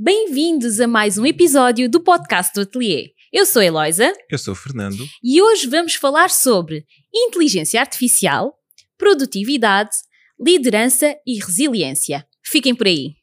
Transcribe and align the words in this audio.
Bem-vindos 0.00 0.78
a 0.78 0.86
mais 0.86 1.18
um 1.18 1.26
episódio 1.26 1.90
do 1.90 2.00
podcast 2.00 2.54
do 2.54 2.60
Atelier. 2.60 3.10
Eu 3.32 3.44
sou 3.44 3.60
a 3.60 3.64
Eloisa 3.64 4.12
Eu 4.30 4.38
sou 4.38 4.52
o 4.52 4.56
Fernando. 4.56 5.04
e 5.20 5.42
hoje 5.42 5.66
vamos 5.66 5.96
falar 5.96 6.30
sobre 6.30 6.86
inteligência 7.12 7.80
artificial, 7.80 8.56
produtividade, 8.96 9.96
liderança 10.38 11.16
e 11.26 11.44
resiliência. 11.44 12.24
Fiquem 12.44 12.76
por 12.76 12.86
aí. 12.86 13.16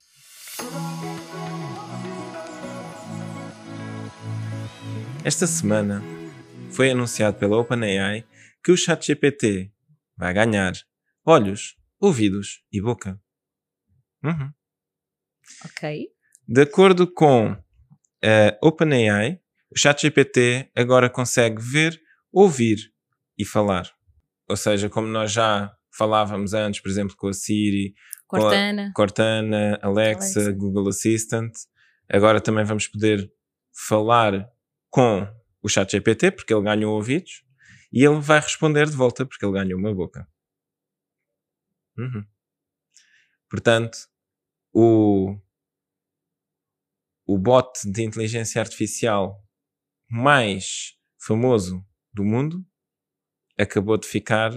Esta 5.23 5.47
semana 5.47 6.03
foi 6.71 6.91
anunciado 6.91 7.39
pela 7.39 7.57
OpenAI 7.57 8.25
que 8.61 8.73
o 8.73 8.77
ChatGPT 8.77 9.71
vai 10.17 10.33
ganhar 10.33 10.73
olhos, 11.25 11.77
ouvidos 12.01 12.63
e 12.69 12.81
boca. 12.81 13.17
Uhum. 14.21 14.51
Ok. 15.63 16.14
De 16.47 16.61
acordo 16.61 17.11
com 17.11 17.57
a 18.23 18.57
OpenAI, 18.61 19.39
o 19.71 19.77
ChatGPT 19.77 20.71
agora 20.75 21.09
consegue 21.09 21.61
ver, 21.61 21.99
ouvir 22.31 22.77
e 23.37 23.43
falar. 23.43 23.91
Ou 24.47 24.55
seja, 24.55 24.89
como 24.89 25.07
nós 25.07 25.31
já 25.31 25.75
falávamos 25.91 26.53
antes, 26.53 26.81
por 26.81 26.89
exemplo, 26.89 27.15
com 27.17 27.27
a 27.27 27.33
Siri, 27.33 27.95
com 28.27 28.37
a 28.37 28.39
Cortana. 28.41 28.91
Cortana, 28.93 29.79
Alexa, 29.81 30.39
Alexa. 30.39 30.51
Google 30.51 30.89
Assistant. 30.89 31.53
Agora 32.09 32.39
também 32.39 32.63
vamos 32.63 32.87
poder 32.87 33.31
falar 33.87 34.47
com 34.89 35.27
o 35.61 35.67
ChatGPT, 35.67 36.31
porque 36.31 36.53
ele 36.53 36.63
ganhou 36.63 36.93
ouvidos, 36.93 37.43
e 37.91 38.03
ele 38.05 38.19
vai 38.19 38.39
responder 38.39 38.85
de 38.85 38.95
volta, 38.95 39.25
porque 39.25 39.43
ele 39.43 39.53
ganhou 39.53 39.79
uma 39.79 39.93
boca. 39.93 40.27
Uhum. 41.97 42.25
Portanto, 43.49 43.97
o, 44.73 45.37
o 47.25 47.37
bot 47.37 47.71
de 47.91 48.03
inteligência 48.03 48.61
artificial 48.61 49.43
mais 50.09 50.93
famoso 51.25 51.83
do 52.13 52.23
mundo 52.23 52.63
acabou 53.57 53.97
de 53.97 54.07
ficar 54.07 54.51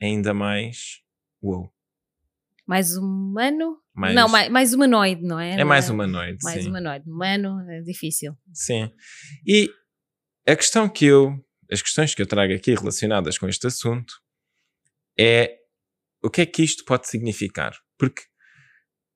ainda 0.00 0.32
mais 0.32 1.00
wow. 1.42 1.72
Mais 2.66 2.96
humano? 2.96 3.78
Mais- 3.94 4.14
Não, 4.14 4.28
mais, 4.28 4.48
mais 4.48 4.72
humanoide, 4.72 5.22
não 5.22 5.38
é? 5.38 5.60
É 5.60 5.64
mais 5.64 5.86
Não 5.88 5.94
humanoide, 5.94 6.38
Mais 6.42 6.62
sim. 6.62 6.70
humanoide. 6.70 7.08
Humano 7.08 7.60
é 7.70 7.82
difícil. 7.82 8.34
Sim. 8.52 8.90
E 9.46 9.70
a 10.48 10.56
questão 10.56 10.88
que 10.88 11.04
eu, 11.04 11.38
as 11.70 11.82
questões 11.82 12.14
que 12.14 12.22
eu 12.22 12.26
trago 12.26 12.54
aqui 12.54 12.74
relacionadas 12.74 13.36
com 13.38 13.46
este 13.48 13.66
assunto 13.66 14.14
é 15.18 15.58
o 16.22 16.30
que 16.30 16.40
é 16.40 16.46
que 16.46 16.62
isto 16.62 16.84
pode 16.86 17.06
significar? 17.06 17.76
Porque 17.98 18.22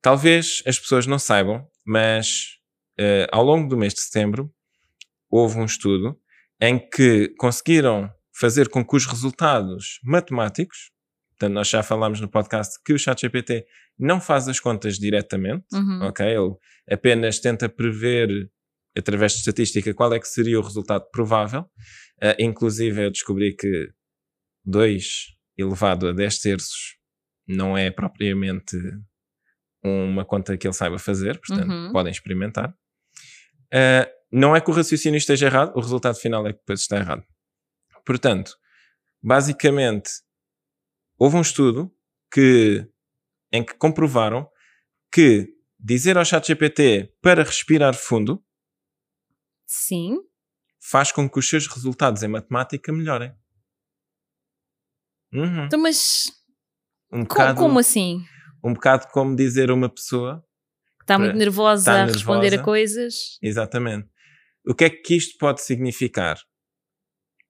talvez 0.03 0.63
as 0.67 0.79
pessoas 0.79 1.07
não 1.07 1.19
saibam, 1.19 1.67
mas 1.87 2.58
eh, 2.99 3.27
ao 3.33 3.45
longo 3.45 3.69
do 3.69 3.77
mês 3.77 3.95
de 3.95 4.01
setembro 4.01 4.53
houve 5.31 5.59
um 5.59 5.65
estudo 5.65 6.19
em 6.61 6.79
que 6.79 7.29
conseguiram 7.39 8.11
fazer 8.35 8.69
com 8.69 8.85
que 8.85 8.97
os 8.97 9.07
resultados 9.07 9.99
matemáticos, 10.05 10.91
portanto 11.31 11.55
nós 11.55 11.69
já 11.69 11.83
falámos 11.83 12.21
no 12.21 12.29
podcast 12.29 12.79
que 12.85 12.93
o 12.93 12.99
ChatGPT 12.99 13.65
não 13.99 14.21
faz 14.21 14.49
as 14.49 14.61
contas 14.61 14.97
diretamente, 14.99 15.65
Uhum. 15.73 16.03
ok? 16.03 16.27
Ele 16.27 16.55
apenas 16.91 17.39
tenta 17.41 17.69
prever, 17.69 18.29
através 18.97 19.33
de 19.33 19.39
estatística, 19.39 19.93
qual 19.95 20.13
é 20.15 20.19
que 20.21 20.29
seria 20.29 20.59
o 20.59 20.63
resultado 20.63 21.05
provável. 21.11 21.65
Ah, 22.23 22.35
inclusive, 22.39 23.05
eu 23.07 23.11
descobri 23.11 23.55
que 23.57 23.89
2 24.65 25.37
elevado 25.57 26.09
a 26.09 26.13
10 26.13 26.39
terços 26.39 26.97
não 27.47 27.77
é 27.77 27.91
propriamente 27.91 28.77
uma 29.85 30.25
conta 30.25 30.57
que 30.57 30.67
ele 30.67 30.75
saiba 30.75 30.99
fazer, 30.99 31.39
portanto, 31.41 31.71
Uhum. 31.71 31.93
podem 31.93 32.11
experimentar. 32.13 32.75
Ah, 33.73 34.09
não 34.31 34.55
é 34.55 34.61
que 34.61 34.71
o 34.71 34.75
raciocínio 34.75 35.17
esteja 35.19 35.47
errado, 35.47 35.73
o 35.77 35.81
resultado 35.81 36.17
final 36.17 36.47
é 36.47 36.53
que 36.53 36.59
depois 36.59 36.81
está 36.81 36.97
errado. 36.99 37.25
Portanto, 38.05 38.57
basicamente, 39.23 40.11
houve 41.19 41.37
um 41.37 41.41
estudo 41.41 41.95
que, 42.33 42.87
em 43.53 43.65
que 43.65 43.75
comprovaram 43.75 44.49
que 45.13 45.49
dizer 45.79 46.19
ao 46.19 46.25
ChatGPT 46.25 47.15
para 47.23 47.43
respirar 47.43 47.95
fundo 47.95 48.45
Sim. 49.67 50.19
faz 50.81 51.13
com 51.13 51.29
que 51.29 51.39
os 51.39 51.49
seus 51.49 51.67
resultados 51.67 52.23
em 52.23 52.29
matemática 52.29 52.93
melhorem. 52.93 53.35
Uhum. 55.33 55.65
Então, 55.67 55.79
mas 55.81 56.27
Um, 57.13 57.25
co- 57.25 57.35
bocado, 57.35 57.59
como 57.61 57.79
assim? 57.79 58.25
um 58.65 58.73
bocado 58.73 59.09
como 59.09 59.37
dizer 59.37 59.71
a 59.71 59.75
uma 59.75 59.89
pessoa, 59.89 60.45
Está 61.15 61.19
muito 61.19 61.37
nervosa 61.37 61.81
está 61.91 62.03
a 62.03 62.07
responder 62.07 62.49
a 62.49 62.51
nervosa. 62.51 62.65
coisas? 62.65 63.39
exatamente. 63.43 64.09
O 64.67 64.75
que 64.75 64.85
é 64.85 64.91
que 64.91 65.15
isto 65.17 65.39
pode 65.39 65.63
significar? 65.63 66.39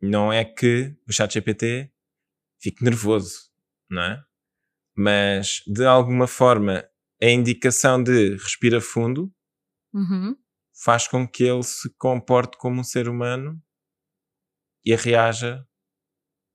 Não 0.01 0.33
é 0.33 0.45
que 0.45 0.95
o 1.09 1.13
ChatGPT 1.13 1.91
fique 2.63 2.85
nervoso, 2.85 3.51
não 3.91 4.03
é? 4.03 4.23
Mas, 4.97 5.63
de 5.67 5.85
alguma 5.85 6.27
forma, 6.29 6.85
a 7.21 7.27
indicação 7.27 8.01
de 8.03 8.33
respira 8.37 8.81
fundo 8.81 9.33
Uhum. 9.93 10.37
faz 10.85 11.09
com 11.09 11.27
que 11.27 11.43
ele 11.45 11.63
se 11.65 11.89
comporte 11.97 12.57
como 12.59 12.81
um 12.81 12.85
ser 12.85 13.09
humano 13.09 13.61
e 14.85 14.95
reaja 14.95 15.67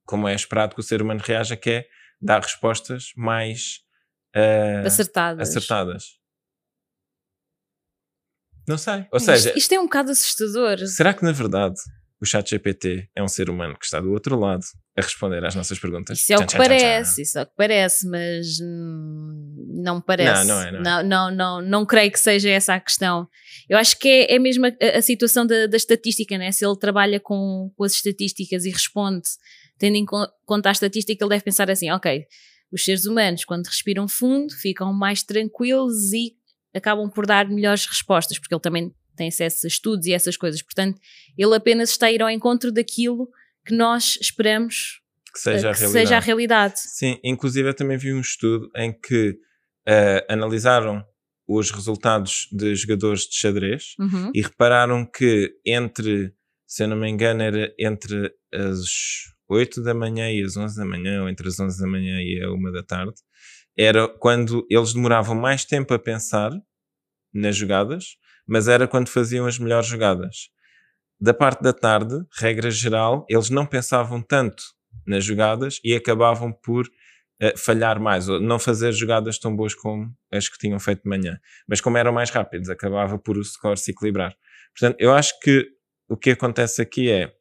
como 0.06 0.28
é 0.28 0.34
esperado 0.34 0.74
que 0.74 0.80
o 0.80 0.84
ser 0.84 1.02
humano 1.02 1.20
reaja, 1.22 1.56
que 1.56 1.70
é 1.70 1.88
dar 2.20 2.40
respostas 2.40 3.12
mais 3.16 3.80
ah, 4.34 4.82
Acertadas. 4.86 5.48
acertadas. 5.48 6.04
Não 8.66 8.78
sei. 8.78 9.04
Ou 9.12 9.18
Isto- 9.18 9.26
seja, 9.26 9.52
isto, 9.56 9.72
é 9.72 9.78
um 9.80 9.84
bocado 9.84 10.10
assustador. 10.10 10.78
será 10.86 11.12
que 11.14 11.22
na 11.22 11.32
verdade 11.32 11.74
o 12.20 12.26
chat 12.26 12.48
GPT 12.48 13.08
é 13.14 13.22
um 13.22 13.28
ser 13.28 13.50
humano 13.50 13.76
que 13.78 13.84
está 13.84 14.00
do 14.00 14.10
outro 14.12 14.38
lado 14.38 14.64
a 14.96 15.02
responder 15.02 15.44
às 15.44 15.54
nossas 15.54 15.78
perguntas? 15.78 16.18
Isso 16.20 16.32
é 16.32 16.36
o 16.36 16.40
que 16.40 16.46
tchan, 16.46 16.58
tchan, 16.58 16.64
tchan. 16.64 16.68
parece, 16.78 17.22
isso 17.22 17.38
é 17.38 17.42
o 17.42 17.46
que 17.46 17.52
parece, 17.56 18.08
mas 18.08 18.46
não 18.60 19.96
me 19.96 20.02
parece. 20.02 20.46
Não, 20.46 20.56
não 20.56 20.62
é, 20.62 20.70
não 20.72 20.78
é. 20.78 20.82
Não, 20.82 21.02
não, 21.02 21.30
não, 21.30 21.62
não 21.62 21.86
creio 21.86 22.10
que 22.10 22.18
seja 22.20 22.48
essa 22.50 22.74
a 22.74 22.80
questão. 22.80 23.28
Eu 23.68 23.76
acho 23.78 23.98
que 23.98 24.08
é, 24.08 24.34
é 24.34 24.38
mesmo 24.38 24.64
a, 24.66 24.70
a 24.98 25.02
situação 25.02 25.46
da, 25.46 25.66
da 25.66 25.76
estatística, 25.76 26.38
né? 26.38 26.50
Se 26.52 26.64
ele 26.64 26.78
trabalha 26.78 27.20
com, 27.20 27.70
com 27.76 27.84
as 27.84 27.92
estatísticas 27.92 28.64
e 28.64 28.70
responde, 28.70 29.28
tendo 29.78 29.96
em 29.96 30.04
con- 30.06 30.28
conta 30.46 30.68
a 30.68 30.72
estatística, 30.72 31.22
ele 31.22 31.28
deve 31.30 31.44
pensar 31.44 31.70
assim: 31.70 31.90
ok, 31.90 32.24
os 32.72 32.84
seres 32.84 33.04
humanos, 33.06 33.44
quando 33.44 33.66
respiram 33.66 34.08
fundo, 34.08 34.52
ficam 34.54 34.92
mais 34.92 35.22
tranquilos 35.22 36.12
e 36.12 36.32
acabam 36.74 37.08
por 37.10 37.26
dar 37.26 37.48
melhores 37.48 37.86
respostas, 37.86 38.38
porque 38.38 38.54
ele 38.54 38.60
também 38.60 38.92
tem 39.16 39.28
acesso 39.28 39.66
a 39.66 39.68
estudos 39.68 40.06
e 40.06 40.12
essas 40.12 40.36
coisas. 40.36 40.60
Portanto, 40.62 41.00
ele 41.38 41.54
apenas 41.54 41.90
está 41.90 42.06
a 42.06 42.12
ir 42.12 42.20
ao 42.22 42.30
encontro 42.30 42.72
daquilo 42.72 43.28
que 43.64 43.74
nós 43.74 44.18
esperamos 44.20 45.00
Que 45.32 45.38
seja 45.40 45.70
a 45.70 45.72
que 45.72 45.80
realidade. 45.80 45.92
seja 46.06 46.16
a 46.16 46.20
realidade. 46.20 46.74
Sim, 46.80 47.18
inclusive 47.24 47.68
eu 47.68 47.74
também 47.74 47.96
vi 47.96 48.12
um 48.12 48.20
estudo 48.20 48.68
em 48.76 48.92
que 48.92 49.36
ah, 49.86 50.24
analisaram 50.28 51.04
os 51.46 51.70
resultados 51.70 52.48
de 52.52 52.74
jogadores 52.74 53.22
de 53.22 53.36
xadrez 53.36 53.94
Uhum. 53.98 54.30
e 54.34 54.40
repararam 54.42 55.04
que 55.04 55.52
entre, 55.64 56.32
se 56.66 56.82
eu 56.84 56.88
não 56.88 56.96
me 56.96 57.08
engano, 57.08 57.42
era 57.42 57.72
entre 57.78 58.32
as 58.52 58.80
8 59.48 59.82
da 59.82 59.92
manhã 59.94 60.30
e 60.32 60.42
as 60.42 60.56
11 60.56 60.76
da 60.76 60.84
manhã, 60.86 61.22
ou 61.22 61.28
entre 61.28 61.46
as 61.48 61.60
11 61.60 61.78
da 61.80 61.86
manhã 61.86 62.18
e 62.22 62.42
a 62.42 62.50
1 62.50 62.72
da 62.72 62.82
tarde, 62.82 63.12
era 63.76 64.08
quando 64.08 64.66
eles 64.70 64.92
demoravam 64.92 65.34
mais 65.34 65.64
tempo 65.64 65.92
a 65.94 65.98
pensar 65.98 66.50
nas 67.32 67.56
jogadas, 67.56 68.16
mas 68.46 68.68
era 68.68 68.86
quando 68.86 69.08
faziam 69.08 69.46
as 69.46 69.58
melhores 69.58 69.86
jogadas. 69.88 70.50
Da 71.20 71.32
parte 71.32 71.62
da 71.62 71.72
tarde, 71.72 72.14
regra 72.38 72.70
geral, 72.70 73.24
eles 73.28 73.50
não 73.50 73.66
pensavam 73.66 74.20
tanto 74.20 74.62
nas 75.06 75.24
jogadas 75.24 75.80
e 75.84 75.94
acabavam 75.94 76.52
por 76.52 76.86
eh, 77.40 77.56
falhar 77.56 78.00
mais, 78.00 78.28
ou 78.28 78.40
não 78.40 78.58
fazer 78.58 78.92
jogadas 78.92 79.38
tão 79.38 79.54
boas 79.54 79.74
como 79.74 80.14
as 80.32 80.48
que 80.48 80.58
tinham 80.58 80.78
feito 80.78 81.02
de 81.02 81.08
manhã. 81.08 81.38
Mas 81.68 81.80
como 81.80 81.98
eram 81.98 82.12
mais 82.12 82.30
rápidos, 82.30 82.68
acabava 82.68 83.18
por 83.18 83.36
o 83.36 83.44
score 83.44 83.78
se 83.78 83.90
equilibrar. 83.90 84.34
Portanto, 84.78 84.96
eu 85.00 85.12
acho 85.12 85.38
que 85.40 85.66
o 86.08 86.16
que 86.16 86.30
acontece 86.30 86.82
aqui 86.82 87.10
é 87.10 87.32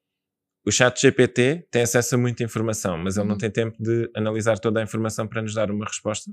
o 0.65 0.71
chat 0.71 0.99
GPT 1.01 1.67
tem 1.71 1.81
acesso 1.83 2.15
a 2.15 2.17
muita 2.17 2.43
informação, 2.43 2.97
mas 2.97 3.17
ele 3.17 3.25
não 3.27 3.33
Uhum. 3.33 3.39
tem 3.39 3.51
tempo 3.51 3.75
de 3.81 4.09
analisar 4.15 4.57
toda 4.59 4.79
a 4.79 4.83
informação 4.83 5.27
para 5.27 5.41
nos 5.41 5.53
dar 5.53 5.69
uma 5.71 5.85
resposta. 5.85 6.31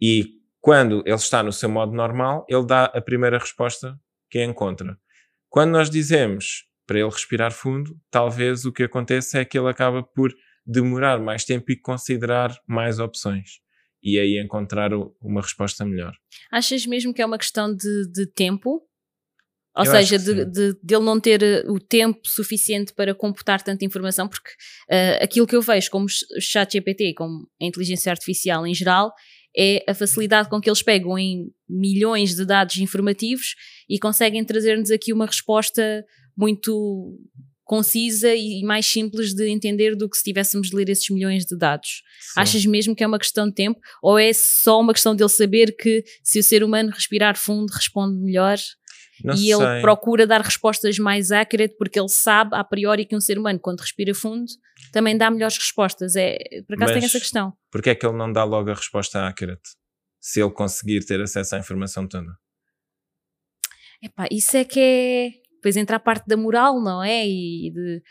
E 0.00 0.40
quando 0.60 1.02
ele 1.06 1.14
está 1.14 1.42
no 1.42 1.52
seu 1.52 1.68
modo 1.68 1.92
normal, 1.92 2.44
ele 2.48 2.64
dá 2.66 2.86
a 2.86 3.00
primeira 3.00 3.38
resposta 3.38 3.98
que 4.30 4.42
encontra. 4.42 4.98
Quando 5.48 5.70
nós 5.70 5.88
dizemos 5.90 6.64
para 6.86 6.98
ele 6.98 7.08
respirar 7.10 7.52
fundo, 7.52 7.96
talvez 8.10 8.64
o 8.64 8.72
que 8.72 8.84
aconteça 8.84 9.38
é 9.38 9.44
que 9.44 9.58
ele 9.58 9.68
acaba 9.68 10.02
por 10.02 10.32
demorar 10.64 11.18
mais 11.20 11.44
tempo 11.44 11.70
e 11.70 11.76
considerar 11.80 12.56
mais 12.66 12.98
opções. 12.98 13.60
E 14.02 14.18
aí 14.20 14.38
encontrar 14.38 14.90
uma 15.20 15.40
resposta 15.40 15.84
melhor. 15.84 16.12
Achas 16.52 16.86
mesmo 16.86 17.12
que 17.14 17.22
é 17.22 17.26
uma 17.26 17.38
questão 17.38 17.74
de, 17.74 18.08
de 18.12 18.26
tempo? 18.26 18.82
Ou 19.76 19.84
Eu 19.84 19.90
seja, 19.90 20.18
de, 20.18 20.44
de, 20.46 20.72
de 20.82 20.94
ele 20.94 21.04
não 21.04 21.20
ter 21.20 21.42
eh, 21.42 21.64
o 21.68 21.78
tempo 21.78 22.20
suficiente 22.24 22.94
para 22.94 23.14
computar 23.14 23.62
tanta 23.62 23.84
informação, 23.84 24.26
porque 24.26 24.50
eh, 24.88 25.18
aquilo 25.22 25.46
que 25.46 25.54
eu 25.54 25.60
vejo 25.60 25.90
como 25.90 26.06
o 26.06 26.40
chat 26.40 26.72
GPT, 26.72 27.12
como 27.14 27.46
a 27.60 27.64
inteligência 27.66 28.10
artificial 28.10 28.66
em 28.66 28.72
geral, 28.74 29.12
é 29.56 29.84
a 29.86 29.94
facilidade 29.94 30.48
com 30.48 30.60
que 30.60 30.68
eles 30.68 30.82
pegam 30.82 31.18
em 31.18 31.50
milhões 31.68 32.34
de 32.34 32.46
dados 32.46 32.76
informativos 32.78 33.54
e 33.88 33.98
conseguem 33.98 34.44
trazer-nos 34.44 34.90
aqui 34.90 35.12
uma 35.12 35.26
resposta 35.26 36.04
muito 36.36 37.18
concisa 37.66 38.32
e 38.32 38.62
mais 38.62 38.86
simples 38.86 39.34
de 39.34 39.48
entender 39.50 39.96
do 39.96 40.08
que 40.08 40.16
se 40.16 40.22
tivéssemos 40.22 40.70
de 40.70 40.76
ler 40.76 40.88
esses 40.88 41.10
milhões 41.10 41.44
de 41.44 41.58
dados. 41.58 42.02
Sim. 42.20 42.40
Achas 42.40 42.64
mesmo 42.64 42.94
que 42.94 43.02
é 43.02 43.06
uma 43.06 43.18
questão 43.18 43.48
de 43.48 43.54
tempo 43.54 43.80
ou 44.00 44.16
é 44.16 44.32
só 44.32 44.80
uma 44.80 44.92
questão 44.92 45.16
dele 45.16 45.28
saber 45.28 45.74
que 45.76 46.04
se 46.22 46.38
o 46.38 46.44
ser 46.44 46.62
humano 46.62 46.90
respirar 46.90 47.36
fundo 47.36 47.70
responde 47.72 48.16
melhor? 48.22 48.56
Não 49.24 49.34
e 49.34 49.38
sei. 49.38 49.52
ele 49.52 49.80
procura 49.80 50.26
dar 50.26 50.40
respostas 50.40 50.98
mais 50.98 51.32
accurate 51.32 51.74
porque 51.78 51.98
ele 51.98 52.08
sabe 52.08 52.54
a 52.54 52.62
priori 52.62 53.04
que 53.06 53.16
um 53.16 53.20
ser 53.20 53.38
humano 53.38 53.58
quando 53.58 53.80
respira 53.80 54.14
fundo 54.14 54.46
também 54.92 55.16
dá 55.16 55.30
melhores 55.30 55.56
respostas. 55.56 56.16
É, 56.16 56.36
por 56.66 56.74
acaso 56.74 56.92
Mas 56.92 57.00
tem 57.00 57.04
essa 57.04 57.18
questão. 57.18 57.52
Porquê 57.70 57.90
é 57.90 57.94
que 57.94 58.06
ele 58.06 58.16
não 58.16 58.32
dá 58.32 58.44
logo 58.44 58.70
a 58.70 58.74
resposta 58.74 59.26
accurate? 59.26 59.70
Se 60.20 60.40
ele 60.40 60.50
conseguir 60.50 61.04
ter 61.04 61.20
acesso 61.20 61.54
à 61.54 61.58
informação 61.58 62.06
toda? 62.06 62.36
Epá, 64.02 64.26
isso 64.30 64.56
é 64.56 64.64
que 64.64 64.80
é 64.80 65.46
depois 65.66 65.76
entra 65.76 65.96
a 65.96 66.00
parte 66.00 66.26
da 66.26 66.36
moral, 66.36 66.80
não 66.80 67.02
é? 67.02 67.26
E 67.26 67.72
de. 67.72 68.02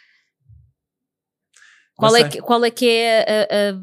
Qual, 1.95 2.13
é 2.13 2.27
que, 2.27 2.41
qual 2.41 2.65
é 2.65 2.69
que 2.69 2.89
é 2.89 3.21
a, 3.21 3.43
a, 3.43 3.81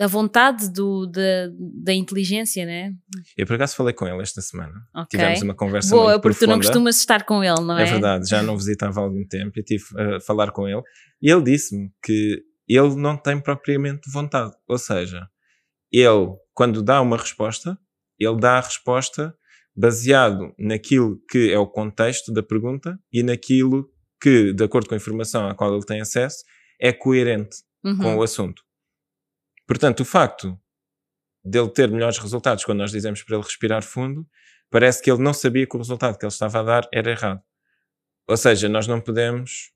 a 0.00 0.06
vontade 0.06 0.70
do, 0.70 1.06
da, 1.06 1.48
da 1.82 1.92
inteligência, 1.92 2.64
né? 2.64 2.94
Eu 3.36 3.46
por 3.46 3.56
acaso 3.56 3.74
falei 3.74 3.92
com 3.92 4.06
ele 4.06 4.22
esta 4.22 4.40
semana. 4.40 4.74
Okay. 4.94 5.18
Tivemos 5.18 5.42
uma 5.42 5.54
conversa 5.54 5.90
Boa, 5.90 6.12
muito 6.12 6.22
porque 6.22 6.38
profunda. 6.38 6.46
tu 6.46 6.56
não 6.56 6.64
costumas 6.64 6.96
estar 6.98 7.24
com 7.24 7.42
ele, 7.42 7.60
não 7.60 7.76
é? 7.76 7.82
É 7.82 7.86
verdade, 7.86 8.28
já 8.28 8.42
não 8.42 8.56
visitava 8.56 9.00
há 9.00 9.02
algum 9.02 9.26
tempo 9.26 9.58
e 9.58 9.62
tive 9.62 9.84
a 9.98 10.20
falar 10.20 10.52
com 10.52 10.68
ele. 10.68 10.82
E 11.20 11.30
ele 11.30 11.42
disse-me 11.42 11.90
que 12.02 12.42
ele 12.68 12.94
não 12.94 13.16
tem 13.16 13.40
propriamente 13.40 14.10
vontade. 14.10 14.52
Ou 14.68 14.78
seja, 14.78 15.26
ele, 15.90 16.28
quando 16.54 16.82
dá 16.82 17.00
uma 17.00 17.16
resposta, 17.16 17.78
ele 18.18 18.38
dá 18.38 18.58
a 18.58 18.60
resposta 18.60 19.34
baseado 19.74 20.54
naquilo 20.58 21.20
que 21.30 21.52
é 21.52 21.58
o 21.58 21.66
contexto 21.66 22.32
da 22.32 22.42
pergunta 22.42 22.98
e 23.12 23.22
naquilo 23.22 23.88
que, 24.20 24.52
de 24.52 24.64
acordo 24.64 24.88
com 24.88 24.94
a 24.94 24.98
informação 24.98 25.48
à 25.48 25.54
qual 25.54 25.72
ele 25.72 25.86
tem 25.86 26.00
acesso, 26.00 26.44
é 26.80 26.92
coerente 26.92 27.58
uhum. 27.84 27.96
com 27.96 28.16
o 28.16 28.22
assunto. 28.22 28.62
Portanto, 29.68 30.00
o 30.00 30.04
facto 30.04 30.58
dele 31.44 31.70
ter 31.70 31.90
melhores 31.90 32.16
resultados 32.16 32.64
quando 32.64 32.78
nós 32.78 32.90
dizemos 32.90 33.22
para 33.22 33.36
ele 33.36 33.44
respirar 33.44 33.82
fundo, 33.82 34.26
parece 34.70 35.02
que 35.02 35.10
ele 35.10 35.22
não 35.22 35.34
sabia 35.34 35.66
que 35.66 35.76
o 35.76 35.78
resultado 35.78 36.18
que 36.18 36.24
ele 36.24 36.32
estava 36.32 36.60
a 36.60 36.62
dar 36.62 36.88
era 36.92 37.10
errado. 37.10 37.42
Ou 38.26 38.36
seja, 38.36 38.66
nós 38.66 38.86
não 38.86 38.98
podemos, 38.98 39.70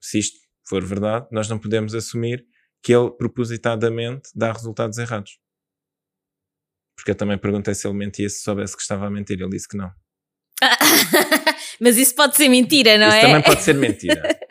se 0.00 0.18
isto 0.18 0.38
for 0.68 0.84
verdade, 0.84 1.28
nós 1.30 1.48
não 1.48 1.60
podemos 1.60 1.94
assumir 1.94 2.44
que 2.82 2.92
ele 2.92 3.10
propositadamente 3.10 4.30
dá 4.34 4.52
resultados 4.52 4.98
errados. 4.98 5.38
Porque 6.96 7.12
eu 7.12 7.14
também 7.14 7.38
perguntei 7.38 7.74
se 7.74 7.86
ele 7.86 7.96
mentia 7.96 8.28
se 8.28 8.42
soubesse 8.42 8.76
que 8.76 8.82
estava 8.82 9.06
a 9.06 9.10
mentir. 9.10 9.40
Ele 9.40 9.50
disse 9.50 9.68
que 9.68 9.76
não. 9.76 9.90
Mas 11.80 11.96
isso 11.96 12.14
pode 12.14 12.36
ser 12.36 12.48
mentira, 12.48 12.98
não 12.98 13.06
isso 13.06 13.16
é? 13.16 13.18
Isso 13.18 13.26
também 13.28 13.42
pode 13.42 13.62
ser 13.62 13.74
mentira. 13.74 14.38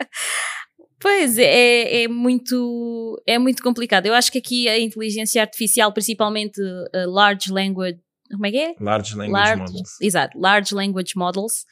Pois, 1.00 1.38
é, 1.38 2.02
é, 2.02 2.08
muito, 2.08 3.20
é 3.26 3.38
muito 3.38 3.62
complicado. 3.62 4.06
Eu 4.06 4.14
acho 4.14 4.30
que 4.30 4.38
aqui 4.38 4.68
a 4.68 4.78
inteligência 4.78 5.40
artificial, 5.40 5.92
principalmente 5.92 6.60
a 6.94 7.06
large 7.06 7.50
language, 7.50 7.98
como 8.30 8.46
é 8.46 8.50
que 8.50 8.58
é? 8.58 8.74
Large 8.78 9.16
language 9.16 9.32
large, 9.32 9.62
models. 9.62 10.00
Exato, 10.00 10.38
large 10.38 10.74
language 10.74 11.12
models, 11.16 11.64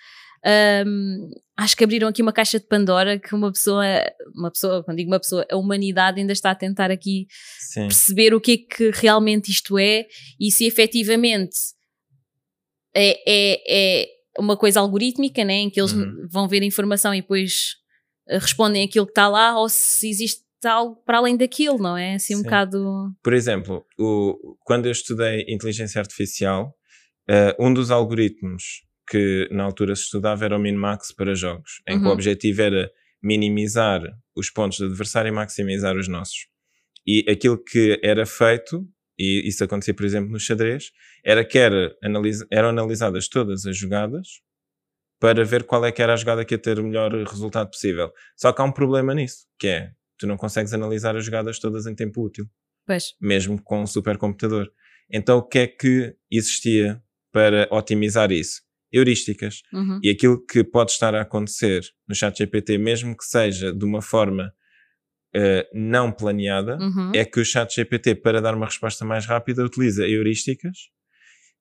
um, 0.86 1.30
acho 1.56 1.76
que 1.76 1.82
abriram 1.82 2.08
aqui 2.08 2.22
uma 2.22 2.32
caixa 2.32 2.60
de 2.60 2.66
Pandora 2.66 3.18
que 3.18 3.34
uma 3.34 3.50
pessoa, 3.50 3.84
uma 4.34 4.50
pessoa, 4.50 4.84
quando 4.84 4.96
digo 4.96 5.10
uma 5.10 5.18
pessoa, 5.18 5.44
a 5.50 5.56
humanidade 5.56 6.20
ainda 6.20 6.32
está 6.32 6.50
a 6.52 6.54
tentar 6.54 6.90
aqui 6.90 7.26
Sim. 7.58 7.82
perceber 7.82 8.32
o 8.32 8.40
que 8.40 8.52
é 8.52 8.56
que 8.56 8.90
realmente 8.94 9.50
isto 9.50 9.78
é 9.78 10.06
e 10.38 10.50
se 10.50 10.64
efetivamente 10.64 11.56
é, 12.94 13.18
é, 13.26 14.02
é 14.02 14.08
uma 14.38 14.56
coisa 14.56 14.80
algorítmica, 14.80 15.44
né, 15.44 15.54
em 15.54 15.70
que 15.70 15.80
eles 15.80 15.92
uhum. 15.92 16.26
vão 16.30 16.46
ver 16.46 16.62
a 16.62 16.66
informação 16.66 17.12
e 17.12 17.20
depois 17.20 17.74
eh, 17.74 17.87
respondem 18.30 18.84
aquilo 18.84 19.06
que 19.06 19.12
está 19.12 19.28
lá, 19.28 19.58
ou 19.58 19.68
se 19.68 20.08
existe 20.08 20.42
algo 20.64 20.96
para 21.04 21.18
além 21.18 21.36
daquilo, 21.36 21.78
não 21.78 21.96
é? 21.96 22.14
Assim 22.14 22.34
um 22.34 22.38
Sim. 22.38 22.44
bocado. 22.44 23.12
Por 23.22 23.32
exemplo, 23.32 23.86
o, 23.98 24.56
quando 24.64 24.86
eu 24.86 24.92
estudei 24.92 25.44
inteligência 25.48 26.00
artificial, 26.00 26.74
uh, 27.28 27.64
um 27.64 27.72
dos 27.72 27.90
algoritmos 27.90 28.82
que 29.08 29.48
na 29.50 29.64
altura 29.64 29.96
se 29.96 30.02
estudava 30.02 30.44
era 30.44 30.56
o 30.56 30.60
min-max 30.60 31.12
para 31.12 31.34
jogos, 31.34 31.80
em 31.88 31.94
uhum. 31.94 31.98
que 31.98 32.04
o 32.04 32.08
uhum. 32.08 32.14
objetivo 32.14 32.62
era 32.62 32.90
minimizar 33.22 34.02
os 34.36 34.50
pontos 34.50 34.78
do 34.78 34.86
adversário 34.86 35.28
e 35.28 35.32
maximizar 35.32 35.96
os 35.96 36.08
nossos. 36.08 36.46
E 37.06 37.24
aquilo 37.28 37.62
que 37.62 37.98
era 38.02 38.26
feito, 38.26 38.86
e 39.18 39.48
isso 39.48 39.64
acontecia, 39.64 39.94
por 39.94 40.04
exemplo, 40.04 40.30
no 40.30 40.38
xadrez, 40.38 40.92
era 41.24 41.44
que 41.44 41.58
era 41.58 41.96
analisa, 42.02 42.46
eram 42.50 42.68
analisadas 42.68 43.28
todas 43.28 43.64
as 43.66 43.76
jogadas 43.76 44.42
para 45.20 45.44
ver 45.44 45.64
qual 45.64 45.84
é 45.84 45.92
que 45.92 46.02
era 46.02 46.12
a 46.12 46.16
jogada 46.16 46.44
que 46.44 46.54
ia 46.54 46.58
ter 46.58 46.78
o 46.78 46.84
melhor 46.84 47.12
resultado 47.12 47.70
possível. 47.70 48.12
Só 48.36 48.52
que 48.52 48.62
há 48.62 48.64
um 48.64 48.72
problema 48.72 49.14
nisso, 49.14 49.46
que 49.58 49.68
é, 49.68 49.90
tu 50.18 50.26
não 50.26 50.36
consegues 50.36 50.72
analisar 50.72 51.16
as 51.16 51.24
jogadas 51.24 51.58
todas 51.58 51.86
em 51.86 51.94
tempo 51.94 52.22
útil. 52.24 52.46
Pois. 52.86 53.14
Mesmo 53.20 53.60
com 53.62 53.82
um 53.82 53.86
supercomputador. 53.86 54.70
Então 55.10 55.38
o 55.38 55.42
que 55.42 55.58
é 55.58 55.66
que 55.66 56.14
existia 56.30 57.02
para 57.32 57.68
otimizar 57.70 58.30
isso? 58.30 58.62
heurísticas. 58.92 59.62
Uhum. 59.72 60.00
E 60.02 60.10
aquilo 60.10 60.44
que 60.44 60.64
pode 60.64 60.92
estar 60.92 61.14
a 61.14 61.22
acontecer 61.22 61.82
no 62.08 62.14
chat 62.14 62.36
GPT, 62.36 62.78
mesmo 62.78 63.16
que 63.16 63.24
seja 63.24 63.72
de 63.72 63.84
uma 63.84 64.00
forma 64.00 64.52
uh, 65.36 65.64
não 65.74 66.10
planeada, 66.10 66.78
uhum. 66.78 67.12
é 67.14 67.24
que 67.24 67.40
o 67.40 67.44
chat 67.44 67.74
GPT, 67.74 68.16
para 68.16 68.40
dar 68.40 68.54
uma 68.54 68.66
resposta 68.66 69.04
mais 69.04 69.26
rápida, 69.26 69.64
utiliza 69.64 70.06
heurísticas 70.06 70.88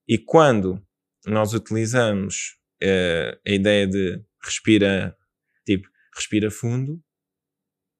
e 0.07 0.17
quando 0.17 0.81
nós 1.25 1.53
utilizamos 1.53 2.56
uh, 2.83 3.39
a 3.45 3.51
ideia 3.51 3.87
de 3.87 4.21
respira, 4.43 5.15
tipo, 5.65 5.87
respira 6.15 6.49
fundo, 6.51 6.93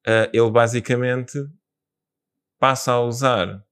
uh, 0.06 0.28
ele 0.32 0.50
basicamente 0.50 1.38
passa 2.58 2.92
a 2.92 3.00
usar 3.00 3.64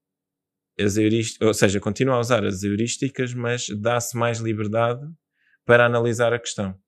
as 0.79 0.95
heurísticas, 0.97 1.47
ou 1.47 1.53
seja, 1.53 1.79
continua 1.79 2.15
a 2.15 2.19
usar 2.19 2.45
as 2.45 2.63
heurísticas, 2.63 3.33
mas 3.33 3.67
dá-se 3.69 4.15
mais 4.15 4.39
liberdade 4.39 5.05
para 5.65 5.85
analisar 5.85 6.33
a 6.33 6.39
questão. 6.39 6.79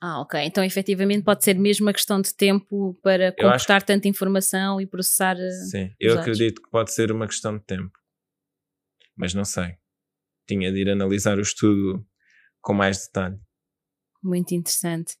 Ah, 0.00 0.20
ok. 0.20 0.40
Então, 0.40 0.64
efetivamente, 0.64 1.22
pode 1.22 1.44
ser 1.44 1.54
mesmo 1.54 1.86
uma 1.86 1.92
questão 1.92 2.20
de 2.20 2.34
tempo 2.34 2.98
para 3.02 3.32
computar 3.32 3.82
tanta 3.82 4.08
informação 4.08 4.80
e 4.80 4.86
processar. 4.86 5.36
Eh, 5.38 5.50
Sim, 5.70 5.94
eu 6.00 6.14
dados. 6.14 6.22
acredito 6.22 6.60
que 6.60 6.68
pode 6.70 6.92
ser 6.92 7.12
uma 7.12 7.26
questão 7.26 7.56
de 7.56 7.64
tempo. 7.64 7.92
Mas 9.16 9.32
não 9.32 9.44
sei. 9.44 9.76
Tinha 10.48 10.72
de 10.72 10.80
ir 10.80 10.90
analisar 10.90 11.38
o 11.38 11.40
estudo 11.40 12.04
com 12.62 12.72
mais 12.72 13.06
detalhe. 13.06 13.36
Muito 14.22 14.54
interessante. 14.54 15.16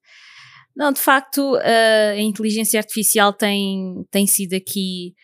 Não, 0.74 0.92
de 0.92 1.00
facto, 1.00 1.56
a 1.56 2.16
inteligência 2.18 2.80
artificial 2.80 3.32
tem, 3.32 4.06
tem 4.10 4.26
sido 4.26 4.54
aqui 4.54 5.14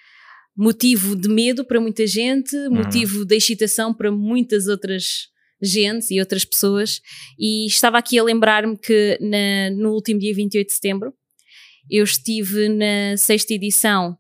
motivo 0.56 1.14
de 1.16 1.28
medo 1.28 1.64
para 1.64 1.80
muita 1.80 2.06
gente, 2.06 2.54
uhum. 2.54 2.74
motivo 2.74 3.24
de 3.24 3.36
excitação 3.36 3.94
para 3.94 4.10
muitas 4.10 4.66
outras 4.66 5.28
gente 5.62 6.12
e 6.12 6.20
outras 6.20 6.44
pessoas, 6.44 7.00
e 7.38 7.66
estava 7.66 7.98
aqui 7.98 8.18
a 8.18 8.22
lembrar-me 8.22 8.76
que 8.76 9.18
na, 9.20 9.70
no 9.70 9.92
último 9.92 10.20
dia 10.20 10.34
28 10.34 10.66
de 10.66 10.72
setembro 10.72 11.14
eu 11.90 12.04
estive 12.04 12.68
na 12.68 13.16
sexta 13.16 13.54
edição 13.54 14.16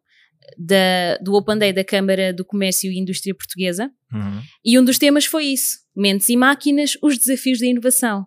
da, 0.56 1.16
do 1.22 1.34
Open 1.34 1.58
Day 1.58 1.72
da 1.72 1.84
Câmara 1.84 2.32
do 2.32 2.44
Comércio 2.44 2.90
e 2.90 2.98
Indústria 2.98 3.34
Portuguesa, 3.34 3.90
uhum. 4.12 4.42
e 4.64 4.78
um 4.78 4.84
dos 4.84 4.98
temas 4.98 5.24
foi 5.24 5.46
isso: 5.46 5.78
mentes 5.96 6.28
e 6.28 6.36
máquinas, 6.36 6.96
os 7.02 7.18
desafios 7.18 7.60
da 7.60 7.66
inovação. 7.66 8.26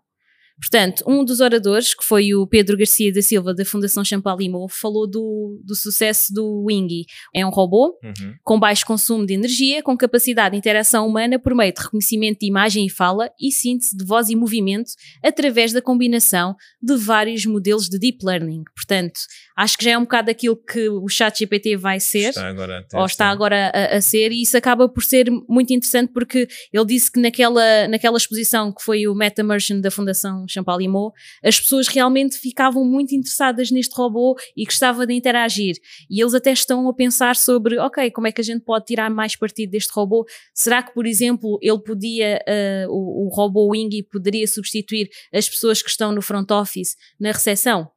Portanto, 0.61 1.03
um 1.07 1.25
dos 1.25 1.39
oradores, 1.39 1.95
que 1.95 2.05
foi 2.05 2.35
o 2.35 2.45
Pedro 2.45 2.77
Garcia 2.77 3.11
da 3.11 3.21
Silva, 3.21 3.51
da 3.51 3.65
Fundação 3.65 4.05
Champalimau, 4.05 4.69
falou 4.69 5.09
do, 5.09 5.59
do 5.63 5.73
sucesso 5.73 6.31
do 6.31 6.65
Wingy. 6.67 7.05
É 7.33 7.43
um 7.43 7.49
robô 7.49 7.97
uhum. 8.03 8.35
com 8.43 8.59
baixo 8.59 8.85
consumo 8.85 9.25
de 9.25 9.33
energia, 9.33 9.81
com 9.81 9.97
capacidade 9.97 10.51
de 10.51 10.57
interação 10.57 11.07
humana 11.07 11.39
por 11.39 11.55
meio 11.55 11.73
de 11.73 11.81
reconhecimento 11.81 12.39
de 12.41 12.45
imagem 12.45 12.85
e 12.85 12.89
fala 12.89 13.31
e 13.41 13.51
síntese 13.51 13.97
de 13.97 14.05
voz 14.05 14.29
e 14.29 14.35
movimento 14.35 14.91
através 15.23 15.73
da 15.73 15.81
combinação 15.81 16.55
de 16.81 16.95
vários 16.95 17.43
modelos 17.45 17.89
de 17.89 17.97
deep 17.97 18.23
learning. 18.23 18.63
Portanto, 18.75 19.19
acho 19.57 19.77
que 19.77 19.85
já 19.85 19.91
é 19.91 19.97
um 19.97 20.01
bocado 20.01 20.29
aquilo 20.29 20.55
que 20.55 20.89
o 20.89 21.07
chat 21.09 21.39
GPT 21.39 21.75
vai 21.75 21.99
ser, 21.99 22.29
está 22.29 22.47
agora 22.47 22.85
ou 22.93 23.05
está 23.05 23.29
agora 23.29 23.71
a, 23.73 23.97
a, 23.97 24.01
ser, 24.01 24.31
e 24.31 24.43
isso 24.43 24.55
acaba 24.55 24.87
por 24.87 25.03
ser 25.03 25.29
muito 25.49 25.73
interessante 25.73 26.11
porque 26.13 26.47
ele 26.71 26.85
disse 26.85 27.11
que 27.11 27.19
naquela, 27.19 27.87
naquela 27.87 28.17
exposição 28.17 28.71
que 28.71 28.83
foi 28.83 29.07
o 29.07 29.15
Meta 29.15 29.43
Merchant 29.43 29.81
da 29.81 29.89
Fundação 29.89 30.45
Champalimau, 30.51 31.13
as 31.43 31.59
pessoas 31.59 31.87
realmente 31.87 32.37
ficavam 32.37 32.85
muito 32.85 33.15
interessadas 33.15 33.71
neste 33.71 33.95
robô 33.95 34.35
e 34.55 34.65
gostavam 34.65 35.05
de 35.05 35.13
interagir. 35.13 35.75
E 36.09 36.21
eles 36.21 36.33
até 36.33 36.51
estão 36.51 36.87
a 36.87 36.93
pensar 36.93 37.35
sobre, 37.35 37.77
ok, 37.79 38.11
como 38.11 38.27
é 38.27 38.31
que 38.31 38.41
a 38.41 38.43
gente 38.43 38.63
pode 38.63 38.85
tirar 38.85 39.09
mais 39.09 39.35
partido 39.35 39.71
deste 39.71 39.91
robô? 39.93 40.25
Será 40.53 40.83
que, 40.83 40.93
por 40.93 41.05
exemplo, 41.05 41.57
ele 41.61 41.79
podia, 41.79 42.43
uh, 42.47 42.91
o, 42.91 43.27
o 43.27 43.29
robô 43.29 43.71
Wingy 43.71 44.03
poderia 44.03 44.47
substituir 44.47 45.09
as 45.33 45.47
pessoas 45.47 45.81
que 45.81 45.89
estão 45.89 46.11
no 46.11 46.21
front 46.21 46.49
office 46.51 46.95
na 47.19 47.31
recepção? 47.31 47.89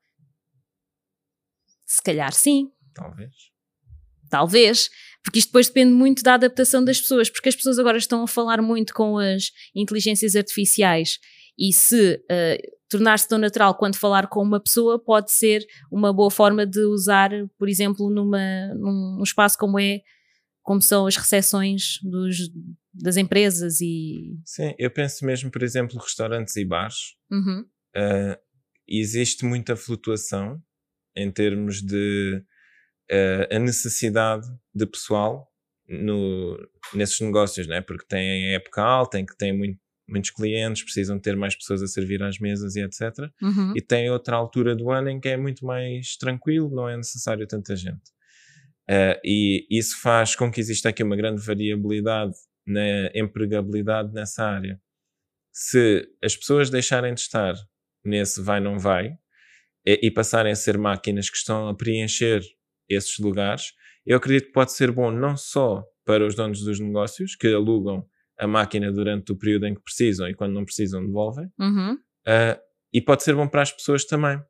Se 1.85 2.03
calhar 2.03 2.33
sim. 2.33 2.71
Talvez. 2.95 3.33
Talvez, 4.31 4.91
porque 5.23 5.39
isto 5.39 5.49
depois 5.49 5.69
depende 5.69 5.93
muito 5.93 6.23
da 6.23 6.35
adaptação 6.35 6.85
das 6.85 7.01
pessoas, 7.01 7.31
porque 7.31 7.49
as 7.49 7.57
pessoas 7.57 7.79
agora 7.79 7.97
estão 7.97 8.23
a 8.23 8.27
falar 8.29 8.61
muito 8.61 8.93
com 8.93 9.19
as 9.19 9.53
inteligências 9.75 10.37
artificiais 10.37 11.19
e 11.59 11.73
se 11.73 12.15
uh, 12.15 12.75
tornar-se 12.89 13.29
tão 13.29 13.39
natural 13.39 13.77
quando 13.77 13.97
falar 13.97 14.29
com 14.29 14.43
uma 14.43 14.61
pessoa 14.61 14.99
pode 14.99 15.31
ser 15.33 15.65
uma 15.91 16.13
boa 16.13 16.31
forma 16.31 16.67
de 16.67 16.81
usar, 16.81 17.31
por 17.59 17.69
exemplo, 17.69 18.11
numa, 18.11 18.75
num, 18.75 19.23
espaço 19.23 19.59
como 19.59 19.79
é 19.79 20.01
como 20.63 20.81
são 20.81 21.07
as 21.07 21.17
recepções 21.17 21.99
dos, 22.03 22.51
das 22.93 23.19
empresas 23.19 23.83
e 23.83 24.39
sim 24.47 24.75
eu 24.79 24.91
penso 24.91 25.27
mesmo 25.27 25.51
por 25.51 25.63
exemplo 25.63 26.01
restaurantes 26.01 26.57
e 26.57 26.65
bares 26.65 27.17
uhum. 27.31 27.67
uh, 27.95 28.39
existe 28.89 29.45
muita 29.45 29.77
flutuação 29.77 30.59
em 31.15 31.31
termos 31.31 31.83
de 31.83 32.43
uh, 33.13 33.55
a 33.55 33.59
necessidade 33.59 34.47
de 34.75 34.87
pessoal 34.87 35.53
no, 35.89 36.59
nesses 36.95 37.21
negócios, 37.21 37.67
né? 37.67 37.81
porque 37.81 38.07
têm 38.07 38.55
época 38.55 38.83
alta, 38.83 39.19
em 39.19 39.27
que 39.27 39.37
têm 39.37 39.57
muito, 39.57 39.79
muitos 40.09 40.31
clientes, 40.31 40.83
precisam 40.83 41.19
ter 41.19 41.37
mais 41.37 41.57
pessoas 41.57 41.83
a 41.83 41.87
servir 41.87 42.23
às 42.23 42.39
mesas 42.39 42.77
e 42.77 42.83
etc. 42.83 43.31
Uhum. 43.41 43.73
E 43.75 43.81
tem 43.81 44.11
outra 44.11 44.37
altura 44.37 44.75
do 44.75 44.91
ano 44.91 45.09
em 45.09 45.21
que 45.21 45.29
é 45.29 45.37
muito 45.37 45.65
mais 45.65 46.17
tranquilo, 46.17 46.71
não 46.71 46.89
é 46.89 46.97
necessário 46.97 47.47
tanta 47.47 47.75
gente. 47.75 48.13
Uh, 48.89 49.19
e 49.25 49.67
isso 49.71 50.01
faz 50.01 50.37
com 50.37 50.51
que 50.51 50.61
exista 50.61 50.91
aqui 50.91 51.03
uma 51.03 51.17
grande 51.17 51.41
variabilidade 51.41 52.35
na 52.67 53.11
empregabilidade 53.15 54.13
nessa 54.13 54.45
área. 54.45 54.81
Se 55.53 56.07
as 56.23 56.37
pessoas 56.37 56.69
deixarem 56.69 57.15
de 57.15 57.21
estar 57.21 57.55
nesse 58.05 58.43
vai 58.43 58.61
não 58.61 58.79
vai 58.79 59.17
e, 59.87 60.01
e 60.07 60.11
passarem 60.11 60.53
a 60.53 60.57
ser 60.57 60.77
máquinas 60.77 61.31
que 61.31 61.37
estão 61.37 61.69
a 61.69 61.75
preencher 61.75 62.43
esses 62.89 63.19
lugares, 63.19 63.73
eu 64.05 64.19
acredito 64.19 64.47
que 64.47 64.53
pode 64.53 64.73
ser 64.73 64.91
bom 64.91 65.11
não 65.11 65.37
só 65.37 65.83
para 66.05 66.27
os 66.27 66.35
donos 66.35 66.63
dos 66.63 66.79
negócios 66.79 67.35
que 67.35 67.49
alugam 67.49 68.07
a 68.39 68.47
máquina 68.47 68.93
durante 68.93 69.33
o 69.33 69.37
período 69.37 69.67
em 69.67 69.75
que 69.75 69.83
precisam 69.83 70.29
e 70.29 70.35
quando 70.35 70.53
não 70.53 70.65
precisam 70.65 71.05
devolvem, 71.05 71.51
uhum. 71.59 71.95
uh, 71.95 72.61
e 72.93 73.01
pode 73.01 73.23
ser 73.23 73.35
bom 73.35 73.49
para 73.49 73.63
as 73.63 73.73
pessoas 73.73 74.05
também. 74.05 74.41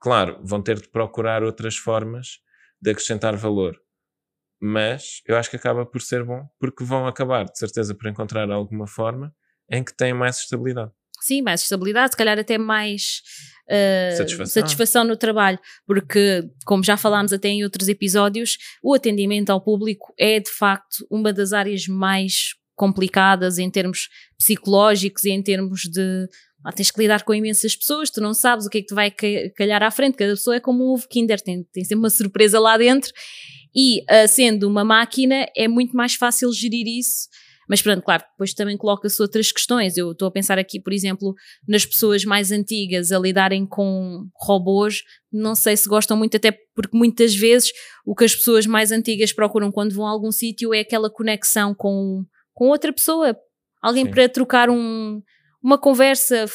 Claro, 0.00 0.40
vão 0.42 0.62
ter 0.62 0.80
de 0.80 0.88
procurar 0.88 1.42
outras 1.42 1.76
formas 1.76 2.38
de 2.80 2.90
acrescentar 2.90 3.36
valor, 3.36 3.76
mas 4.60 5.22
eu 5.26 5.36
acho 5.36 5.50
que 5.50 5.56
acaba 5.56 5.84
por 5.84 6.00
ser 6.00 6.24
bom 6.24 6.46
porque 6.58 6.84
vão 6.84 7.06
acabar, 7.06 7.44
de 7.44 7.58
certeza, 7.58 7.94
por 7.94 8.08
encontrar 8.08 8.50
alguma 8.50 8.86
forma 8.86 9.34
em 9.70 9.82
que 9.82 9.94
têm 9.96 10.12
mais 10.12 10.38
estabilidade. 10.38 10.92
Sim, 11.20 11.42
mais 11.42 11.62
estabilidade, 11.62 12.12
se 12.12 12.16
calhar 12.16 12.38
até 12.38 12.58
mais 12.58 13.22
uh, 13.68 14.16
satisfação. 14.16 14.62
satisfação. 14.62 15.04
no 15.04 15.16
trabalho, 15.16 15.58
porque, 15.86 16.48
como 16.64 16.84
já 16.84 16.96
falámos 16.96 17.32
até 17.32 17.48
em 17.48 17.64
outros 17.64 17.88
episódios, 17.88 18.58
o 18.82 18.94
atendimento 18.94 19.50
ao 19.50 19.60
público 19.60 20.14
é 20.18 20.38
de 20.38 20.50
facto 20.50 21.06
uma 21.10 21.32
das 21.32 21.52
áreas 21.52 21.88
mais 21.88 22.54
complicadas 22.76 23.58
em 23.58 23.70
termos 23.70 24.08
psicológicos 24.38 25.24
e 25.24 25.30
em 25.30 25.42
termos 25.42 25.82
de 25.82 26.28
ah, 26.64 26.72
tens 26.72 26.90
que 26.90 27.00
lidar 27.00 27.24
com 27.24 27.34
imensas 27.34 27.74
pessoas, 27.74 28.10
tu 28.10 28.20
não 28.20 28.34
sabes 28.34 28.66
o 28.66 28.70
que 28.70 28.78
é 28.78 28.80
que 28.82 28.88
te 28.88 28.94
vai 28.94 29.10
calhar 29.10 29.82
à 29.82 29.90
frente, 29.90 30.16
cada 30.16 30.32
pessoa 30.32 30.56
é 30.56 30.60
como 30.60 30.84
um 30.84 30.92
ovo 30.92 31.08
Kinder, 31.08 31.40
tem, 31.40 31.64
tem 31.72 31.84
sempre 31.84 31.98
uma 31.98 32.10
surpresa 32.10 32.60
lá 32.60 32.76
dentro 32.76 33.10
e 33.74 34.00
uh, 34.02 34.28
sendo 34.28 34.68
uma 34.68 34.84
máquina 34.84 35.46
é 35.56 35.66
muito 35.66 35.96
mais 35.96 36.14
fácil 36.14 36.52
gerir 36.52 36.86
isso 36.86 37.28
mas 37.68 37.82
pronto, 37.82 38.02
claro, 38.02 38.22
depois 38.30 38.54
também 38.54 38.76
coloca-se 38.76 39.20
outras 39.20 39.50
questões. 39.50 39.96
Eu 39.96 40.12
estou 40.12 40.28
a 40.28 40.30
pensar 40.30 40.58
aqui, 40.58 40.80
por 40.80 40.92
exemplo, 40.92 41.34
nas 41.66 41.84
pessoas 41.84 42.24
mais 42.24 42.52
antigas 42.52 43.10
a 43.10 43.18
lidarem 43.18 43.66
com 43.66 44.28
robôs. 44.36 45.02
Não 45.32 45.54
sei 45.54 45.76
se 45.76 45.88
gostam 45.88 46.16
muito, 46.16 46.36
até 46.36 46.52
porque 46.74 46.96
muitas 46.96 47.34
vezes 47.34 47.72
o 48.04 48.14
que 48.14 48.24
as 48.24 48.34
pessoas 48.34 48.66
mais 48.66 48.92
antigas 48.92 49.32
procuram 49.32 49.72
quando 49.72 49.94
vão 49.94 50.06
a 50.06 50.10
algum 50.10 50.30
sítio 50.30 50.72
é 50.72 50.80
aquela 50.80 51.10
conexão 51.10 51.74
com, 51.74 52.24
com 52.56 52.68
outra 52.68 52.92
pessoa. 52.92 53.36
Alguém 53.80 54.06
Sim. 54.06 54.10
para 54.10 54.28
trocar 54.28 54.70
um, 54.70 55.22
uma 55.62 55.78
conversa 55.78 56.46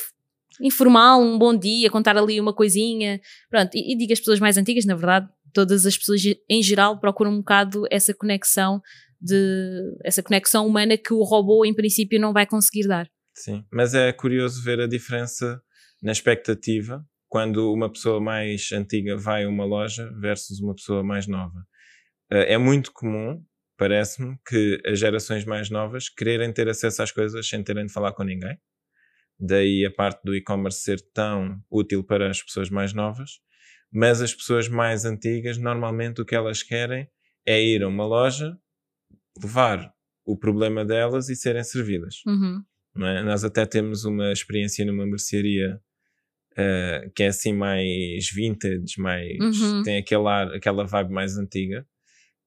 informal, 0.59 1.21
um 1.21 1.37
bom 1.37 1.55
dia, 1.55 1.89
contar 1.89 2.17
ali 2.17 2.41
uma 2.41 2.53
coisinha. 2.53 3.21
Pronto, 3.49 3.69
e, 3.75 3.93
e 3.93 3.97
digo 3.97 4.11
as 4.11 4.19
pessoas 4.19 4.39
mais 4.39 4.57
antigas, 4.57 4.83
na 4.83 4.95
verdade, 4.95 5.29
todas 5.53 5.85
as 5.85 5.97
pessoas 5.97 6.21
em 6.49 6.61
geral 6.61 6.99
procuram 6.99 7.31
um 7.31 7.37
bocado 7.37 7.85
essa 7.89 8.13
conexão 8.13 8.81
de 9.21 9.95
essa 10.03 10.23
conexão 10.23 10.65
humana 10.65 10.97
que 10.97 11.13
o 11.13 11.21
robô 11.21 11.63
em 11.63 11.73
princípio 11.73 12.19
não 12.19 12.33
vai 12.33 12.47
conseguir 12.47 12.87
dar. 12.87 13.07
Sim, 13.35 13.63
mas 13.71 13.93
é 13.93 14.11
curioso 14.11 14.63
ver 14.63 14.79
a 14.81 14.87
diferença 14.87 15.61
na 16.01 16.11
expectativa 16.11 17.05
quando 17.29 17.71
uma 17.71 17.89
pessoa 17.89 18.19
mais 18.19 18.71
antiga 18.73 19.15
vai 19.15 19.43
a 19.43 19.49
uma 19.49 19.63
loja 19.63 20.11
versus 20.19 20.59
uma 20.59 20.73
pessoa 20.73 21.03
mais 21.03 21.27
nova. 21.27 21.63
Eh, 22.31 22.53
é 22.53 22.57
muito 22.57 22.91
comum, 22.91 23.41
parece-me, 23.77 24.37
que 24.47 24.81
as 24.85 24.99
gerações 24.99 25.45
mais 25.45 25.69
novas 25.69 26.09
quererem 26.09 26.51
ter 26.53 26.67
acesso 26.69 27.01
às 27.01 27.11
coisas 27.11 27.47
sem 27.47 27.63
terem 27.63 27.85
de 27.85 27.93
falar 27.93 28.13
com 28.13 28.23
ninguém. 28.23 28.57
Daí 29.39 29.85
a 29.85 29.91
parte 29.91 30.21
do 30.23 30.35
e-commerce 30.35 30.81
ser 30.81 31.01
tão 31.13 31.59
útil 31.69 32.03
para 32.03 32.29
as 32.29 32.41
pessoas 32.41 32.69
mais 32.69 32.93
novas. 32.93 33.39
Mas 33.91 34.21
as 34.21 34.33
pessoas 34.33 34.69
mais 34.69 35.03
antigas, 35.03 35.57
normalmente 35.57 36.21
o 36.21 36.25
que 36.25 36.35
elas 36.35 36.63
querem 36.63 37.09
é 37.45 37.61
ir 37.61 37.83
a 37.83 37.87
uma 37.87 38.05
loja, 38.05 38.55
levar 39.41 39.91
o 40.25 40.37
problema 40.37 40.85
delas 40.85 41.27
e 41.29 41.35
serem 41.35 41.63
servidas. 41.63 42.21
Uhum. 42.25 42.63
É? 42.97 43.23
Nós 43.23 43.43
até 43.43 43.65
temos 43.65 44.05
uma 44.05 44.31
experiência 44.31 44.85
numa 44.85 45.05
mercearia 45.05 45.81
uh, 46.53 47.11
que 47.15 47.23
é 47.23 47.27
assim 47.27 47.53
mais 47.53 48.29
vintage, 48.31 48.99
mais 48.99 49.39
uhum. 49.39 49.83
tem 49.83 49.97
aquele 49.97 50.27
ar, 50.27 50.53
aquela 50.53 50.85
vibe 50.85 51.11
mais 51.11 51.37
antiga, 51.37 51.85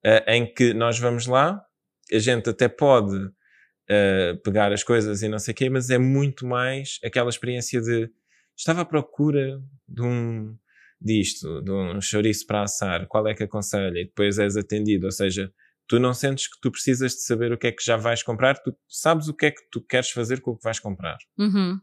uh, 0.07 0.31
em 0.31 0.53
que 0.53 0.75
nós 0.75 0.99
vamos 0.99 1.27
lá, 1.27 1.65
a 2.13 2.19
gente 2.19 2.51
até 2.51 2.69
pode 2.69 3.17
uh, 3.17 4.41
pegar 4.43 4.73
as 4.73 4.83
coisas 4.83 5.23
e 5.23 5.29
não 5.29 5.39
sei 5.39 5.53
o 5.53 5.55
quê, 5.55 5.71
mas 5.71 5.91
é 5.91 5.99
muito 5.99 6.47
mais 6.47 6.99
aquela 7.05 7.31
experiência 7.31 7.81
de 7.81 8.11
estava 8.57 8.83
à 8.83 8.85
procura 8.85 9.61
de 9.89 10.03
um 10.03 10.57
disto, 11.01 11.61
de 11.63 11.71
um 11.71 12.01
chouriço 12.01 12.47
para 12.47 12.63
assar, 12.63 13.07
qual 13.09 13.27
é 13.27 13.35
que 13.35 13.43
aconselha? 13.43 13.99
E 13.99 14.07
depois 14.07 14.39
és 14.39 14.57
atendido, 14.57 15.07
ou 15.07 15.13
seja, 15.13 15.53
tu 15.87 15.99
não 15.99 16.15
sentes 16.15 16.49
que 16.49 16.59
tu 16.61 16.71
precisas 16.71 17.13
de 17.13 17.23
saber 17.23 17.53
o 17.53 17.59
que 17.59 17.67
é 17.67 17.73
que 17.73 17.85
já 17.85 17.97
vais 17.97 18.23
comprar, 18.23 18.55
tu 18.55 18.75
sabes 18.89 19.29
o 19.29 19.35
que 19.35 19.47
é 19.47 19.51
que 19.51 19.63
tu 19.71 19.83
queres 19.83 20.11
fazer 20.11 20.41
com 20.41 20.53
o 20.53 20.57
que 20.57 20.65
vais 20.65 20.81
comprar. 20.81 21.19
Uhum. 21.39 21.79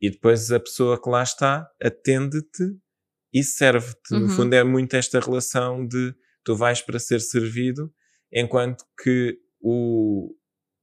E 0.00 0.10
depois 0.10 0.50
a 0.50 0.58
pessoa 0.58 1.00
que 1.00 1.08
lá 1.08 1.22
está 1.22 1.68
atende-te 1.80 2.76
e 3.32 3.44
serve-te. 3.44 4.12
Uhum. 4.12 4.20
No 4.20 4.28
fundo, 4.28 4.54
é 4.54 4.64
muito 4.64 4.94
esta 4.94 5.20
relação 5.20 5.86
de 5.86 6.12
tu 6.44 6.56
vais 6.56 6.80
para 6.80 6.98
ser 6.98 7.20
servido, 7.20 7.92
enquanto 8.32 8.84
que 9.02 9.38
o, 9.60 10.34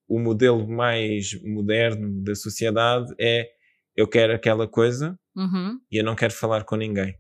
o 0.08 0.20
modelo 0.20 0.68
mais 0.68 1.34
moderno 1.44 2.24
da 2.24 2.36
sociedade 2.36 3.14
é 3.20 3.50
eu 3.96 4.08
quero 4.08 4.34
aquela 4.34 4.68
coisa 4.68 5.20
uhum. 5.36 5.80
e 5.92 5.98
eu 5.98 6.04
não 6.04 6.16
quero 6.16 6.34
falar 6.34 6.64
com 6.64 6.76
ninguém 6.76 7.18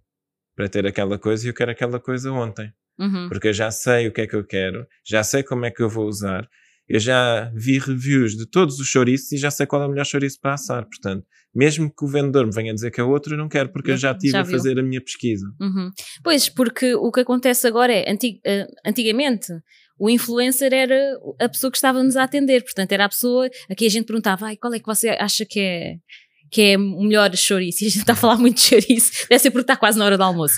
para 0.55 0.69
ter 0.69 0.85
aquela 0.85 1.17
coisa 1.17 1.45
e 1.45 1.49
eu 1.49 1.53
quero 1.53 1.71
aquela 1.71 1.99
coisa 1.99 2.31
ontem. 2.31 2.73
Uhum. 2.97 3.29
Porque 3.29 3.49
eu 3.49 3.53
já 3.53 3.71
sei 3.71 4.07
o 4.07 4.11
que 4.11 4.21
é 4.21 4.27
que 4.27 4.35
eu 4.35 4.45
quero, 4.45 4.85
já 5.05 5.23
sei 5.23 5.41
como 5.41 5.65
é 5.65 5.71
que 5.71 5.81
eu 5.81 5.89
vou 5.89 6.05
usar, 6.05 6.49
eu 6.89 6.99
já 6.99 7.51
vi 7.55 7.77
reviews 7.77 8.35
de 8.35 8.45
todos 8.47 8.79
os 8.79 8.87
chouriços 8.87 9.31
e 9.31 9.37
já 9.37 9.51
sei 9.51 9.67
qual 9.67 9.83
é 9.83 9.85
o 9.85 9.89
melhor 9.89 10.05
chouriço 10.05 10.39
para 10.41 10.55
assar. 10.55 10.85
Portanto, 10.85 11.23
mesmo 11.53 11.93
que 11.93 12.03
o 12.03 12.07
vendedor 12.07 12.45
me 12.45 12.51
venha 12.51 12.73
dizer 12.73 12.89
que 12.89 12.99
é 12.99 13.03
outro, 13.03 13.33
eu 13.33 13.37
não 13.37 13.47
quero, 13.47 13.71
porque 13.71 13.91
eu 13.91 13.97
já 13.97 14.11
estive 14.11 14.37
a 14.37 14.45
fazer 14.45 14.79
a 14.79 14.83
minha 14.83 15.01
pesquisa. 15.01 15.45
Uhum. 15.61 15.91
Pois, 16.23 16.49
porque 16.49 16.95
o 16.95 17.11
que 17.11 17.19
acontece 17.19 17.67
agora 17.67 17.93
é, 17.93 18.11
antig 18.11 18.37
uh, 18.37 18.67
antigamente, 18.85 19.53
o 19.99 20.09
influencer 20.09 20.73
era 20.73 21.17
a 21.39 21.49
pessoa 21.49 21.69
que 21.69 21.77
estava-nos 21.77 22.15
a 22.15 22.23
atender, 22.23 22.63
portanto, 22.63 22.91
era 22.91 23.05
a 23.05 23.09
pessoa 23.09 23.47
a 23.69 23.75
quem 23.75 23.87
a 23.87 23.91
gente 23.91 24.05
perguntava, 24.05 24.47
ai, 24.47 24.57
qual 24.57 24.73
é 24.73 24.79
que 24.79 24.85
você 24.85 25.09
acha 25.09 25.45
que 25.45 25.59
é 25.59 25.95
que 26.51 26.61
é 26.61 26.77
o 26.77 27.03
melhor 27.03 27.35
chouriço, 27.35 27.83
e 27.83 27.87
a 27.87 27.89
gente 27.89 27.99
está 27.99 28.13
a 28.13 28.15
falar 28.15 28.37
muito 28.37 28.55
de 28.55 28.63
chouriço, 28.63 29.11
deve 29.29 29.39
ser 29.39 29.51
porque 29.51 29.63
está 29.63 29.75
quase 29.75 29.99
na 29.99 30.05
hora 30.05 30.17
do 30.17 30.23
almoço. 30.23 30.55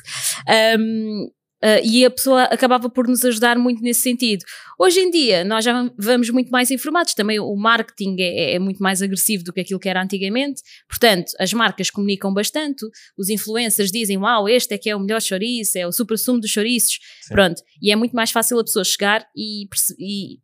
Um, 0.80 1.30
Uh, 1.64 1.78
e 1.84 2.04
a 2.04 2.10
pessoa 2.10 2.44
acabava 2.46 2.90
por 2.90 3.08
nos 3.08 3.24
ajudar 3.24 3.56
muito 3.56 3.84
nesse 3.84 4.02
sentido. 4.02 4.44
Hoje 4.80 5.00
em 5.00 5.12
dia, 5.12 5.44
nós 5.44 5.64
já 5.64 5.88
vamos 5.96 6.32
muito 6.32 6.50
mais 6.50 6.72
informados, 6.72 7.14
também 7.14 7.40
o 7.40 7.56
marketing 7.56 8.16
é, 8.20 8.56
é, 8.56 8.60
muito 8.60 8.82
mais 8.82 9.00
agressivo 9.00 9.44
do 9.44 9.54
que 9.54 9.62
aquilo 9.62 9.80
que 9.80 9.88
era 9.88 10.02
antigamente, 10.02 10.64
portanto, 10.90 11.32
as 11.40 11.54
marcas 11.54 11.92
comunicam 11.92 12.34
bastante, 12.34 12.84
os 13.16 13.30
influencers 13.30 13.92
dizem, 13.92 14.18
uau, 14.18 14.50
este 14.50 14.74
é 14.74 14.78
que 14.80 14.90
é 14.90 14.96
o 14.96 15.00
melhor 15.00 15.22
chouriço, 15.22 15.78
é 15.78 15.86
o 15.86 15.92
super 15.92 16.18
sumo 16.18 16.40
dos 16.40 16.50
chouriços, 16.50 16.98
Sim. 17.22 17.36
pronto, 17.36 17.62
e 17.80 17.92
é 17.92 17.96
muito 17.96 18.16
mais 18.16 18.32
fácil 18.32 18.58
a 18.60 18.64
pessoa 18.64 18.84
chegar 18.84 19.24
e, 19.36 19.68
e, 20.00 20.34
e, 20.34 20.40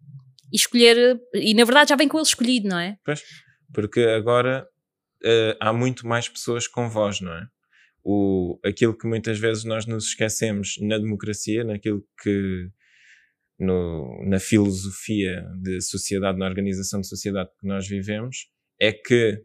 escolher, 0.54 1.20
e 1.34 1.56
na 1.56 1.64
verdade 1.64 1.90
já 1.90 1.96
vem 1.96 2.08
com 2.08 2.18
ele 2.18 2.28
escolhido, 2.28 2.68
não 2.68 2.78
é? 2.78 2.96
Pois, 3.04 3.24
porque 3.74 4.02
agora 4.02 4.68
uh, 5.24 5.58
há 5.60 5.74
muito 5.74 6.06
mais 6.06 6.30
pessoas 6.30 6.68
com 6.68 6.88
voz, 6.88 7.22
não 7.22 7.34
é? 7.34 7.48
O, 8.10 8.58
aquilo 8.64 8.98
que 8.98 9.06
muitas 9.06 9.38
vezes 9.38 9.66
nós 9.66 9.86
nos 9.86 10.06
esquecemos 10.06 10.78
na 10.80 10.98
democracia, 10.98 11.66
naquilo 11.66 12.08
que 12.24 12.70
no, 13.60 14.24
na 14.26 14.40
filosofia 14.40 15.46
de 15.62 15.82
sociedade, 15.82 16.40
na 16.40 16.46
organização 16.46 17.02
de 17.02 17.08
sociedade 17.08 17.50
que 17.60 17.68
nós 17.68 17.86
vivemos, 17.86 18.50
é 18.80 18.94
que 18.94 19.44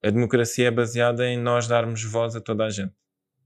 a 0.00 0.10
democracia 0.10 0.68
é 0.68 0.70
baseada 0.70 1.26
em 1.26 1.36
nós 1.36 1.66
darmos 1.66 2.04
voz 2.04 2.36
a 2.36 2.40
toda 2.40 2.66
a 2.66 2.70
gente 2.70 2.94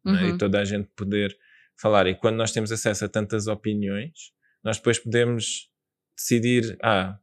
uhum. 0.04 0.12
né? 0.12 0.28
e 0.28 0.36
toda 0.36 0.60
a 0.60 0.64
gente 0.66 0.90
poder 0.94 1.34
falar. 1.80 2.06
E 2.06 2.14
quando 2.14 2.36
nós 2.36 2.52
temos 2.52 2.70
acesso 2.70 3.06
a 3.06 3.08
tantas 3.08 3.46
opiniões, 3.46 4.32
nós 4.62 4.76
depois 4.76 4.98
podemos 4.98 5.70
decidir, 6.14 6.76
ah, 6.82 7.18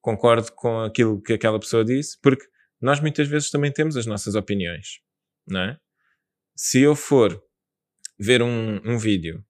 concordo 0.00 0.50
com 0.52 0.80
aquilo 0.80 1.20
que 1.20 1.34
aquela 1.34 1.60
pessoa 1.60 1.84
disse, 1.84 2.18
porque 2.22 2.46
nós 2.80 2.98
muitas 2.98 3.28
vezes 3.28 3.50
também 3.50 3.70
temos 3.70 3.94
as 3.94 4.06
nossas 4.06 4.34
opiniões, 4.34 5.00
não 5.46 5.60
é? 5.60 5.78
Se 6.58 6.80
eu 6.80 6.96
for 6.96 7.42
ver 8.18 8.40
um, 8.42 8.80
um 8.82 8.96
vídeo 8.96 9.44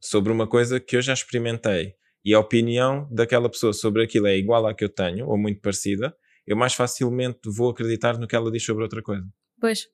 sobre 0.00 0.32
uma 0.32 0.46
coisa 0.46 0.78
que 0.78 0.96
eu 0.96 1.02
já 1.02 1.12
experimentei 1.12 1.96
e 2.24 2.32
a 2.32 2.38
opinião 2.38 3.08
daquela 3.10 3.50
pessoa 3.50 3.72
sobre 3.72 4.04
aquilo 4.04 4.28
é 4.28 4.36
igual 4.36 4.64
à 4.66 4.72
que 4.72 4.84
eu 4.84 4.88
tenho, 4.88 5.26
ou 5.26 5.36
muito 5.36 5.60
parecida, 5.60 6.16
eu 6.46 6.56
mais 6.56 6.72
facilmente 6.72 7.40
vou 7.46 7.70
acreditar 7.70 8.16
no 8.16 8.28
que 8.28 8.36
ela 8.36 8.48
diz 8.48 8.64
sobre 8.64 8.84
outra 8.84 9.02
coisa. 9.02 9.26
Pois. 9.60 9.88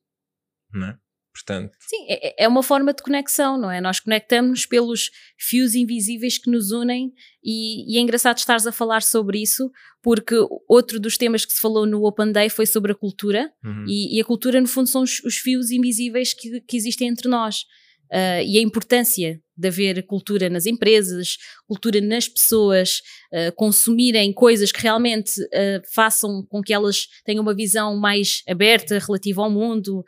Não 0.71 0.89
é? 0.89 0.99
Portanto. 1.33 1.71
Sim, 1.79 2.05
é, 2.09 2.43
é 2.43 2.47
uma 2.47 2.63
forma 2.63 2.93
de 2.93 3.03
conexão, 3.03 3.57
não 3.57 3.69
é? 3.71 3.79
Nós 3.79 3.99
conectamos 3.99 4.65
pelos 4.65 5.11
fios 5.37 5.75
invisíveis 5.75 6.37
que 6.37 6.49
nos 6.49 6.71
unem 6.71 7.13
e, 7.43 7.93
e, 7.93 7.97
é 7.97 8.01
engraçado 8.01 8.37
estares 8.37 8.65
a 8.65 8.71
falar 8.71 9.01
sobre 9.01 9.41
isso, 9.41 9.71
porque 10.01 10.35
outro 10.67 10.99
dos 10.99 11.17
temas 11.17 11.45
que 11.45 11.53
se 11.53 11.61
falou 11.61 11.85
no 11.85 12.03
Open 12.03 12.31
Day 12.31 12.49
foi 12.49 12.65
sobre 12.65 12.91
a 12.91 12.95
cultura 12.95 13.51
uhum. 13.63 13.85
e, 13.87 14.17
e, 14.17 14.21
a 14.21 14.25
cultura, 14.25 14.59
no 14.59 14.67
fundo, 14.67 14.89
são 14.89 15.03
os, 15.03 15.23
os 15.23 15.37
fios 15.37 15.71
invisíveis 15.71 16.33
que, 16.33 16.61
que 16.61 16.75
existem 16.75 17.07
entre 17.07 17.29
nós 17.29 17.61
uh, 18.11 18.43
e 18.45 18.57
a 18.57 18.61
importância 18.61 19.41
de 19.59 19.67
haver 19.67 20.05
cultura 20.05 20.49
nas 20.49 20.65
empresas, 20.65 21.37
cultura 21.67 21.99
nas 22.01 22.27
pessoas, 22.27 23.01
uh, 23.33 23.53
consumirem 23.55 24.31
coisas 24.33 24.71
que 24.71 24.81
realmente 24.81 25.41
uh, 25.41 25.81
façam 25.93 26.45
com 26.49 26.61
que 26.61 26.73
elas 26.73 27.07
tenham 27.25 27.41
uma 27.41 27.55
visão 27.55 27.97
mais 27.97 28.41
aberta 28.47 28.97
relativa 28.99 29.41
ao 29.41 29.49
mundo, 29.49 30.03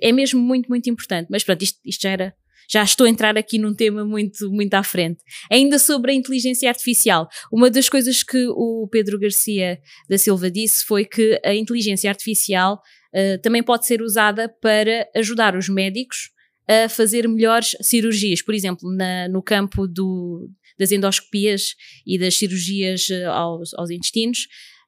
é 0.00 0.12
mesmo 0.12 0.40
muito, 0.40 0.68
muito 0.68 0.88
importante. 0.88 1.28
Mas 1.30 1.42
pronto, 1.42 1.62
isto, 1.62 1.78
isto 1.84 2.02
já 2.02 2.10
era 2.10 2.34
já 2.70 2.84
estou 2.84 3.04
a 3.06 3.10
entrar 3.10 3.36
aqui 3.36 3.58
num 3.58 3.74
tema 3.74 4.04
muito, 4.04 4.48
muito 4.48 4.74
à 4.74 4.82
frente. 4.82 5.18
Ainda 5.50 5.76
sobre 5.78 6.12
a 6.12 6.14
inteligência 6.14 6.68
artificial, 6.68 7.28
uma 7.52 7.68
das 7.68 7.88
coisas 7.88 8.22
que 8.22 8.46
o 8.48 8.88
Pedro 8.90 9.18
Garcia 9.18 9.80
da 10.08 10.16
Silva 10.16 10.48
disse 10.48 10.84
foi 10.84 11.04
que 11.04 11.40
a 11.44 11.52
inteligência 11.52 12.08
artificial 12.08 12.80
uh, 13.12 13.42
também 13.42 13.62
pode 13.62 13.86
ser 13.86 14.00
usada 14.00 14.48
para 14.48 15.08
ajudar 15.16 15.56
os 15.56 15.68
médicos 15.68 16.30
a 16.68 16.88
fazer 16.88 17.28
melhores 17.28 17.76
cirurgias. 17.82 18.42
Por 18.42 18.54
exemplo, 18.54 18.90
na, 18.94 19.28
no 19.28 19.42
campo 19.42 19.86
do, 19.86 20.48
das 20.78 20.92
endoscopias 20.92 21.74
e 22.06 22.18
das 22.18 22.36
cirurgias 22.36 23.10
eh, 23.10 23.24
aos, 23.24 23.74
aos 23.74 23.90
intestinos, 23.90 24.46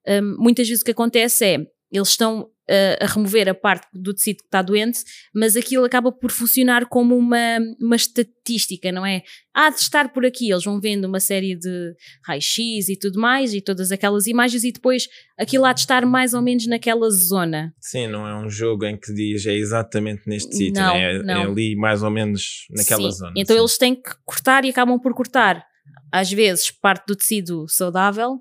um, 0.09 0.37
muitas 0.38 0.69
vezes 0.69 0.83
o 0.83 0.85
que 0.85 0.91
acontece 0.91 1.45
é 1.45 1.59
eles 1.93 2.09
estão 2.09 2.49
a, 2.69 3.05
a 3.05 3.07
remover 3.07 3.49
a 3.49 3.55
parte 3.55 3.87
do 3.93 4.15
tecido 4.15 4.39
que 4.39 4.45
está 4.45 4.63
doente, 4.63 5.01
mas 5.35 5.57
aquilo 5.57 5.85
acaba 5.85 6.11
por 6.11 6.31
funcionar 6.31 6.87
como 6.87 7.17
uma, 7.17 7.59
uma 7.79 7.97
estatística, 7.97 8.91
não 8.91 9.05
é? 9.05 9.23
Há 9.55 9.69
de 9.69 9.77
estar 9.77 10.13
por 10.13 10.25
aqui, 10.25 10.51
eles 10.51 10.65
vão 10.65 10.81
vendo 10.81 11.05
uma 11.05 11.21
série 11.21 11.55
de 11.55 11.95
raio-x 12.25 12.89
e 12.89 12.97
tudo 12.99 13.21
mais, 13.21 13.53
e 13.53 13.61
todas 13.61 13.93
aquelas 13.93 14.27
imagens, 14.27 14.65
e 14.65 14.73
depois 14.73 15.07
aquilo 15.39 15.67
há 15.67 15.73
de 15.73 15.81
estar 15.81 16.07
mais 16.07 16.33
ou 16.33 16.41
menos 16.41 16.67
naquela 16.67 17.11
zona. 17.11 17.75
Sim, 17.79 18.07
não 18.07 18.27
é 18.27 18.35
um 18.35 18.49
jogo 18.49 18.87
em 18.87 18.97
que 18.97 19.13
diz 19.13 19.45
é 19.45 19.55
exatamente 19.55 20.23
neste 20.27 20.57
sítio, 20.57 20.83
não, 20.83 20.95
né? 20.95 21.17
é, 21.17 21.23
não. 21.23 21.43
é 21.43 21.45
ali 21.45 21.77
mais 21.77 22.03
ou 22.03 22.11
menos 22.11 22.67
naquela 22.71 23.11
sim. 23.11 23.19
zona. 23.19 23.33
Então 23.37 23.55
sim. 23.55 23.61
eles 23.61 23.77
têm 23.77 23.95
que 23.95 24.11
cortar 24.25 24.65
e 24.65 24.71
acabam 24.71 24.99
por 24.99 25.13
cortar, 25.15 25.63
às 26.11 26.31
vezes, 26.33 26.71
parte 26.71 27.07
do 27.07 27.17
tecido 27.17 27.67
saudável 27.69 28.41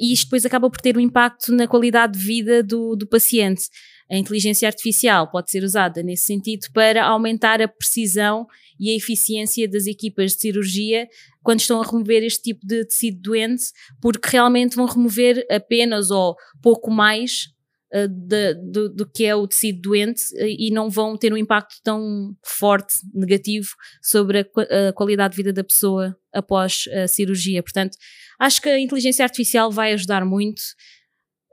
e 0.00 0.12
isto 0.12 0.24
depois 0.24 0.44
acaba 0.44 0.68
por 0.68 0.80
ter 0.80 0.96
um 0.96 1.00
impacto 1.00 1.52
na 1.52 1.66
qualidade 1.66 2.18
de 2.18 2.24
vida 2.24 2.62
do, 2.62 2.94
do 2.94 3.06
paciente. 3.06 3.64
A 4.10 4.16
inteligência 4.16 4.68
artificial 4.68 5.30
pode 5.30 5.50
ser 5.50 5.64
usada 5.64 6.02
nesse 6.02 6.24
sentido 6.24 6.66
para 6.74 7.04
aumentar 7.04 7.62
a 7.62 7.68
precisão 7.68 8.46
e 8.78 8.90
a 8.90 8.96
eficiência 8.96 9.66
das 9.66 9.86
equipas 9.86 10.32
de 10.32 10.40
cirurgia 10.40 11.08
quando 11.42 11.60
estão 11.60 11.80
a 11.80 11.86
remover 11.86 12.22
este 12.22 12.42
tipo 12.42 12.66
de 12.66 12.84
tecido 12.84 13.20
doente, 13.20 13.64
porque 14.00 14.28
realmente 14.30 14.76
vão 14.76 14.86
remover 14.86 15.46
apenas 15.50 16.10
ou 16.10 16.36
pouco 16.62 16.90
mais 16.90 17.48
uh, 17.94 18.06
de, 18.06 18.54
do, 18.54 18.88
do, 18.90 19.06
que 19.06 19.24
é 19.24 19.34
o 19.34 19.46
tecido 19.46 19.80
doente 19.80 20.22
uh, 20.34 20.46
e 20.46 20.70
não 20.70 20.90
vão 20.90 21.16
ter 21.16 21.32
um 21.32 21.36
impacto 21.36 21.76
tão 21.82 22.36
forte, 22.44 22.94
negativo, 23.14 23.70
sobre 24.02 24.40
a, 24.40 24.88
a 24.88 24.92
qualidade 24.92 25.32
de 25.32 25.36
vida 25.38 25.52
da 25.52 25.64
pessoa 25.64 26.16
após 26.32 26.84
a 26.92 27.08
cirurgia. 27.08 27.62
Portanto, 27.62 27.96
Acho 28.42 28.60
que 28.60 28.68
a 28.68 28.80
inteligência 28.80 29.24
artificial 29.24 29.70
vai 29.70 29.92
ajudar 29.92 30.24
muito. 30.24 30.58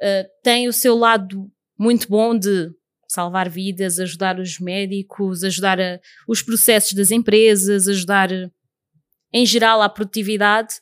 Uh, 0.02 0.26
tem 0.44 0.68
o 0.68 0.74
seu 0.74 0.98
lado 0.98 1.48
muito 1.78 2.10
bom 2.10 2.36
de 2.36 2.72
salvar 3.08 3.48
vidas, 3.48 4.00
ajudar 4.00 4.40
os 4.40 4.58
médicos, 4.58 5.44
ajudar 5.44 5.80
a, 5.80 6.00
os 6.28 6.42
processos 6.42 6.94
das 6.94 7.12
empresas, 7.12 7.88
ajudar 7.88 8.32
em 9.32 9.46
geral 9.46 9.84
à 9.84 9.88
produtividade. 9.88 10.74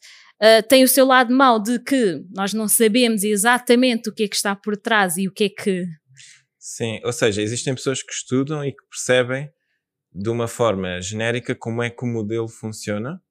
Uh, 0.41 0.65
tem 0.69 0.81
o 0.81 0.87
seu 0.87 1.05
lado 1.05 1.35
mau 1.35 1.61
de 1.61 1.77
que 1.77 2.23
nós 2.33 2.53
não 2.53 2.69
sabemos 2.69 3.25
exatamente 3.25 4.07
o 4.07 4.13
que 4.13 4.23
é 4.23 4.27
que 4.29 4.35
está 4.37 4.55
por 4.55 4.77
trás 4.77 5.17
e 5.17 5.27
o 5.27 5.33
que 5.33 5.43
é 5.43 5.49
que. 5.49 5.85
Sim, 6.57 7.01
ou 7.03 7.11
seja, 7.11 7.41
existem 7.41 7.75
pessoas 7.75 8.01
que 8.01 8.13
estudam 8.13 8.63
e 8.63 8.71
que 8.71 8.87
percebem 8.89 9.51
de 10.13 10.29
uma 10.29 10.47
forma 10.47 11.01
genérica 11.01 11.53
como 11.53 11.83
é 11.83 11.89
que 11.89 12.05
o 12.05 12.07
modelo 12.07 12.47
funciona, 12.47 13.21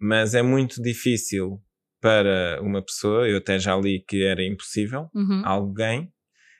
mas 0.00 0.34
é 0.34 0.42
muito 0.42 0.82
difícil 0.82 1.62
para 2.00 2.60
uma 2.62 2.82
pessoa, 2.82 3.28
eu 3.28 3.38
até 3.38 3.58
já 3.58 3.76
li 3.76 4.04
que 4.06 4.24
era 4.24 4.44
impossível, 4.44 5.08
uhum. 5.14 5.42
alguém 5.44 6.12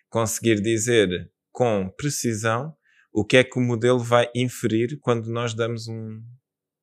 conseguir 0.08 0.60
dizer 0.60 1.30
com 1.52 1.88
precisão 1.96 2.74
o 3.12 3.24
que 3.24 3.36
é 3.36 3.44
que 3.44 3.58
o 3.58 3.62
modelo 3.62 3.98
vai 3.98 4.28
inferir 4.34 4.98
quando 5.00 5.30
nós 5.30 5.54
damos 5.54 5.88
um, 5.88 6.22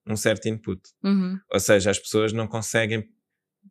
um 0.06 0.16
certo 0.16 0.48
input. 0.48 0.80
Uhum. 1.02 1.38
Ou 1.52 1.60
seja, 1.60 1.90
as 1.90 1.98
pessoas 1.98 2.32
não 2.32 2.46
conseguem 2.46 3.08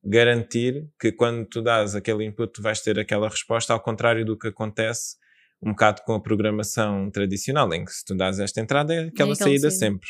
garantir 0.04 0.88
que 1.00 1.12
quando 1.12 1.46
tu 1.46 1.62
dás 1.62 1.96
aquele 1.96 2.26
input 2.26 2.54
tu 2.54 2.62
vais 2.62 2.82
ter 2.82 3.00
aquela 3.00 3.30
resposta, 3.30 3.74
ao 3.74 3.80
contrário 3.80 4.26
do 4.26 4.38
que 4.38 4.48
acontece 4.48 5.16
um 5.62 5.72
bocado 5.72 6.02
com 6.06 6.14
a 6.14 6.22
programação 6.22 7.10
tradicional, 7.10 7.74
em 7.74 7.86
que 7.86 7.92
se 7.92 8.06
tu 8.06 8.16
dás 8.16 8.40
esta 8.40 8.62
entrada 8.62 8.94
é 8.94 9.08
aquela, 9.08 9.32
é 9.32 9.36
saída 9.36 9.72
sempre 9.72 10.08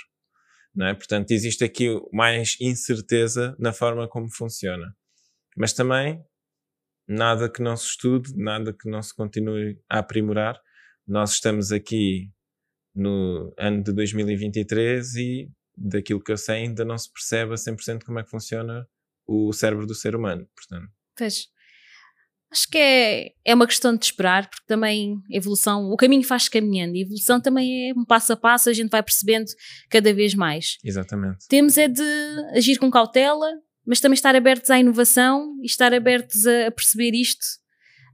não 0.76 0.88
é? 0.88 0.94
Portanto, 0.94 1.32
existe 1.32 1.64
aqui 1.64 1.88
mais 2.12 2.58
incerteza 2.60 3.56
na 3.58 3.72
forma 3.72 4.08
como 4.08 4.30
funciona. 4.30 4.96
Mas 5.56 5.74
também, 5.74 6.24
nada 7.08 7.50
que 7.50 7.62
não 7.62 7.78
se 7.78 7.88
estude, 7.88 8.36
nada 8.36 8.74
que 8.74 8.90
não 8.90 9.02
se 9.02 9.16
continue 9.16 9.80
a 9.90 10.00
aprimorar. 10.00 10.60
Nós 11.08 11.34
estamos 11.34 11.72
aqui 11.72 12.30
no 12.94 13.54
ano 13.58 13.84
de 13.84 13.94
2023 13.94 15.16
e, 15.16 15.52
daquilo 15.78 16.22
que 16.22 16.32
eu 16.32 16.38
sei, 16.38 16.64
ainda 16.64 16.84
não 16.84 16.98
se 16.98 17.12
percebe 17.12 17.54
a 17.54 17.56
100% 17.56 18.04
como 18.04 18.20
é 18.20 18.24
que 18.24 18.30
funciona 18.30 18.88
o 19.28 19.54
cérebro 19.54 19.86
do 19.86 19.96
ser 19.96 20.16
humano. 20.16 20.48
Portanto. 20.56 20.92
Pois. 21.18 21.48
Acho 22.56 22.70
que 22.70 22.78
é, 22.78 23.32
é 23.44 23.54
uma 23.54 23.68
questão 23.68 23.94
de 23.94 24.06
esperar, 24.06 24.50
porque 24.50 24.64
também 24.66 25.22
a 25.30 25.36
evolução, 25.36 25.92
o 25.92 25.98
caminho 25.98 26.24
faz-se 26.24 26.50
caminhando, 26.50 26.96
e 26.96 27.00
a 27.00 27.02
evolução 27.02 27.42
também 27.42 27.90
é 27.90 27.94
um 27.94 28.06
passo 28.06 28.32
a 28.32 28.38
passo, 28.38 28.70
a 28.70 28.74
gente 28.74 28.90
vai 28.90 29.04
percebendo 29.04 29.48
cada 29.90 30.14
vez 30.14 30.34
mais. 30.34 30.78
Exatamente. 30.82 31.46
Temos 31.50 31.78
é 31.78 31.90
de 31.90 32.02
agir 32.56 32.78
com 32.78 32.90
cautela, 32.90 33.46
mas 33.86 34.00
também 34.00 34.14
estar 34.14 34.34
abertos 34.38 34.70
à 34.70 34.80
inovação 34.80 35.54
e 35.62 35.66
estar 35.66 35.94
abertos 35.94 36.48
a, 36.48 36.72
perceber 36.72 37.12
isto 37.14 37.44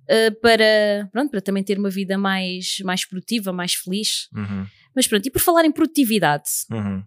uh, 0.09 0.41
para, 0.41 1.07
pronto, 1.11 1.29
para 1.29 1.41
também 1.41 1.63
ter 1.63 1.77
uma 1.77 1.91
vida 1.91 2.17
mais, 2.17 2.77
mais 2.83 3.07
produtiva, 3.07 3.53
mais 3.53 3.75
feliz. 3.75 4.27
Uhum. 4.33 4.65
Mas 4.95 5.05
pronto, 5.05 5.23
e 5.23 5.29
por 5.29 5.39
falar 5.39 5.65
em 5.65 5.71
produtividade, 5.71 6.49
uhum. 6.71 7.03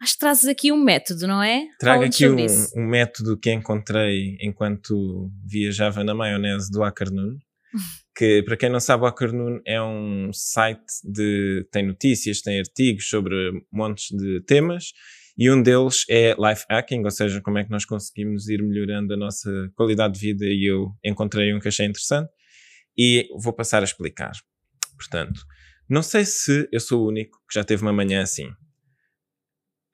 Acho 0.00 0.14
que 0.14 0.18
trazes 0.18 0.46
aqui 0.46 0.72
um 0.72 0.82
método, 0.82 1.26
não 1.26 1.42
é? 1.42 1.66
Trago 1.78 2.04
aqui 2.04 2.26
um, 2.26 2.36
um, 2.76 2.86
método 2.86 3.38
que 3.38 3.52
encontrei 3.52 4.38
enquanto 4.40 5.30
viajava 5.44 6.02
na 6.02 6.14
maionese 6.14 6.70
do 6.70 6.82
Acarnoon. 6.82 7.36
que 8.16 8.42
para 8.42 8.56
quem 8.56 8.70
não 8.70 8.80
sabe, 8.80 9.04
o 9.04 9.06
Acarnoon 9.06 9.60
é 9.66 9.80
um 9.80 10.30
site 10.32 10.84
de 11.04 11.66
tem 11.70 11.86
notícias, 11.86 12.40
tem 12.40 12.58
artigos 12.58 13.08
sobre 13.08 13.34
montes 13.70 14.16
de 14.16 14.40
temas 14.42 14.92
e 15.36 15.50
um 15.50 15.62
deles 15.62 16.04
é 16.08 16.34
life 16.38 16.64
hacking, 16.70 17.04
ou 17.04 17.10
seja, 17.10 17.40
como 17.40 17.58
é 17.58 17.64
que 17.64 17.70
nós 17.70 17.84
conseguimos 17.84 18.48
ir 18.48 18.62
melhorando 18.62 19.14
a 19.14 19.16
nossa 19.16 19.50
qualidade 19.74 20.14
de 20.14 20.20
vida 20.20 20.44
e 20.44 20.70
eu 20.70 20.92
encontrei 21.04 21.54
um 21.54 21.60
que 21.60 21.68
achei 21.68 21.86
interessante 21.86 22.30
e 22.96 23.28
vou 23.42 23.52
passar 23.52 23.80
a 23.80 23.84
explicar. 23.84 24.32
Portanto, 24.96 25.40
não 25.88 26.02
sei 26.02 26.24
se 26.24 26.68
eu 26.70 26.80
sou 26.80 27.04
o 27.04 27.08
único 27.08 27.38
que 27.48 27.54
já 27.54 27.64
teve 27.64 27.82
uma 27.82 27.92
manhã 27.92 28.22
assim. 28.22 28.50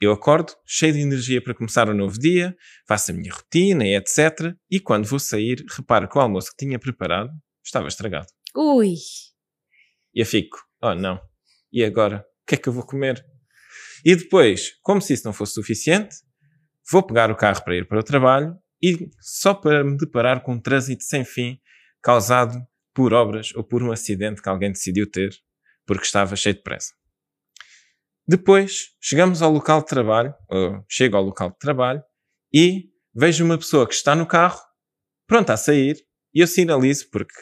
Eu 0.00 0.12
acordo 0.12 0.52
cheio 0.66 0.92
de 0.92 1.00
energia 1.00 1.42
para 1.42 1.54
começar 1.54 1.88
o 1.88 1.92
um 1.92 1.96
novo 1.96 2.18
dia, 2.18 2.54
faço 2.86 3.10
a 3.10 3.14
minha 3.14 3.32
rotina 3.32 3.86
e 3.86 3.96
etc. 3.96 4.54
E 4.70 4.78
quando 4.78 5.06
vou 5.06 5.18
sair, 5.18 5.64
reparo 5.74 6.06
que 6.06 6.18
o 6.18 6.20
almoço 6.20 6.50
que 6.50 6.66
tinha 6.66 6.78
preparado 6.78 7.30
estava 7.64 7.88
estragado. 7.88 8.26
Ui! 8.54 8.94
E 10.14 10.20
eu 10.20 10.26
fico, 10.26 10.58
oh 10.82 10.94
não, 10.94 11.18
e 11.72 11.82
agora? 11.82 12.18
O 12.42 12.46
que 12.46 12.54
é 12.54 12.58
que 12.58 12.68
eu 12.68 12.72
vou 12.72 12.84
comer? 12.84 13.24
E 14.04 14.14
depois, 14.14 14.72
como 14.82 15.00
se 15.00 15.14
isso 15.14 15.24
não 15.24 15.32
fosse 15.32 15.54
suficiente, 15.54 16.14
vou 16.90 17.02
pegar 17.02 17.30
o 17.30 17.36
carro 17.36 17.64
para 17.64 17.76
ir 17.76 17.88
para 17.88 17.98
o 17.98 18.02
trabalho 18.02 18.54
e 18.82 19.10
só 19.20 19.54
para 19.54 19.82
me 19.82 19.96
deparar 19.96 20.42
com 20.42 20.52
um 20.52 20.60
trânsito 20.60 21.04
sem 21.04 21.24
fim 21.24 21.58
causado 22.02 22.56
por 22.94 23.12
obras 23.12 23.52
ou 23.54 23.64
por 23.64 23.82
um 23.82 23.90
acidente 23.90 24.42
que 24.42 24.48
alguém 24.48 24.70
decidiu 24.70 25.10
ter 25.10 25.34
porque 25.86 26.04
estava 26.04 26.36
cheio 26.36 26.54
de 26.54 26.62
pressa. 26.62 26.94
Depois 28.28 28.88
chegamos 29.00 29.40
ao 29.40 29.52
local 29.52 29.80
de 29.80 29.86
trabalho, 29.86 30.34
ou 30.48 30.84
chego 30.88 31.16
ao 31.16 31.22
local 31.22 31.50
de 31.50 31.58
trabalho, 31.58 32.02
e 32.52 32.90
vejo 33.14 33.44
uma 33.44 33.56
pessoa 33.56 33.86
que 33.86 33.94
está 33.94 34.14
no 34.16 34.26
carro, 34.26 34.60
pronta 35.26 35.52
a 35.52 35.56
sair, 35.56 35.96
e 36.34 36.40
eu 36.40 36.46
sinalizo, 36.46 37.08
porque 37.10 37.34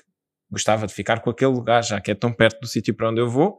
gostava 0.50 0.86
de 0.86 0.94
ficar 0.94 1.20
com 1.20 1.30
aquele 1.30 1.52
lugar, 1.52 1.82
já 1.82 2.00
que 2.00 2.10
é 2.10 2.14
tão 2.14 2.32
perto 2.32 2.60
do 2.60 2.66
sítio 2.66 2.94
para 2.94 3.10
onde 3.10 3.20
eu 3.20 3.28
vou, 3.28 3.58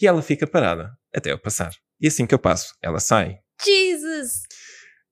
e 0.00 0.06
ela 0.06 0.22
fica 0.22 0.46
parada 0.46 0.92
até 1.14 1.32
eu 1.32 1.38
passar. 1.38 1.72
E 2.00 2.06
assim 2.06 2.26
que 2.26 2.34
eu 2.34 2.38
passo, 2.38 2.74
ela 2.82 3.00
sai. 3.00 3.38
Jesus! 3.64 4.42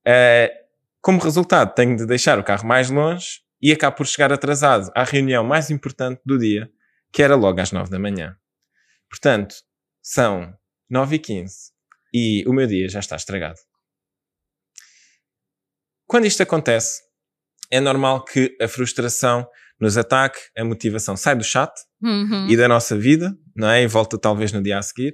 Uh, 0.07 0.53
como 1.01 1.19
resultado, 1.19 1.73
tenho 1.73 1.97
de 1.97 2.05
deixar 2.05 2.37
o 2.37 2.43
carro 2.43 2.67
mais 2.67 2.89
longe 2.89 3.41
e 3.61 3.71
acabo 3.71 3.97
por 3.97 4.05
chegar 4.05 4.31
atrasado 4.31 4.91
à 4.95 5.03
reunião 5.03 5.43
mais 5.43 5.71
importante 5.71 6.21
do 6.25 6.37
dia, 6.37 6.69
que 7.11 7.23
era 7.23 7.35
logo 7.35 7.59
às 7.59 7.71
9 7.71 7.89
da 7.89 7.97
manhã. 7.97 8.37
Portanto, 9.09 9.55
são 10.01 10.53
9 10.93 11.15
e 11.15 11.19
15 11.19 11.55
e 12.13 12.43
o 12.45 12.53
meu 12.53 12.67
dia 12.67 12.87
já 12.87 12.99
está 12.99 13.15
estragado. 13.15 13.57
Quando 16.05 16.27
isto 16.27 16.43
acontece, 16.43 17.01
é 17.71 17.79
normal 17.79 18.23
que 18.23 18.55
a 18.61 18.67
frustração 18.67 19.47
nos 19.79 19.97
ataque, 19.97 20.37
a 20.55 20.63
motivação 20.63 21.17
sai 21.17 21.35
do 21.35 21.43
chat 21.43 21.71
uhum. 21.99 22.47
e 22.47 22.55
da 22.55 22.67
nossa 22.67 22.95
vida, 22.95 23.35
não 23.55 23.67
é? 23.67 23.81
E 23.81 23.87
volta 23.87 24.19
talvez 24.19 24.51
no 24.51 24.61
dia 24.61 24.77
a 24.77 24.81
seguir. 24.83 25.13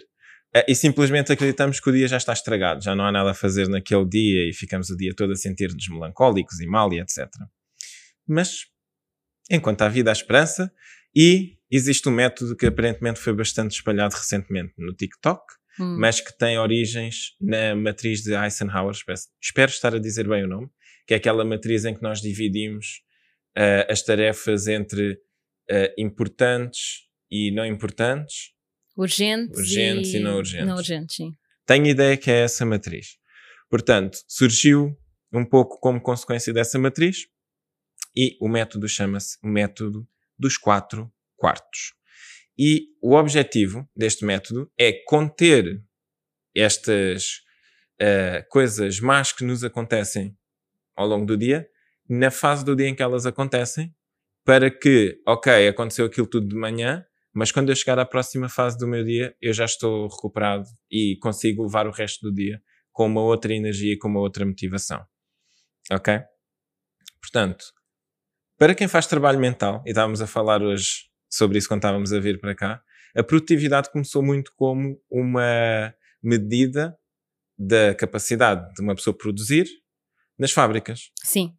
Eh, 0.53 0.65
e 0.67 0.75
simplesmente 0.75 1.31
acreditamos 1.31 1.79
que 1.79 1.89
o 1.89 1.93
dia 1.93 2.09
já 2.09 2.17
está 2.17 2.33
estragado, 2.33 2.83
já 2.83 2.93
não 2.93 3.05
há 3.05 3.11
nada 3.13 3.31
a 3.31 3.33
fazer 3.33 3.69
naquele 3.69 4.05
dia 4.05 4.49
e 4.49 4.53
ficamos 4.53 4.89
o 4.89 4.97
dia 4.97 5.13
todo 5.15 5.31
a 5.31 5.35
sentir-nos 5.37 5.87
melancólicos 5.87 6.59
e 6.59 6.67
mal 6.67 6.91
e 6.91 6.99
etc. 6.99 7.29
Mas, 8.27 8.65
enquanto 9.49 9.81
há 9.83 9.87
vida, 9.87 10.11
há 10.11 10.13
esperança 10.13 10.69
e 11.15 11.57
existe 11.71 12.09
um 12.09 12.11
método 12.11 12.53
que 12.57 12.65
aparentemente 12.65 13.21
foi 13.21 13.33
bastante 13.33 13.71
espalhado 13.71 14.15
recentemente 14.15 14.73
no 14.77 14.93
TikTok, 14.93 15.58
hum. 15.79 15.97
mas 15.99 16.19
que 16.19 16.37
tem 16.37 16.57
origens 16.57 17.35
na 17.39 17.75
matriz 17.75 18.21
de 18.21 18.33
Eisenhower, 18.33 18.93
espero 19.41 19.71
estar 19.71 19.95
a 19.95 19.99
dizer 19.99 20.27
bem 20.27 20.43
o 20.43 20.47
nome, 20.47 20.69
que 21.07 21.13
é 21.13 21.17
aquela 21.17 21.45
matriz 21.45 21.85
em 21.85 21.93
que 21.93 22.01
nós 22.01 22.21
dividimos 22.21 23.01
uh, 23.57 23.91
as 23.91 24.03
tarefas 24.03 24.67
entre 24.67 25.13
uh, 25.13 25.93
importantes 25.97 27.07
e 27.31 27.51
não 27.51 27.65
importantes 27.65 28.53
Urgentes, 28.99 29.57
urgentes 29.57 30.13
e, 30.13 30.17
e 30.17 30.19
não 30.19 30.35
urgentes. 30.35 30.67
Não 30.67 30.75
urgentes, 30.75 31.15
sim. 31.15 31.31
Tenho 31.65 31.85
ideia 31.85 32.17
que 32.17 32.29
é 32.29 32.41
essa 32.41 32.65
matriz. 32.65 33.17
Portanto, 33.69 34.17
surgiu 34.27 34.93
um 35.31 35.45
pouco 35.45 35.79
como 35.79 36.01
consequência 36.01 36.51
dessa 36.51 36.77
matriz 36.77 37.27
e 38.13 38.35
o 38.41 38.49
método 38.49 38.89
chama-se 38.89 39.37
o 39.41 39.47
método 39.47 40.05
dos 40.37 40.57
quatro 40.57 41.09
quartos. 41.37 41.93
E 42.59 42.89
o 43.01 43.15
objetivo 43.15 43.89
deste 43.95 44.25
método 44.25 44.69
é 44.77 44.91
conter 45.05 45.81
estas 46.53 47.37
uh, 48.01 48.45
coisas 48.49 48.99
más 48.99 49.31
que 49.31 49.45
nos 49.45 49.63
acontecem 49.63 50.37
ao 50.93 51.07
longo 51.07 51.25
do 51.25 51.37
dia, 51.37 51.65
na 52.09 52.29
fase 52.29 52.65
do 52.65 52.75
dia 52.75 52.89
em 52.89 52.95
que 52.95 53.01
elas 53.01 53.25
acontecem, 53.25 53.95
para 54.43 54.69
que, 54.69 55.21
ok, 55.25 55.69
aconteceu 55.69 56.05
aquilo 56.05 56.27
tudo 56.27 56.49
de 56.49 56.55
manhã, 56.55 57.05
mas 57.33 57.49
quando 57.49 57.69
eu 57.69 57.75
chegar 57.77 57.97
à 57.97 58.05
próxima 58.05 58.49
fase 58.49 58.77
do 58.77 58.85
meu 58.87 59.05
dia, 59.05 59.33
eu 59.41 59.53
já 59.53 59.63
estou 59.63 60.09
recuperado 60.09 60.65
e 60.91 61.15
consigo 61.21 61.63
levar 61.63 61.87
o 61.87 61.91
resto 61.91 62.29
do 62.29 62.35
dia 62.35 62.61
com 62.91 63.05
uma 63.05 63.21
outra 63.21 63.53
energia 63.53 63.97
com 63.97 64.09
uma 64.09 64.19
outra 64.19 64.45
motivação. 64.45 65.05
Ok? 65.89 66.19
Portanto, 67.21 67.63
para 68.57 68.75
quem 68.75 68.89
faz 68.89 69.07
trabalho 69.07 69.39
mental, 69.39 69.81
e 69.85 69.91
estávamos 69.91 70.21
a 70.21 70.27
falar 70.27 70.61
hoje 70.61 71.08
sobre 71.29 71.57
isso 71.57 71.67
quando 71.67 71.79
estávamos 71.79 72.11
a 72.11 72.19
vir 72.19 72.39
para 72.39 72.55
cá, 72.55 72.81
a 73.15 73.23
produtividade 73.23 73.91
começou 73.91 74.23
muito 74.23 74.51
como 74.55 75.01
uma 75.09 75.93
medida 76.21 76.97
da 77.57 77.93
capacidade 77.95 78.73
de 78.73 78.81
uma 78.81 78.95
pessoa 78.95 79.17
produzir 79.17 79.67
nas 80.37 80.51
fábricas. 80.51 81.11
Sim. 81.23 81.53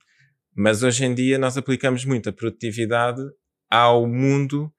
Mas 0.56 0.82
hoje 0.82 1.04
em 1.04 1.14
dia 1.14 1.38
nós 1.38 1.56
aplicamos 1.56 2.04
muito 2.04 2.28
a 2.28 2.32
produtividade 2.32 3.22
ao 3.70 4.06
mundo 4.06 4.72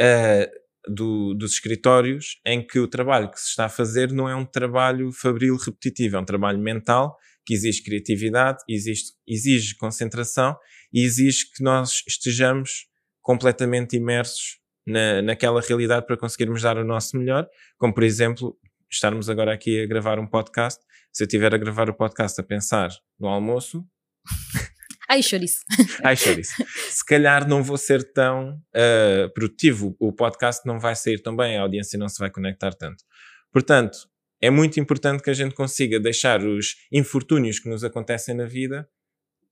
uh, 0.00 0.92
do, 0.92 1.34
dos 1.34 1.52
escritórios 1.52 2.40
em 2.44 2.64
que 2.66 2.78
o 2.78 2.88
trabalho 2.88 3.30
que 3.30 3.40
se 3.40 3.48
está 3.48 3.66
a 3.66 3.68
fazer 3.68 4.12
não 4.12 4.28
é 4.28 4.34
um 4.34 4.44
trabalho 4.44 5.12
fabril 5.12 5.56
repetitivo, 5.56 6.16
é 6.16 6.20
um 6.20 6.24
trabalho 6.24 6.58
mental 6.58 7.16
que 7.44 7.54
exige 7.54 7.82
criatividade, 7.82 8.58
exige, 8.68 9.04
exige 9.26 9.76
concentração 9.76 10.56
e 10.92 11.04
exige 11.04 11.50
que 11.52 11.62
nós 11.62 12.02
estejamos 12.08 12.86
completamente 13.26 13.96
imersos 13.96 14.60
na, 14.86 15.20
naquela 15.20 15.60
realidade 15.60 16.06
para 16.06 16.16
conseguirmos 16.16 16.62
dar 16.62 16.78
o 16.78 16.84
nosso 16.84 17.18
melhor, 17.18 17.44
como 17.76 17.92
por 17.92 18.04
exemplo 18.04 18.56
estarmos 18.88 19.28
agora 19.28 19.52
aqui 19.52 19.82
a 19.82 19.86
gravar 19.86 20.20
um 20.20 20.26
podcast. 20.28 20.80
Se 21.12 21.24
eu 21.24 21.26
estiver 21.26 21.52
a 21.52 21.58
gravar 21.58 21.90
o 21.90 21.94
podcast 21.94 22.40
a 22.40 22.44
pensar 22.44 22.90
no 23.18 23.26
almoço, 23.26 23.84
Ai, 25.08 25.22
chouriço. 25.22 25.58
Ai, 26.02 26.16
chouriço. 26.16 26.52
Se 26.88 27.04
calhar 27.04 27.48
não 27.48 27.62
vou 27.62 27.76
ser 27.76 28.12
tão 28.12 28.60
uh, 28.74 29.32
produtivo, 29.34 29.96
o 30.00 30.12
podcast 30.12 30.64
não 30.64 30.80
vai 30.80 30.96
sair 30.96 31.20
tão 31.20 31.36
bem, 31.36 31.56
a 31.56 31.62
audiência 31.62 31.98
não 31.98 32.08
se 32.08 32.18
vai 32.18 32.30
conectar 32.30 32.72
tanto. 32.72 33.04
Portanto, 33.52 33.98
é 34.40 34.50
muito 34.50 34.80
importante 34.80 35.22
que 35.22 35.30
a 35.30 35.34
gente 35.34 35.54
consiga 35.54 35.98
deixar 36.00 36.44
os 36.44 36.74
infortúnios 36.92 37.58
que 37.58 37.68
nos 37.68 37.84
acontecem 37.84 38.34
na 38.34 38.46
vida 38.46 38.88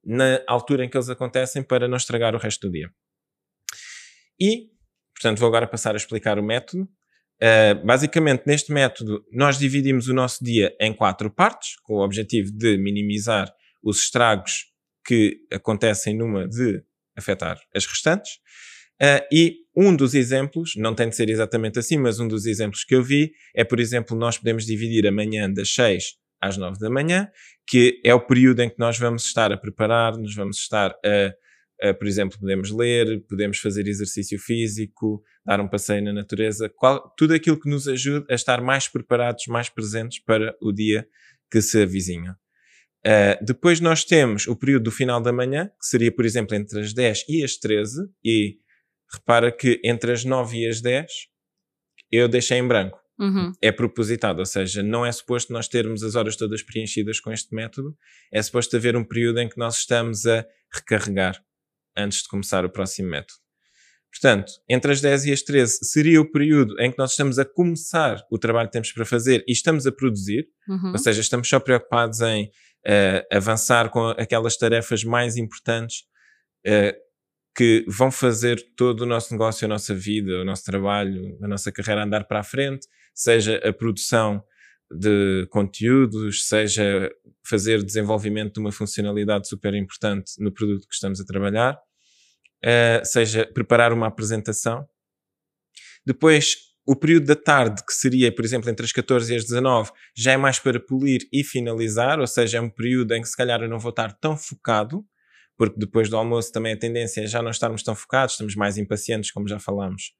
na 0.04 0.40
altura 0.46 0.84
em 0.84 0.88
que 0.88 0.96
eles 0.96 1.08
acontecem 1.08 1.62
para 1.62 1.88
não 1.88 1.96
estragar 1.96 2.34
o 2.34 2.38
resto 2.38 2.68
do 2.68 2.72
dia. 2.72 2.90
E, 4.40 4.70
portanto, 5.14 5.38
vou 5.38 5.48
agora 5.48 5.66
passar 5.66 5.94
a 5.94 5.96
explicar 5.96 6.38
o 6.38 6.42
método. 6.42 6.88
Uh, 7.42 7.84
basicamente, 7.84 8.44
neste 8.46 8.72
método, 8.72 9.24
nós 9.32 9.58
dividimos 9.58 10.08
o 10.08 10.14
nosso 10.14 10.42
dia 10.44 10.74
em 10.80 10.92
quatro 10.92 11.30
partes, 11.30 11.76
com 11.82 11.94
o 11.94 12.04
objetivo 12.04 12.50
de 12.52 12.76
minimizar 12.78 13.52
os 13.82 14.02
estragos 14.04 14.66
que 15.04 15.38
acontecem 15.52 16.16
numa 16.16 16.48
de 16.48 16.82
afetar 17.16 17.60
as 17.74 17.86
restantes. 17.86 18.32
Uh, 19.02 19.20
e 19.32 19.56
um 19.76 19.94
dos 19.94 20.14
exemplos, 20.14 20.74
não 20.76 20.94
tem 20.94 21.08
de 21.08 21.16
ser 21.16 21.28
exatamente 21.28 21.78
assim, 21.78 21.98
mas 21.98 22.20
um 22.20 22.28
dos 22.28 22.46
exemplos 22.46 22.84
que 22.84 22.94
eu 22.94 23.02
vi 23.02 23.32
é, 23.54 23.64
por 23.64 23.80
exemplo, 23.80 24.16
nós 24.16 24.38
podemos 24.38 24.64
dividir 24.64 25.06
a 25.06 25.12
manhã 25.12 25.52
das 25.52 25.74
6 25.74 26.14
às 26.40 26.56
9 26.56 26.78
da 26.78 26.88
manhã, 26.88 27.28
que 27.66 28.00
é 28.04 28.14
o 28.14 28.20
período 28.20 28.60
em 28.60 28.68
que 28.68 28.78
nós 28.78 28.98
vamos 28.98 29.24
estar 29.26 29.52
a 29.52 29.56
preparar-nos, 29.56 30.34
vamos 30.34 30.58
estar 30.58 30.90
a, 31.04 31.34
a, 31.82 31.92
por 31.92 32.06
exemplo, 32.06 32.38
podemos 32.38 32.70
ler, 32.70 33.24
podemos 33.28 33.58
fazer 33.58 33.86
exercício 33.86 34.38
físico, 34.38 35.22
dar 35.44 35.60
um 35.60 35.68
passeio 35.68 36.02
na 36.02 36.12
natureza, 36.12 36.68
qual, 36.68 37.12
tudo 37.16 37.34
aquilo 37.34 37.58
que 37.58 37.68
nos 37.68 37.88
ajude 37.88 38.26
a 38.30 38.34
estar 38.34 38.60
mais 38.60 38.88
preparados, 38.88 39.46
mais 39.48 39.68
presentes 39.68 40.20
para 40.20 40.56
o 40.60 40.72
dia 40.72 41.06
que 41.50 41.60
se 41.60 41.82
avizinha. 41.82 42.36
Uh, 43.06 43.44
depois 43.44 43.80
nós 43.80 44.02
temos 44.02 44.46
o 44.46 44.56
período 44.56 44.84
do 44.84 44.90
final 44.90 45.20
da 45.20 45.32
manhã, 45.32 45.70
que 45.78 45.86
seria, 45.86 46.10
por 46.10 46.24
exemplo, 46.24 46.56
entre 46.56 46.80
as 46.80 46.94
10 46.94 47.24
e 47.28 47.44
as 47.44 47.56
13, 47.56 48.08
e 48.24 48.56
repara 49.12 49.52
que 49.52 49.80
entre 49.84 50.12
as 50.12 50.24
9 50.24 50.56
e 50.56 50.68
as 50.68 50.80
10 50.80 51.06
eu 52.10 52.28
deixei 52.28 52.58
em 52.58 52.66
branco. 52.66 52.98
Uhum. 53.18 53.52
É 53.62 53.70
propositado, 53.70 54.40
ou 54.40 54.46
seja, 54.46 54.82
não 54.82 55.06
é 55.06 55.12
suposto 55.12 55.52
nós 55.52 55.68
termos 55.68 56.02
as 56.02 56.16
horas 56.16 56.34
todas 56.34 56.62
preenchidas 56.62 57.20
com 57.20 57.30
este 57.30 57.54
método, 57.54 57.96
é 58.32 58.42
suposto 58.42 58.74
haver 58.74 58.96
um 58.96 59.04
período 59.04 59.38
em 59.38 59.48
que 59.48 59.58
nós 59.58 59.76
estamos 59.76 60.26
a 60.26 60.44
recarregar 60.72 61.40
antes 61.96 62.22
de 62.22 62.28
começar 62.28 62.64
o 62.64 62.70
próximo 62.70 63.10
método. 63.10 63.44
Portanto, 64.10 64.52
entre 64.68 64.92
as 64.92 65.00
10 65.00 65.26
e 65.26 65.32
as 65.32 65.42
13 65.42 65.78
seria 65.82 66.20
o 66.20 66.30
período 66.30 66.80
em 66.80 66.90
que 66.90 66.98
nós 66.98 67.10
estamos 67.10 67.36
a 67.38 67.44
começar 67.44 68.24
o 68.30 68.38
trabalho 68.38 68.68
que 68.68 68.72
temos 68.72 68.92
para 68.92 69.04
fazer 69.04 69.44
e 69.46 69.52
estamos 69.52 69.86
a 69.88 69.92
produzir, 69.92 70.46
uhum. 70.68 70.92
ou 70.92 70.98
seja, 70.98 71.20
estamos 71.20 71.48
só 71.48 71.58
preocupados 71.58 72.20
em 72.20 72.44
uh, 72.44 73.36
avançar 73.36 73.90
com 73.90 74.10
aquelas 74.10 74.56
tarefas 74.56 75.02
mais 75.02 75.36
importantes 75.36 76.04
uh, 76.64 76.96
que 77.56 77.84
vão 77.88 78.10
fazer 78.10 78.60
todo 78.76 79.00
o 79.00 79.06
nosso 79.06 79.32
negócio, 79.32 79.64
a 79.64 79.68
nossa 79.68 79.92
vida, 79.92 80.40
o 80.40 80.44
nosso 80.44 80.64
trabalho, 80.64 81.36
a 81.42 81.48
nossa 81.48 81.72
carreira 81.72 82.04
andar 82.04 82.24
para 82.24 82.40
a 82.40 82.44
frente, 82.44 82.86
seja 83.12 83.56
a 83.64 83.72
produção 83.72 84.44
de 84.94 85.46
conteúdos, 85.50 86.46
seja 86.46 87.10
fazer 87.44 87.82
desenvolvimento 87.82 88.54
de 88.54 88.60
uma 88.60 88.72
funcionalidade 88.72 89.48
super 89.48 89.74
importante 89.74 90.32
no 90.38 90.52
produto 90.52 90.86
que 90.88 90.94
estamos 90.94 91.20
a 91.20 91.24
trabalhar, 91.24 91.74
uh, 91.74 93.04
seja 93.04 93.46
preparar 93.46 93.92
uma 93.92 94.06
apresentação. 94.06 94.86
Depois, 96.06 96.56
o 96.86 96.94
período 96.94 97.26
da 97.26 97.36
tarde, 97.36 97.82
que 97.84 97.92
seria, 97.92 98.32
por 98.32 98.44
exemplo, 98.44 98.70
entre 98.70 98.84
as 98.84 98.92
14 98.92 99.32
e 99.32 99.36
as 99.36 99.44
19, 99.44 99.90
já 100.16 100.32
é 100.32 100.36
mais 100.36 100.58
para 100.58 100.78
polir 100.78 101.26
e 101.32 101.42
finalizar, 101.42 102.20
ou 102.20 102.26
seja, 102.26 102.58
é 102.58 102.60
um 102.60 102.70
período 102.70 103.12
em 103.12 103.22
que 103.22 103.28
se 103.28 103.36
calhar 103.36 103.62
eu 103.62 103.68
não 103.68 103.78
vou 103.78 103.90
estar 103.90 104.12
tão 104.12 104.36
focado, 104.36 105.04
porque 105.56 105.78
depois 105.78 106.10
do 106.10 106.16
almoço 106.16 106.52
também 106.52 106.74
a 106.74 106.78
tendência 106.78 107.22
é 107.22 107.26
já 107.26 107.40
não 107.40 107.50
estarmos 107.50 107.82
tão 107.82 107.94
focados, 107.94 108.34
estamos 108.34 108.54
mais 108.54 108.76
impacientes, 108.76 109.30
como 109.30 109.48
já 109.48 109.58
falámos, 109.58 110.12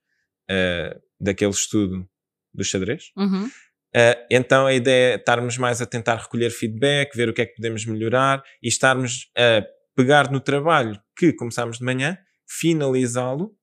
uh, 0.51 1.01
daquele 1.21 1.51
estudo 1.51 2.09
do 2.55 2.65
xadrez. 2.65 3.11
Uhum. 3.17 3.51
Uh, 3.95 4.27
então 4.29 4.67
a 4.67 4.75
ideia 4.75 5.15
é 5.15 5.17
estarmos 5.17 5.57
mais 5.57 5.81
a 5.81 5.87
tentar 5.87 6.17
recolher 6.17 6.51
feedback, 6.51 7.15
ver 7.15 7.29
o 7.29 7.33
que 7.33 7.43
é 7.43 7.47
que 7.47 7.55
podemos 7.55 7.87
melhorar 7.87 8.43
e 8.61 8.67
estarmos 8.67 9.31
a 9.39 9.65
pegar 9.95 10.33
no 10.33 10.41
trabalho 10.41 11.01
que 11.17 11.33
começámos 11.33 11.79
de 11.79 11.85
manhã, 11.85 12.19
finalizá-lo 12.49 13.57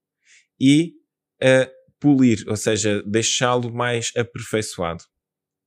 e 0.59 0.93
uh, 1.43 1.69
polir, 1.99 2.45
ou 2.47 2.55
seja, 2.55 3.03
deixá-lo 3.03 3.73
mais 3.73 4.11
aperfeiçoado. 4.15 5.03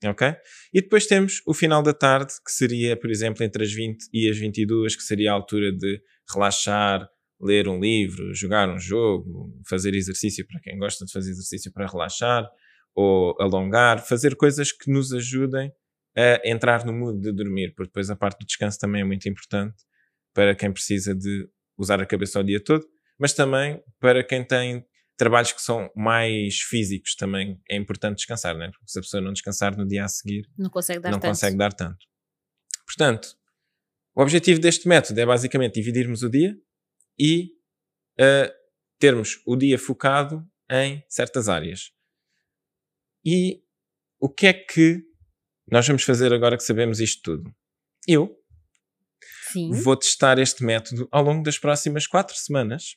Ok? 0.04 0.34
E 0.72 0.82
depois 0.82 1.06
temos 1.06 1.40
o 1.46 1.54
final 1.54 1.82
da 1.82 1.94
tarde, 1.94 2.32
que 2.44 2.52
seria, 2.52 2.96
por 2.96 3.10
exemplo, 3.10 3.42
entre 3.42 3.64
as 3.64 3.72
20 3.72 4.08
e 4.12 4.28
as 4.28 4.36
22, 4.36 4.96
que 4.96 5.02
seria 5.02 5.30
a 5.30 5.34
altura 5.34 5.72
de 5.72 6.00
relaxar, 6.32 7.08
ler 7.40 7.68
um 7.68 7.80
livro, 7.80 8.34
jogar 8.34 8.68
um 8.68 8.78
jogo, 8.78 9.54
fazer 9.68 9.94
exercício 9.94 10.46
para 10.46 10.60
quem 10.60 10.78
gosta 10.78 11.04
de 11.04 11.12
fazer 11.12 11.30
exercício 11.30 11.72
para 11.72 11.86
relaxar, 11.86 12.46
ou 12.94 13.36
alongar, 13.40 14.04
fazer 14.04 14.36
coisas 14.36 14.72
que 14.72 14.90
nos 14.90 15.12
ajudem 15.12 15.72
a 16.16 16.40
entrar 16.48 16.84
no 16.84 16.92
mood 16.92 17.20
de 17.20 17.32
dormir, 17.32 17.74
porque 17.74 17.88
depois 17.88 18.08
a 18.08 18.16
parte 18.16 18.38
do 18.38 18.46
descanso 18.46 18.78
também 18.78 19.02
é 19.02 19.04
muito 19.04 19.28
importante 19.28 19.74
para 20.32 20.54
quem 20.54 20.72
precisa 20.72 21.14
de 21.14 21.48
usar 21.76 22.00
a 22.00 22.06
cabeça 22.06 22.40
o 22.40 22.44
dia 22.44 22.62
todo, 22.62 22.86
mas 23.18 23.32
também 23.32 23.82
para 23.98 24.22
quem 24.22 24.44
tem 24.44 24.84
trabalhos 25.16 25.52
que 25.52 25.62
são 25.62 25.90
mais 25.94 26.60
físicos 26.60 27.14
também 27.14 27.60
é 27.68 27.76
importante 27.76 28.16
descansar, 28.16 28.56
né? 28.56 28.70
Porque 28.70 28.86
se 28.88 28.98
a 28.98 29.02
pessoa 29.02 29.20
não 29.20 29.32
descansar 29.32 29.76
no 29.76 29.86
dia 29.86 30.04
a 30.04 30.08
seguir, 30.08 30.48
não 30.58 30.70
consegue 30.70 31.00
dar, 31.00 31.10
não 31.10 31.18
tanto. 31.18 31.30
Consegue 31.30 31.56
dar 31.56 31.72
tanto. 31.72 32.04
Portanto, 32.86 33.36
o 34.14 34.22
objetivo 34.22 34.60
deste 34.60 34.88
método 34.88 35.20
é 35.20 35.26
basicamente 35.26 35.74
dividirmos 35.74 36.22
o 36.22 36.30
dia 36.30 36.56
e 37.18 37.50
uh, 38.20 38.52
termos 38.98 39.40
o 39.46 39.56
dia 39.56 39.78
focado 39.78 40.46
em 40.70 41.04
certas 41.08 41.48
áreas. 41.48 41.92
E 43.24 43.62
o 44.20 44.28
que 44.28 44.46
é 44.46 44.52
que 44.52 45.02
nós 45.70 45.86
vamos 45.86 46.02
fazer 46.02 46.32
agora 46.32 46.56
que 46.56 46.62
sabemos 46.62 47.00
isto 47.00 47.22
tudo? 47.22 47.54
Eu 48.06 48.36
Sim. 49.52 49.70
vou 49.70 49.96
testar 49.96 50.38
este 50.38 50.64
método 50.64 51.08
ao 51.10 51.22
longo 51.22 51.42
das 51.42 51.58
próximas 51.58 52.06
quatro 52.06 52.36
semanas 52.36 52.96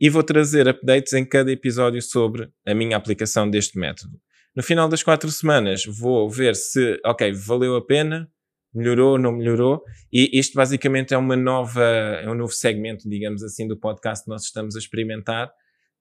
e 0.00 0.08
vou 0.08 0.22
trazer 0.22 0.68
updates 0.68 1.12
em 1.12 1.24
cada 1.24 1.50
episódio 1.50 2.00
sobre 2.02 2.50
a 2.66 2.74
minha 2.74 2.96
aplicação 2.96 3.48
deste 3.48 3.78
método. 3.78 4.20
No 4.54 4.62
final 4.62 4.88
das 4.88 5.02
quatro 5.02 5.30
semanas 5.30 5.84
vou 5.84 6.30
ver 6.30 6.54
se, 6.54 7.00
ok, 7.04 7.32
valeu 7.32 7.74
a 7.76 7.84
pena, 7.84 8.30
melhorou, 8.72 9.18
não 9.18 9.32
melhorou, 9.32 9.82
e 10.12 10.38
isto 10.38 10.54
basicamente 10.54 11.14
é 11.14 11.18
uma 11.18 11.36
nova, 11.36 11.82
é 11.82 12.28
um 12.28 12.34
novo 12.34 12.52
segmento, 12.52 13.08
digamos 13.08 13.42
assim, 13.42 13.66
do 13.66 13.76
podcast 13.76 14.24
que 14.24 14.30
nós 14.30 14.44
estamos 14.44 14.76
a 14.76 14.78
experimentar, 14.78 15.52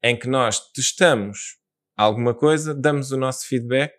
em 0.04 0.18
que 0.18 0.28
nós 0.28 0.60
testamos 0.72 1.58
alguma 1.96 2.34
coisa, 2.34 2.74
damos 2.74 3.12
o 3.12 3.18
nosso 3.18 3.48
feedback 3.48 3.94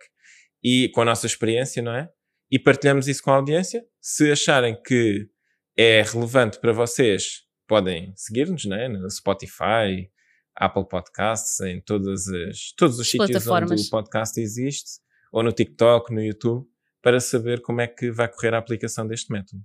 e 0.62 0.88
com 0.90 1.02
a 1.02 1.04
nossa 1.04 1.26
experiência, 1.26 1.82
não 1.82 1.94
é? 1.94 2.08
E 2.50 2.58
partilhamos 2.58 3.08
isso 3.08 3.22
com 3.22 3.30
a 3.30 3.36
audiência. 3.36 3.84
Se 4.00 4.30
acharem 4.30 4.80
que 4.82 5.28
é 5.76 6.02
relevante 6.02 6.58
para 6.60 6.72
vocês, 6.72 7.42
podem 7.66 8.12
seguir-nos, 8.16 8.64
né? 8.64 8.88
No 8.88 9.10
Spotify, 9.10 10.10
Apple 10.56 10.88
Podcasts, 10.88 11.60
em 11.60 11.80
todas 11.80 12.28
as, 12.28 12.72
todos 12.76 12.98
os 12.98 13.10
sítios 13.10 13.46
onde 13.46 13.74
o 13.74 13.90
podcast 13.90 14.40
existe, 14.40 15.00
ou 15.32 15.42
no 15.42 15.52
TikTok, 15.52 16.14
no 16.14 16.22
YouTube, 16.22 16.66
para 17.02 17.20
saber 17.20 17.60
como 17.60 17.80
é 17.80 17.86
que 17.86 18.10
vai 18.10 18.28
correr 18.28 18.54
a 18.54 18.58
aplicação 18.58 19.06
deste 19.06 19.32
método. 19.32 19.62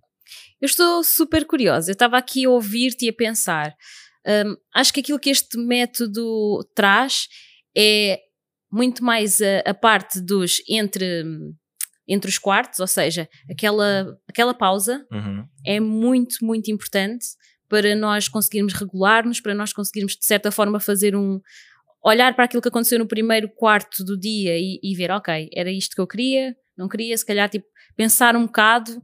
Eu 0.60 0.66
estou 0.66 1.04
super 1.04 1.46
curiosa. 1.46 1.92
Eu 1.92 1.94
estava 1.94 2.18
aqui 2.18 2.46
a 2.46 2.50
ouvir-te 2.50 3.06
e 3.06 3.10
a 3.10 3.14
pensar. 3.14 3.76
Um, 4.26 4.56
acho 4.74 4.94
que 4.94 5.00
aquilo 5.00 5.20
que 5.20 5.30
este 5.30 5.58
método 5.58 6.68
traz 6.76 7.28
é 7.76 8.20
muito 8.72 9.04
mais 9.04 9.42
a, 9.42 9.60
a 9.66 9.74
parte 9.74 10.22
dos 10.22 10.62
entre 10.68 11.24
entre 12.10 12.28
os 12.28 12.40
quartos, 12.40 12.80
ou 12.80 12.88
seja, 12.88 13.30
aquela, 13.50 14.18
aquela 14.28 14.52
pausa 14.52 15.06
uhum. 15.12 15.46
é 15.64 15.80
muito, 15.80 16.38
muito 16.42 16.72
importante 16.72 17.24
para 17.70 17.96
nós 17.96 18.28
conseguirmos 18.28 18.74
regular-nos, 18.74 19.40
para 19.40 19.54
nós 19.54 19.72
conseguirmos, 19.72 20.16
de 20.16 20.26
certa 20.26 20.52
forma, 20.52 20.80
fazer 20.80 21.16
um. 21.16 21.40
olhar 22.04 22.36
para 22.36 22.46
aquilo 22.46 22.64
que 22.64 22.68
aconteceu 22.68 22.98
no 22.98 23.08
primeiro 23.08 23.48
quarto 23.48 24.04
do 24.04 24.20
dia 24.20 24.58
e, 24.58 24.80
e 24.82 24.96
ver, 24.96 25.12
ok, 25.12 25.50
era 25.54 25.72
isto 25.72 25.96
que 25.96 26.02
eu 26.02 26.08
queria, 26.08 26.56
não 26.76 26.90
queria, 26.90 27.16
se 27.16 27.26
calhar, 27.26 27.48
tipo, 27.48 27.68
pensar 27.96 28.36
um 28.36 28.48
bocado, 28.48 29.00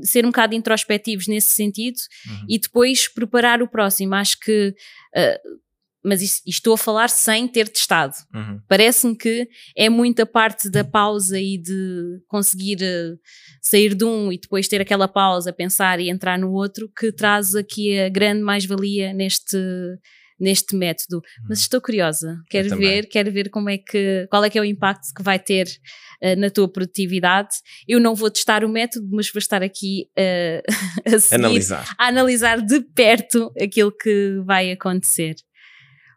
ser 0.00 0.24
um 0.24 0.30
bocado 0.30 0.54
introspectivos 0.54 1.28
nesse 1.28 1.50
sentido 1.50 1.98
uhum. 2.26 2.46
e 2.48 2.58
depois 2.58 3.12
preparar 3.12 3.62
o 3.62 3.68
próximo. 3.68 4.14
Acho 4.14 4.38
que. 4.40 4.74
Uh, 5.14 5.61
mas 6.04 6.20
isto, 6.20 6.42
estou 6.46 6.74
a 6.74 6.78
falar 6.78 7.08
sem 7.08 7.46
ter 7.46 7.68
testado. 7.68 8.14
Uhum. 8.34 8.60
Parece-me 8.68 9.16
que 9.16 9.48
é 9.76 9.88
muita 9.88 10.26
parte 10.26 10.68
da 10.68 10.84
pausa 10.84 11.38
e 11.38 11.56
de 11.56 12.20
conseguir 12.26 12.78
uh, 12.82 13.18
sair 13.60 13.94
de 13.94 14.04
um 14.04 14.32
e 14.32 14.38
depois 14.38 14.66
ter 14.66 14.80
aquela 14.80 15.06
pausa, 15.06 15.52
pensar 15.52 16.00
e 16.00 16.10
entrar 16.10 16.38
no 16.38 16.52
outro, 16.52 16.90
que 16.98 17.12
traz 17.12 17.54
aqui 17.54 17.98
a 18.00 18.08
grande 18.08 18.42
mais-valia 18.42 19.12
neste, 19.12 19.56
neste 20.40 20.74
método. 20.74 21.16
Uhum. 21.16 21.46
Mas 21.50 21.60
estou 21.60 21.80
curiosa, 21.80 22.36
quero 22.50 22.76
ver, 22.76 23.06
quero 23.06 23.30
ver 23.30 23.48
como 23.48 23.70
é 23.70 23.78
que, 23.78 24.26
qual 24.28 24.44
é 24.44 24.50
que 24.50 24.58
é 24.58 24.60
o 24.60 24.64
impacto 24.64 25.06
que 25.14 25.22
vai 25.22 25.38
ter 25.38 25.68
uh, 26.20 26.36
na 26.36 26.50
tua 26.50 26.68
produtividade. 26.68 27.50
Eu 27.86 28.00
não 28.00 28.16
vou 28.16 28.28
testar 28.28 28.64
o 28.64 28.68
método, 28.68 29.08
mas 29.12 29.30
vou 29.30 29.38
estar 29.38 29.62
aqui 29.62 30.08
uh, 30.18 30.62
a, 31.14 31.18
seguir, 31.20 31.44
analisar. 31.44 31.94
a 31.96 32.08
analisar 32.08 32.60
de 32.60 32.80
perto 32.80 33.52
aquilo 33.60 33.92
que 33.92 34.42
vai 34.44 34.72
acontecer. 34.72 35.36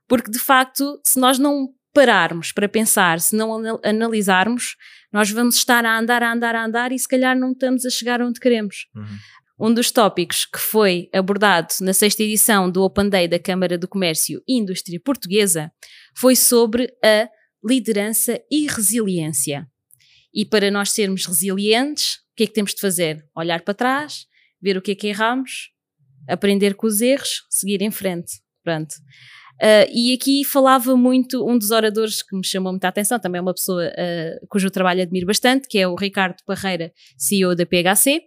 Porque 0.07 0.31
de 0.31 0.39
facto, 0.39 0.99
se 1.03 1.19
nós 1.19 1.39
não 1.39 1.69
pararmos 1.93 2.51
para 2.51 2.67
pensar, 2.67 3.21
se 3.21 3.35
não 3.35 3.79
analisarmos, 3.83 4.75
nós 5.11 5.31
vamos 5.31 5.55
estar 5.55 5.85
a 5.85 5.97
andar, 5.97 6.21
a 6.21 6.33
andar, 6.33 6.53
a 6.53 6.65
andar 6.65 6.91
e 6.91 6.99
se 6.99 7.07
calhar 7.07 7.37
não 7.37 7.53
estamos 7.53 7.85
a 7.85 7.89
chegar 7.89 8.21
onde 8.21 8.39
queremos. 8.39 8.87
Uhum. 8.93 9.67
Um 9.67 9.73
dos 9.73 9.89
tópicos 9.89 10.45
que 10.45 10.59
foi 10.59 11.09
abordado 11.13 11.69
na 11.79 11.93
sexta 11.93 12.21
edição 12.21 12.69
do 12.69 12.83
Open 12.83 13.09
Day 13.09 13.27
da 13.29 13.39
Câmara 13.39 13.77
do 13.77 13.87
Comércio 13.87 14.43
e 14.45 14.57
Indústria 14.57 14.99
Portuguesa 14.99 15.71
foi 16.13 16.35
sobre 16.35 16.93
a 17.03 17.29
liderança 17.65 18.41
e 18.51 18.67
resiliência. 18.67 19.65
E 20.33 20.45
para 20.45 20.69
nós 20.69 20.91
sermos 20.91 21.25
resilientes, 21.25 22.15
o 22.15 22.35
que 22.35 22.43
é 22.43 22.47
que 22.47 22.53
temos 22.53 22.73
de 22.73 22.81
fazer? 22.81 23.25
Olhar 23.33 23.61
para 23.61 23.73
trás, 23.73 24.25
ver 24.61 24.75
o 24.75 24.81
que 24.81 24.91
é 24.91 24.95
que 24.95 25.07
erramos, 25.07 25.71
aprender 26.27 26.75
com 26.75 26.87
os 26.87 26.99
erros, 26.99 27.43
seguir 27.49 27.81
em 27.81 27.91
frente. 27.91 28.41
Pronto. 28.61 28.95
Uh, 29.61 29.87
e 29.93 30.13
aqui 30.13 30.43
falava 30.43 30.97
muito 30.97 31.47
um 31.49 31.57
dos 31.57 31.71
oradores 31.71 32.21
que 32.21 32.35
me 32.35 32.45
chamou 32.45 32.73
muita 32.73 32.89
atenção, 32.89 33.19
também 33.19 33.39
é 33.39 33.41
uma 33.41 33.53
pessoa 33.53 33.85
uh, 33.87 34.47
cujo 34.49 34.69
trabalho 34.69 35.01
admiro 35.01 35.25
bastante, 35.25 35.67
que 35.67 35.79
é 35.79 35.87
o 35.87 35.95
Ricardo 35.95 36.35
Parreira, 36.45 36.91
CEO 37.17 37.55
da 37.55 37.65
PHC. 37.65 38.21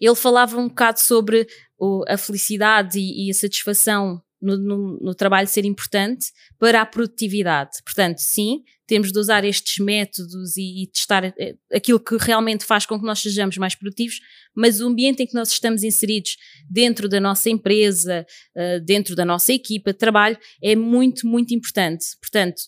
Ele 0.00 0.14
falava 0.14 0.56
um 0.56 0.68
bocado 0.68 0.98
sobre 0.98 1.46
o, 1.78 2.02
a 2.08 2.16
felicidade 2.16 2.98
e, 2.98 3.26
e 3.26 3.30
a 3.30 3.34
satisfação 3.34 4.22
no, 4.40 4.56
no, 4.56 4.98
no, 5.00 5.14
trabalho 5.14 5.46
ser 5.46 5.64
importante 5.64 6.32
para 6.58 6.80
a 6.80 6.86
produtividade. 6.86 7.78
Portanto, 7.84 8.18
sim, 8.18 8.62
temos 8.86 9.12
de 9.12 9.18
usar 9.18 9.44
estes 9.44 9.84
métodos 9.84 10.56
e, 10.56 10.82
e, 10.82 10.86
testar 10.86 11.24
eh, 11.24 11.54
aquilo 11.72 12.00
que 12.00 12.16
realmente 12.16 12.64
faz 12.64 12.86
com 12.86 12.98
que 12.98 13.04
nós 13.04 13.20
sejamos 13.20 13.56
mais 13.58 13.74
produtivos, 13.74 14.18
mas 14.54 14.80
o 14.80 14.88
ambiente 14.88 15.22
em 15.22 15.26
que 15.26 15.34
nós 15.34 15.50
estamos 15.50 15.82
inseridos 15.84 16.36
dentro 16.68 17.08
da 17.08 17.20
nossa 17.20 17.48
empresa, 17.50 18.26
uh, 18.56 18.84
dentro 18.84 19.14
da 19.14 19.24
nossa 19.24 19.52
equipa 19.52 19.92
de 19.92 19.98
trabalho, 19.98 20.38
é 20.62 20.74
muito, 20.74 21.26
muito 21.26 21.54
importante. 21.54 22.04
Portanto, 22.20 22.62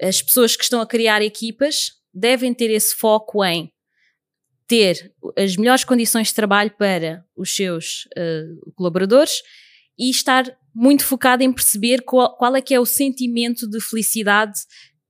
as 0.00 0.22
pessoas 0.22 0.56
que 0.56 0.64
estão 0.64 0.80
a 0.80 0.86
criar 0.86 1.20
equipas 1.20 1.92
devem 2.12 2.54
ter 2.54 2.70
esse 2.70 2.94
foco 2.94 3.44
em 3.44 3.70
ter 4.66 5.12
as 5.36 5.56
melhores 5.56 5.82
condições 5.82 6.28
de 6.28 6.34
trabalho 6.34 6.70
para 6.78 7.24
os 7.36 7.54
seus 7.54 8.04
uh, 8.16 8.72
colaboradores 8.74 9.42
e 9.98 10.08
estar 10.08 10.44
muito 10.74 11.04
focado 11.04 11.42
em 11.42 11.52
perceber 11.52 12.02
qual, 12.02 12.36
qual 12.36 12.54
é 12.56 12.62
que 12.62 12.74
é 12.74 12.80
o 12.80 12.86
sentimento 12.86 13.68
de 13.68 13.80
felicidade 13.80 14.60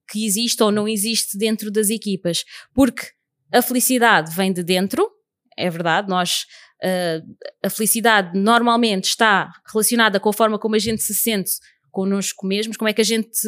que 0.09 0.27
existe 0.27 0.63
ou 0.63 0.71
não 0.71 0.89
existe 0.89 1.39
dentro 1.39 1.71
das 1.71 1.91
equipas. 1.91 2.45
Porque 2.75 3.07
a 3.53 3.63
felicidade 3.63 4.35
vem 4.35 4.53
de 4.53 4.63
dentro, 4.63 5.09
é 5.57 5.69
verdade, 5.69 6.09
nós 6.09 6.47
uh, 6.83 7.37
a 7.65 7.71
felicidade 7.71 8.39
normalmente 8.39 9.05
está 9.05 9.53
relacionada 9.71 10.19
com 10.19 10.29
a 10.29 10.33
forma 10.33 10.59
como 10.59 10.75
a 10.75 10.79
gente 10.79 11.03
se 11.03 11.15
sente 11.15 11.53
connosco 11.91 12.47
mesmos, 12.47 12.77
como 12.77 12.89
é 12.89 12.93
que 12.93 13.01
a 13.01 13.05
gente 13.05 13.41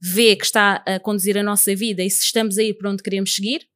vê 0.00 0.36
que 0.36 0.44
está 0.44 0.82
a 0.86 1.00
conduzir 1.00 1.36
a 1.38 1.42
nossa 1.42 1.74
vida 1.74 2.02
e 2.02 2.10
se 2.10 2.24
estamos 2.24 2.58
a 2.58 2.62
ir 2.62 2.74
para 2.74 2.90
onde 2.90 3.02
queremos 3.02 3.34
seguir. 3.34 3.66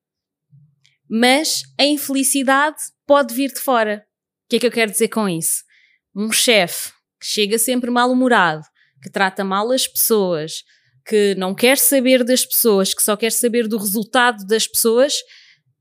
Mas 1.08 1.62
a 1.78 1.84
infelicidade 1.84 2.76
pode 3.06 3.34
vir 3.34 3.50
de 3.50 3.60
fora. 3.60 4.04
O 4.44 4.48
que 4.50 4.56
é 4.56 4.58
que 4.60 4.66
eu 4.66 4.70
quero 4.70 4.90
dizer 4.90 5.08
com 5.08 5.26
isso? 5.26 5.66
um 6.18 6.32
chefe 6.32 6.90
que 7.20 7.26
chega 7.26 7.58
sempre 7.58 7.90
mal-humorado, 7.90 8.62
que 9.02 9.10
trata 9.10 9.44
mal 9.44 9.70
as 9.70 9.86
pessoas, 9.86 10.64
que 11.06 11.34
não 11.36 11.54
quer 11.54 11.78
saber 11.78 12.22
das 12.22 12.44
pessoas, 12.44 12.92
que 12.92 13.02
só 13.02 13.16
quer 13.16 13.32
saber 13.32 13.66
do 13.66 13.78
resultado 13.78 14.46
das 14.46 14.66
pessoas, 14.66 15.14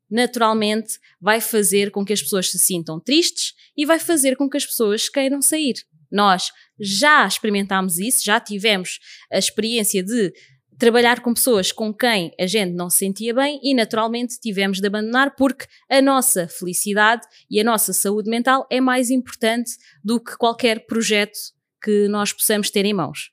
naturalmente 0.10 1.00
vai 1.19 1.41
fazer 1.41 1.91
com 1.91 2.06
que 2.06 2.13
as 2.13 2.21
pessoas 2.21 2.50
se 2.50 2.58
sintam 2.58 3.00
tristes 3.00 3.54
e 3.76 3.86
vai 3.86 4.00
fazer 4.00 4.36
com 4.38 4.50
que 4.50 4.58
as 4.58 4.65
pessoas 4.65 5.10
queiram 5.10 5.41
sair. 5.41 5.76
Nós 6.10 6.52
já 6.80 7.28
experimentámos 7.28 7.97
isso, 7.97 8.23
já 8.23 8.39
tivemos 8.39 9.00
a 9.32 9.38
experiência 9.38 10.02
de 10.02 10.32
trabalhar 10.77 11.21
com 11.21 11.33
pessoas 11.33 11.71
com 11.71 11.93
quem 11.93 12.31
a 12.39 12.45
gente 12.45 12.73
não 12.73 12.89
se 12.89 12.99
sentia 12.99 13.33
bem 13.33 13.59
e 13.63 13.73
naturalmente 13.73 14.39
tivemos 14.39 14.79
de 14.79 14.87
abandonar 14.87 15.35
porque 15.35 15.65
a 15.89 16.01
nossa 16.01 16.47
felicidade 16.47 17.25
e 17.49 17.59
a 17.59 17.63
nossa 17.63 17.93
saúde 17.93 18.29
mental 18.29 18.67
é 18.69 18.79
mais 18.79 19.09
importante 19.09 19.71
do 20.03 20.19
que 20.19 20.37
qualquer 20.37 20.85
projeto 20.85 21.37
que 21.83 22.07
nós 22.07 22.31
possamos 22.31 22.69
ter 22.69 22.85
em 22.85 22.93
mãos. 22.93 23.31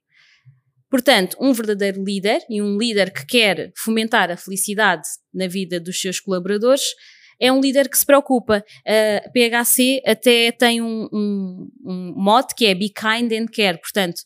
Portanto, 0.90 1.36
um 1.40 1.52
verdadeiro 1.52 2.04
líder 2.04 2.40
e 2.48 2.62
um 2.62 2.78
líder 2.78 3.12
que 3.12 3.26
quer 3.26 3.72
fomentar 3.76 4.30
a 4.30 4.36
felicidade 4.36 5.02
na 5.32 5.48
vida 5.48 5.80
dos 5.80 6.00
seus 6.00 6.20
colaboradores 6.20 6.82
é 7.40 7.50
um 7.50 7.60
líder 7.60 7.88
que 7.88 7.98
se 7.98 8.06
preocupa. 8.06 8.64
A 8.86 9.28
PHC 9.30 10.00
até 10.06 10.52
tem 10.52 10.80
um, 10.80 11.08
um, 11.12 11.70
um 11.84 12.14
mote 12.16 12.54
que 12.54 12.66
é 12.66 12.74
Be 12.74 12.90
Kind 12.90 13.32
and 13.32 13.46
Care, 13.52 13.78
portanto, 13.80 14.22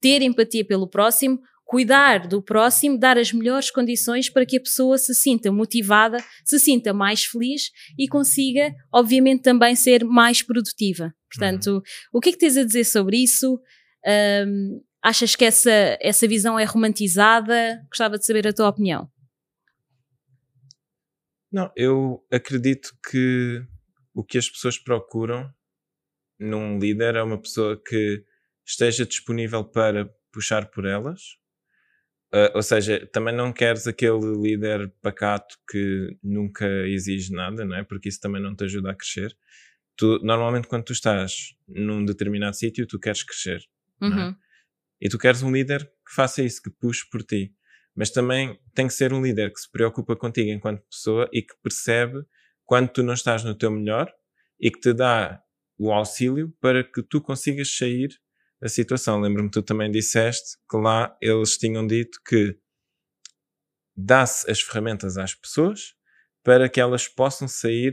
ter 0.00 0.22
empatia 0.22 0.64
pelo 0.64 0.88
próximo, 0.88 1.40
cuidar 1.72 2.28
do 2.28 2.42
próximo, 2.42 2.98
dar 2.98 3.16
as 3.16 3.32
melhores 3.32 3.70
condições 3.70 4.28
para 4.28 4.44
que 4.44 4.58
a 4.58 4.60
pessoa 4.60 4.98
se 4.98 5.14
sinta 5.14 5.50
motivada, 5.50 6.18
se 6.44 6.58
sinta 6.58 6.92
mais 6.92 7.24
feliz 7.24 7.70
e 7.98 8.06
consiga, 8.06 8.74
obviamente, 8.92 9.40
também 9.40 9.74
ser 9.74 10.04
mais 10.04 10.42
produtiva. 10.42 11.14
Portanto, 11.32 11.76
uhum. 11.76 11.82
o 12.12 12.20
que 12.20 12.28
é 12.28 12.32
que 12.32 12.38
tens 12.38 12.58
a 12.58 12.64
dizer 12.64 12.84
sobre 12.84 13.22
isso? 13.22 13.58
Um, 14.06 14.82
achas 15.02 15.34
que 15.34 15.46
essa, 15.46 15.96
essa 16.02 16.28
visão 16.28 16.58
é 16.58 16.64
romantizada? 16.64 17.82
Gostava 17.88 18.18
de 18.18 18.26
saber 18.26 18.46
a 18.46 18.52
tua 18.52 18.68
opinião. 18.68 19.10
Não, 21.50 21.72
eu 21.74 22.22
acredito 22.30 22.90
que 23.10 23.62
o 24.12 24.22
que 24.22 24.36
as 24.36 24.46
pessoas 24.46 24.76
procuram 24.76 25.50
num 26.38 26.78
líder 26.78 27.16
é 27.16 27.22
uma 27.22 27.40
pessoa 27.40 27.82
que 27.82 28.22
esteja 28.62 29.06
disponível 29.06 29.64
para 29.64 30.06
puxar 30.30 30.66
por 30.66 30.84
elas. 30.84 31.40
Uh, 32.34 32.50
ou 32.54 32.62
seja, 32.62 33.06
também 33.12 33.34
não 33.34 33.52
queres 33.52 33.86
aquele 33.86 34.36
líder 34.40 34.90
pacato 35.02 35.56
que 35.70 36.16
nunca 36.22 36.66
exige 36.86 37.32
nada, 37.32 37.64
não 37.64 37.76
é? 37.76 37.84
Porque 37.84 38.08
isso 38.08 38.20
também 38.20 38.42
não 38.42 38.56
te 38.56 38.64
ajuda 38.64 38.90
a 38.90 38.94
crescer. 38.94 39.36
Tu, 39.96 40.18
normalmente, 40.22 40.66
quando 40.66 40.84
tu 40.84 40.92
estás 40.92 41.54
num 41.68 42.04
determinado 42.04 42.56
sítio, 42.56 42.86
tu 42.86 42.98
queres 42.98 43.22
crescer. 43.22 43.60
É? 44.00 44.06
Uhum. 44.06 44.28
É? 44.30 44.36
E 45.02 45.08
tu 45.08 45.18
queres 45.18 45.42
um 45.42 45.52
líder 45.52 45.84
que 45.84 46.14
faça 46.14 46.42
isso, 46.42 46.62
que 46.62 46.70
puxe 46.70 47.08
por 47.10 47.22
ti 47.22 47.54
mas 47.94 48.10
também 48.10 48.58
tem 48.74 48.86
que 48.86 48.94
ser 48.94 49.12
um 49.12 49.22
líder 49.22 49.52
que 49.52 49.60
se 49.60 49.70
preocupa 49.70 50.16
contigo 50.16 50.50
enquanto 50.50 50.82
pessoa 50.88 51.28
e 51.32 51.42
que 51.42 51.54
percebe 51.62 52.24
quando 52.64 52.88
tu 52.88 53.02
não 53.02 53.14
estás 53.14 53.44
no 53.44 53.54
teu 53.54 53.70
melhor 53.70 54.12
e 54.58 54.70
que 54.70 54.80
te 54.80 54.92
dá 54.92 55.42
o 55.78 55.92
auxílio 55.92 56.54
para 56.60 56.82
que 56.82 57.02
tu 57.02 57.20
consigas 57.20 57.76
sair 57.76 58.08
da 58.62 58.68
situação. 58.68 59.20
Lembro-me 59.20 59.48
que 59.48 59.54
tu 59.54 59.62
também 59.62 59.90
disseste 59.90 60.56
que 60.70 60.76
lá 60.76 61.14
eles 61.20 61.58
tinham 61.58 61.84
dito 61.84 62.20
que 62.24 62.56
dá-se 63.96 64.48
as 64.48 64.60
ferramentas 64.60 65.18
às 65.18 65.34
pessoas 65.34 65.94
para 66.44 66.68
que 66.68 66.80
elas 66.80 67.08
possam 67.08 67.48
sair 67.48 67.92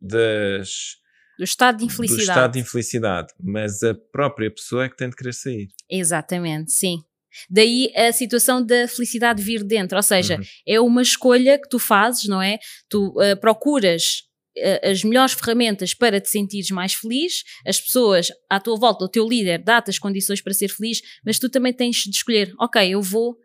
das 0.00 1.02
do 1.36 1.42
estado 1.42 1.78
de 1.78 1.86
infelicidade. 1.86 2.26
Do 2.26 2.30
estado 2.30 2.52
de 2.52 2.58
infelicidade, 2.60 3.34
mas 3.40 3.82
a 3.82 3.92
própria 3.92 4.48
pessoa 4.48 4.84
é 4.84 4.88
que 4.88 4.96
tem 4.96 5.10
de 5.10 5.16
querer 5.16 5.34
sair. 5.34 5.68
Exatamente, 5.90 6.70
sim. 6.70 7.02
Daí 7.50 7.92
a 7.96 8.12
situação 8.12 8.64
da 8.64 8.86
felicidade 8.86 9.42
vir 9.42 9.64
dentro, 9.64 9.96
ou 9.96 10.02
seja, 10.02 10.36
uhum. 10.36 10.44
é 10.64 10.80
uma 10.80 11.02
escolha 11.02 11.58
que 11.60 11.68
tu 11.68 11.80
fazes, 11.80 12.28
não 12.28 12.40
é? 12.40 12.60
Tu 12.88 13.08
uh, 13.08 13.36
procuras 13.40 14.22
as 14.82 15.02
melhores 15.02 15.34
ferramentas 15.34 15.94
para 15.94 16.20
te 16.20 16.30
sentires 16.30 16.70
mais 16.70 16.94
feliz, 16.94 17.42
as 17.66 17.80
pessoas 17.80 18.28
à 18.48 18.60
tua 18.60 18.76
volta, 18.76 19.04
o 19.04 19.08
teu 19.08 19.28
líder 19.28 19.58
dá-te 19.58 19.90
as 19.90 19.98
condições 19.98 20.40
para 20.40 20.54
ser 20.54 20.68
feliz, 20.68 21.00
mas 21.24 21.38
tu 21.38 21.48
também 21.48 21.72
tens 21.72 21.96
de 21.96 22.10
escolher, 22.10 22.52
ok, 22.58 22.88
eu 22.88 23.02
vou 23.02 23.36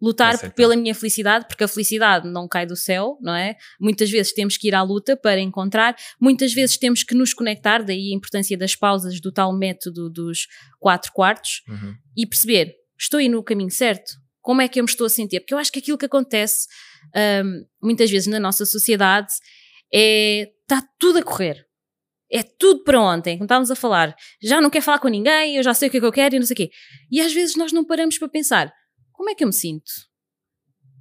lutar 0.00 0.34
Aceitar. 0.34 0.54
pela 0.54 0.76
minha 0.76 0.94
felicidade, 0.94 1.46
porque 1.48 1.64
a 1.64 1.68
felicidade 1.68 2.28
não 2.28 2.46
cai 2.46 2.64
do 2.64 2.76
céu, 2.76 3.18
não 3.20 3.34
é? 3.34 3.56
Muitas 3.80 4.10
vezes 4.10 4.32
temos 4.32 4.56
que 4.56 4.68
ir 4.68 4.74
à 4.74 4.82
luta 4.82 5.16
para 5.16 5.40
encontrar, 5.40 5.96
muitas 6.20 6.52
vezes 6.52 6.76
temos 6.76 7.02
que 7.02 7.14
nos 7.14 7.34
conectar, 7.34 7.82
daí 7.82 8.12
a 8.12 8.16
importância 8.16 8.56
das 8.56 8.76
pausas, 8.76 9.20
do 9.20 9.32
tal 9.32 9.56
método 9.56 10.08
dos 10.08 10.46
quatro 10.78 11.12
quartos, 11.12 11.62
uhum. 11.68 11.94
e 12.16 12.26
perceber 12.26 12.74
estou 12.98 13.18
aí 13.18 13.28
no 13.28 13.42
caminho 13.42 13.70
certo? 13.70 14.12
Como 14.40 14.62
é 14.62 14.68
que 14.68 14.80
eu 14.80 14.84
me 14.84 14.90
estou 14.90 15.06
a 15.06 15.10
sentir? 15.10 15.40
Porque 15.40 15.52
eu 15.52 15.58
acho 15.58 15.70
que 15.70 15.78
aquilo 15.78 15.98
que 15.98 16.06
acontece 16.06 16.68
um, 17.44 17.64
muitas 17.82 18.10
vezes 18.10 18.28
na 18.28 18.40
nossa 18.40 18.64
sociedade 18.64 19.32
é 19.92 20.52
está 20.70 20.86
tudo 20.98 21.18
a 21.18 21.22
correr. 21.22 21.66
É 22.30 22.42
tudo 22.42 22.84
para 22.84 23.00
ontem, 23.00 23.36
como 23.38 23.46
estávamos 23.46 23.70
a 23.70 23.74
falar. 23.74 24.14
Já 24.42 24.60
não 24.60 24.68
quero 24.68 24.84
falar 24.84 24.98
com 24.98 25.08
ninguém, 25.08 25.56
eu 25.56 25.62
já 25.62 25.72
sei 25.72 25.88
o 25.88 25.90
que 25.90 25.96
é 25.96 26.00
que 26.00 26.06
eu 26.06 26.12
quero 26.12 26.36
e 26.36 26.38
não 26.38 26.46
sei 26.46 26.54
o 26.54 26.56
quê. 26.58 26.70
E 27.10 27.22
às 27.22 27.32
vezes 27.32 27.56
nós 27.56 27.72
não 27.72 27.84
paramos 27.84 28.18
para 28.18 28.28
pensar: 28.28 28.72
como 29.12 29.30
é 29.30 29.34
que 29.34 29.42
eu 29.42 29.48
me 29.48 29.52
sinto? 29.52 29.90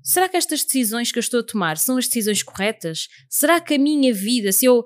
Será 0.02 0.30
que 0.30 0.38
estas 0.38 0.64
decisões 0.64 1.12
que 1.12 1.18
eu 1.18 1.22
estou 1.22 1.42
a 1.42 1.46
tomar 1.46 1.78
são 1.78 1.98
as 1.98 2.08
decisões 2.08 2.42
corretas? 2.42 3.10
Será 3.30 3.60
que 3.60 3.74
a 3.74 3.80
minha 3.80 4.14
vida, 4.14 4.54
se 4.54 4.66
eu. 4.66 4.86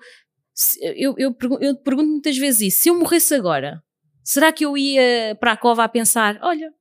Se, 0.54 0.80
eu, 0.84 1.16
eu, 1.18 1.36
eu 1.62 1.76
pergunto 1.76 2.10
muitas 2.10 2.36
vezes 2.38 2.74
isso: 2.74 2.82
se 2.82 2.90
eu 2.90 2.96
morresse 2.96 3.36
agora, 3.36 3.84
será 4.24 4.52
que 4.52 4.66
eu 4.66 4.76
ia 4.76 5.38
para 5.40 5.52
a 5.52 5.58
cova 5.58 5.84
a 5.84 5.90
pensar: 5.90 6.40
olha, 6.42 6.74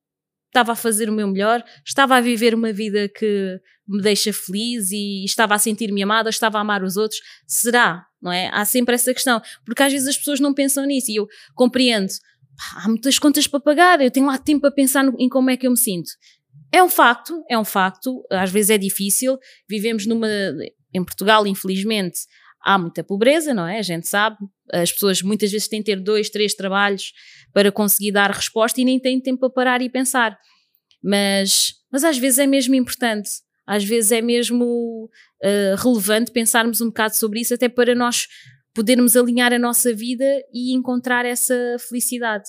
estava 0.50 0.72
a 0.72 0.76
fazer 0.76 1.08
o 1.08 1.12
meu 1.12 1.28
melhor, 1.28 1.64
estava 1.86 2.16
a 2.16 2.20
viver 2.20 2.54
uma 2.54 2.72
vida 2.72 3.08
que 3.08 3.60
me 3.88 4.02
deixa 4.02 4.32
feliz 4.32 4.90
e 4.90 5.24
estava 5.24 5.54
a 5.54 5.58
sentir-me 5.58 6.02
amada, 6.02 6.28
estava 6.28 6.58
a 6.58 6.60
amar 6.60 6.82
os 6.82 6.96
outros. 6.96 7.20
Será? 7.46 8.04
Não 8.20 8.30
é? 8.30 8.50
Há 8.52 8.64
sempre 8.64 8.94
essa 8.94 9.14
questão, 9.14 9.40
porque 9.64 9.82
às 9.82 9.92
vezes 9.92 10.08
as 10.08 10.16
pessoas 10.16 10.40
não 10.40 10.52
pensam 10.52 10.84
nisso 10.84 11.10
e 11.10 11.16
eu 11.16 11.26
compreendo. 11.54 12.12
Há 12.76 12.88
muitas 12.88 13.18
contas 13.18 13.46
para 13.46 13.60
pagar, 13.60 14.00
eu 14.00 14.10
tenho 14.10 14.26
lá 14.26 14.36
tempo 14.36 14.60
para 14.60 14.70
pensar 14.70 15.04
em 15.18 15.28
como 15.28 15.50
é 15.50 15.56
que 15.56 15.66
eu 15.66 15.70
me 15.70 15.78
sinto. 15.78 16.10
É 16.72 16.82
um 16.82 16.88
facto, 16.88 17.42
é 17.48 17.58
um 17.58 17.64
facto, 17.64 18.24
às 18.30 18.50
vezes 18.50 18.70
é 18.70 18.78
difícil. 18.78 19.38
Vivemos 19.68 20.06
numa. 20.06 20.28
Em 20.92 21.04
Portugal, 21.04 21.46
infelizmente, 21.46 22.18
há 22.62 22.78
muita 22.78 23.02
pobreza, 23.02 23.54
não 23.54 23.66
é? 23.66 23.78
A 23.78 23.82
gente 23.82 24.08
sabe. 24.08 24.36
As 24.72 24.92
pessoas 24.92 25.22
muitas 25.22 25.50
vezes 25.50 25.68
têm 25.68 25.80
de 25.80 25.86
ter 25.86 26.00
dois, 26.00 26.30
três 26.30 26.54
trabalhos 26.54 27.12
para 27.52 27.72
conseguir 27.72 28.12
dar 28.12 28.30
resposta 28.30 28.80
e 28.80 28.84
nem 28.84 28.98
têm 28.98 29.20
tempo 29.20 29.40
para 29.40 29.50
parar 29.50 29.82
e 29.82 29.88
pensar. 29.88 30.38
Mas, 31.02 31.74
mas 31.90 32.04
às 32.04 32.18
vezes 32.18 32.38
é 32.38 32.46
mesmo 32.46 32.74
importante, 32.74 33.30
às 33.66 33.84
vezes 33.84 34.12
é 34.12 34.20
mesmo 34.20 35.08
uh, 35.42 35.82
relevante 35.82 36.30
pensarmos 36.30 36.80
um 36.80 36.86
bocado 36.86 37.16
sobre 37.16 37.40
isso, 37.40 37.54
até 37.54 37.68
para 37.68 37.94
nós 37.94 38.26
podermos 38.74 39.16
alinhar 39.16 39.52
a 39.52 39.58
nossa 39.58 39.94
vida 39.94 40.24
e 40.52 40.74
encontrar 40.74 41.24
essa 41.24 41.54
felicidade. 41.88 42.44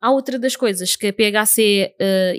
Há 0.00 0.10
outra 0.10 0.38
das 0.38 0.56
coisas 0.56 0.96
que 0.96 1.08
a 1.08 1.12
PHC 1.12 1.94
uh, 1.94 1.96
eh, 2.00 2.34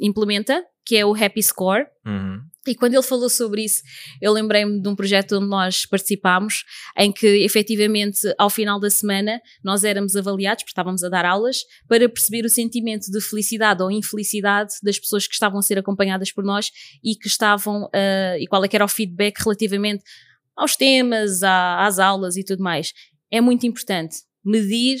implementa, 0.00 0.62
que 0.84 0.96
é 0.96 1.06
o 1.06 1.14
Happy 1.14 1.42
Score. 1.42 1.86
Uhum. 2.04 2.40
E 2.66 2.74
quando 2.74 2.94
ele 2.94 3.02
falou 3.02 3.28
sobre 3.28 3.64
isso, 3.64 3.82
eu 4.20 4.32
lembrei-me 4.32 4.80
de 4.80 4.88
um 4.88 4.94
projeto 4.94 5.36
onde 5.36 5.46
nós 5.46 5.84
participámos, 5.86 6.64
em 6.96 7.12
que 7.12 7.26
efetivamente 7.26 8.20
ao 8.38 8.48
final 8.48 8.78
da 8.78 8.90
semana 8.90 9.40
nós 9.62 9.84
éramos 9.84 10.16
avaliados, 10.16 10.62
porque 10.62 10.70
estávamos 10.70 11.02
a 11.02 11.08
dar 11.08 11.24
aulas, 11.24 11.58
para 11.88 12.08
perceber 12.08 12.44
o 12.44 12.50
sentimento 12.50 13.10
de 13.10 13.20
felicidade 13.20 13.82
ou 13.82 13.90
infelicidade 13.90 14.74
das 14.82 14.98
pessoas 14.98 15.26
que 15.26 15.34
estavam 15.34 15.58
a 15.58 15.62
ser 15.62 15.78
acompanhadas 15.78 16.32
por 16.32 16.44
nós 16.44 16.70
e 17.02 17.14
que 17.14 17.26
estavam, 17.26 17.84
uh, 17.84 18.38
e 18.38 18.46
qual 18.46 18.64
é 18.64 18.68
era 18.76 18.84
o 18.84 18.88
feedback 18.88 19.38
relativamente 19.38 20.04
aos 20.54 20.76
temas, 20.76 21.42
à, 21.42 21.86
às 21.86 21.98
aulas 21.98 22.36
e 22.36 22.44
tudo 22.44 22.62
mais. 22.62 22.92
É 23.30 23.40
muito 23.40 23.66
importante 23.66 24.16
medir, 24.44 25.00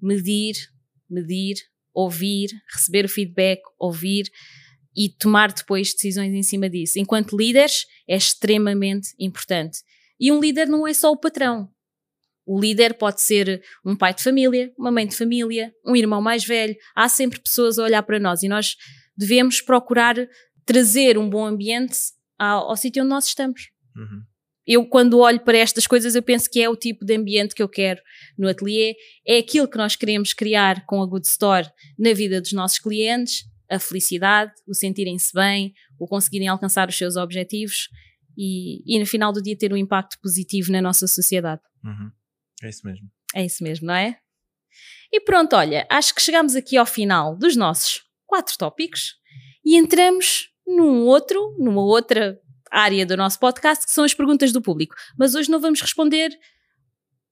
medir, 0.00 0.54
medir, 1.08 1.56
ouvir, 1.92 2.50
receber 2.72 3.04
o 3.04 3.08
feedback, 3.08 3.60
ouvir 3.78 4.30
e 4.96 5.10
tomar 5.10 5.52
depois 5.52 5.92
decisões 5.92 6.32
em 6.32 6.42
cima 6.42 6.70
disso. 6.70 6.98
Enquanto 6.98 7.36
líderes, 7.36 7.86
é 8.08 8.16
extremamente 8.16 9.10
importante. 9.18 9.80
E 10.18 10.32
um 10.32 10.40
líder 10.40 10.66
não 10.66 10.86
é 10.86 10.94
só 10.94 11.12
o 11.12 11.16
patrão. 11.16 11.68
O 12.46 12.58
líder 12.58 12.94
pode 12.94 13.20
ser 13.20 13.62
um 13.84 13.94
pai 13.94 14.14
de 14.14 14.22
família, 14.22 14.72
uma 14.78 14.90
mãe 14.90 15.06
de 15.06 15.16
família, 15.16 15.74
um 15.84 15.94
irmão 15.94 16.22
mais 16.22 16.44
velho. 16.44 16.74
Há 16.94 17.08
sempre 17.08 17.40
pessoas 17.40 17.78
a 17.78 17.82
olhar 17.82 18.02
para 18.04 18.20
nós 18.20 18.42
e 18.42 18.48
nós 18.48 18.76
devemos 19.16 19.60
procurar 19.60 20.16
trazer 20.64 21.18
um 21.18 21.28
bom 21.28 21.44
ambiente 21.44 21.98
ao, 22.38 22.70
ao 22.70 22.76
sítio 22.76 23.02
onde 23.02 23.10
nós 23.10 23.26
estamos. 23.26 23.68
Uhum. 23.96 24.22
Eu, 24.66 24.86
quando 24.86 25.18
olho 25.18 25.40
para 25.40 25.58
estas 25.58 25.86
coisas, 25.86 26.14
eu 26.14 26.22
penso 26.22 26.50
que 26.50 26.60
é 26.60 26.68
o 26.68 26.74
tipo 26.74 27.04
de 27.04 27.16
ambiente 27.16 27.54
que 27.54 27.62
eu 27.62 27.68
quero 27.68 28.00
no 28.36 28.48
ateliê, 28.48 28.96
é 29.26 29.38
aquilo 29.38 29.68
que 29.68 29.76
nós 29.76 29.94
queremos 29.94 30.32
criar 30.32 30.84
com 30.86 31.00
a 31.02 31.06
Good 31.06 31.26
Store 31.26 31.68
na 31.96 32.12
vida 32.12 32.40
dos 32.40 32.52
nossos 32.52 32.78
clientes 32.78 33.44
a 33.70 33.78
felicidade, 33.78 34.52
o 34.66 34.74
sentirem-se 34.74 35.32
bem, 35.32 35.74
o 35.98 36.06
conseguirem 36.06 36.48
alcançar 36.48 36.88
os 36.88 36.96
seus 36.96 37.16
objetivos 37.16 37.88
e, 38.36 38.82
e 38.86 38.98
no 38.98 39.06
final 39.06 39.32
do 39.32 39.42
dia 39.42 39.56
ter 39.56 39.72
um 39.72 39.76
impacto 39.76 40.18
positivo 40.22 40.70
na 40.70 40.80
nossa 40.80 41.06
sociedade. 41.06 41.62
Uhum. 41.84 42.10
É 42.62 42.68
isso 42.68 42.86
mesmo. 42.86 43.10
É 43.34 43.44
isso 43.44 43.62
mesmo, 43.62 43.86
não 43.86 43.94
é? 43.94 44.18
E 45.12 45.20
pronto, 45.20 45.56
olha, 45.56 45.86
acho 45.90 46.14
que 46.14 46.22
chegamos 46.22 46.54
aqui 46.54 46.76
ao 46.76 46.86
final 46.86 47.36
dos 47.36 47.56
nossos 47.56 48.02
quatro 48.26 48.56
tópicos 48.58 49.14
e 49.64 49.76
entramos 49.76 50.50
num 50.66 51.04
outro, 51.06 51.56
numa 51.58 51.82
outra 51.82 52.38
área 52.70 53.06
do 53.06 53.16
nosso 53.16 53.38
podcast 53.38 53.86
que 53.86 53.92
são 53.92 54.04
as 54.04 54.12
perguntas 54.12 54.52
do 54.52 54.60
público. 54.60 54.94
Mas 55.18 55.34
hoje 55.34 55.50
não 55.50 55.60
vamos 55.60 55.80
responder 55.80 56.30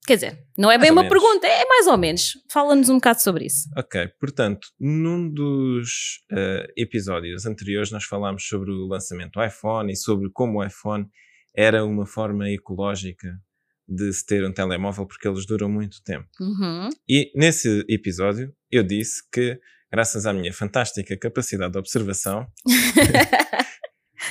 Quer 0.05 0.15
dizer, 0.15 0.39
não 0.57 0.71
é 0.71 0.77
bem 0.77 0.91
uma 0.91 1.03
menos. 1.03 1.17
pergunta, 1.17 1.47
é 1.47 1.65
mais 1.65 1.87
ou 1.87 1.97
menos. 1.97 2.33
Fala-nos 2.51 2.89
um 2.89 2.95
bocado 2.95 3.21
sobre 3.21 3.45
isso. 3.45 3.69
Ok, 3.75 4.07
portanto, 4.19 4.67
num 4.79 5.29
dos 5.29 6.19
uh, 6.31 6.71
episódios 6.77 7.45
anteriores 7.45 7.91
nós 7.91 8.03
falámos 8.03 8.47
sobre 8.47 8.71
o 8.71 8.87
lançamento 8.87 9.33
do 9.33 9.43
iPhone 9.43 9.91
e 9.91 9.95
sobre 9.95 10.29
como 10.31 10.59
o 10.59 10.63
iPhone 10.63 11.07
era 11.55 11.85
uma 11.85 12.05
forma 12.05 12.49
ecológica 12.49 13.39
de 13.87 14.11
se 14.11 14.25
ter 14.25 14.45
um 14.45 14.51
telemóvel 14.51 15.05
porque 15.05 15.27
eles 15.27 15.45
duram 15.45 15.69
muito 15.69 16.01
tempo. 16.03 16.27
Uhum. 16.39 16.89
E 17.07 17.31
nesse 17.35 17.85
episódio 17.87 18.53
eu 18.71 18.83
disse 18.83 19.21
que 19.31 19.59
graças 19.91 20.25
à 20.25 20.33
minha 20.33 20.51
fantástica 20.51 21.17
capacidade 21.17 21.71
de 21.71 21.79
observação, 21.79 22.41
uh, 22.41 22.45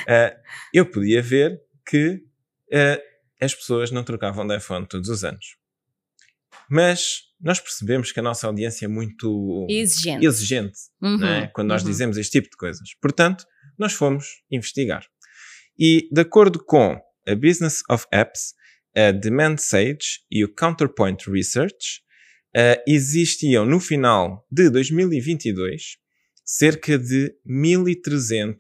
eu 0.75 0.85
podia 0.85 1.23
ver 1.23 1.59
que 1.87 2.21
uh, 2.71 3.01
as 3.41 3.55
pessoas 3.55 3.91
não 3.91 4.05
trocavam 4.05 4.47
de 4.47 4.57
iPhone 4.57 4.87
todos 4.87 5.09
os 5.09 5.25
anos. 5.25 5.57
Mas 6.71 7.23
nós 7.41 7.61
percebemos 7.61 8.11
que 8.11 8.21
a 8.21 8.23
nossa 8.23 8.47
audiência 8.47 8.87
é 8.87 8.89
muito 8.89 9.67
exigente, 9.69 10.27
exigente 10.27 10.79
uhum, 11.01 11.19
né? 11.19 11.51
quando 11.55 11.69
nós 11.69 11.83
uhum. 11.83 11.91
dizemos 11.91 12.17
este 12.17 12.41
tipo 12.41 12.51
de 12.51 12.57
coisas. 12.57 12.89
Portanto, 13.01 13.45
nós 13.79 13.93
fomos 13.93 14.27
investigar. 14.51 15.05
E, 15.79 16.09
de 16.13 16.21
acordo 16.21 16.63
com 16.65 16.99
a 17.27 17.35
Business 17.35 17.83
of 17.91 18.07
Apps, 18.13 18.55
a 18.97 19.11
Demand 19.11 19.57
Sage 19.59 20.21
e 20.31 20.45
o 20.45 20.55
Counterpoint 20.55 21.29
Research, 21.29 22.01
uh, 22.57 22.81
existiam 22.87 23.67
no 23.67 23.81
final 23.81 24.47
de 24.51 24.71
2022 24.71 25.99
cerca 26.45 26.99
de 26.99 27.35
1.300 27.47 28.57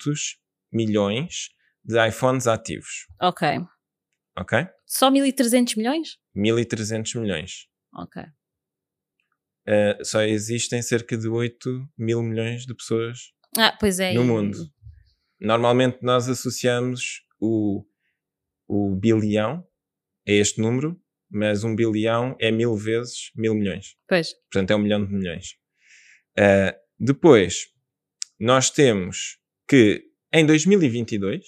milhões 0.72 1.50
de 1.84 2.09
iPhones 2.09 2.46
ativos. 2.46 3.07
Ok. 3.20 3.46
Ok? 4.36 4.66
Só 4.86 5.11
1.300 5.11 5.76
milhões? 5.76 6.18
1.300 6.36 7.20
milhões. 7.20 7.66
Ok. 7.95 8.22
Uh, 9.66 10.05
só 10.05 10.22
existem 10.22 10.82
cerca 10.82 11.16
de 11.16 11.28
8 11.28 11.88
mil 11.97 12.22
milhões 12.22 12.66
de 12.66 12.74
pessoas 12.74 13.32
Ah, 13.57 13.76
é. 13.82 14.12
no 14.12 14.22
e- 14.22 14.26
mundo. 14.26 14.59
Normalmente 15.40 15.99
nós 16.03 16.28
associamos 16.28 17.22
o, 17.40 17.84
o 18.68 18.95
bilhão 18.95 19.66
a 20.28 20.32
este 20.32 20.61
número, 20.61 21.01
mas 21.30 21.64
um 21.64 21.74
bilhão 21.74 22.36
é 22.40 22.51
mil 22.51 22.76
vezes 22.76 23.30
mil 23.34 23.55
milhões. 23.55 23.97
Pois. 24.09 24.34
Portanto, 24.51 24.70
é 24.70 24.76
um 24.76 24.80
milhão 24.80 25.05
de 25.05 25.12
milhões. 25.12 25.57
Uh, 26.38 26.74
depois, 26.99 27.66
nós 28.38 28.70
temos 28.70 29.38
que 29.68 30.05
em 30.32 30.45
2022 30.45 31.42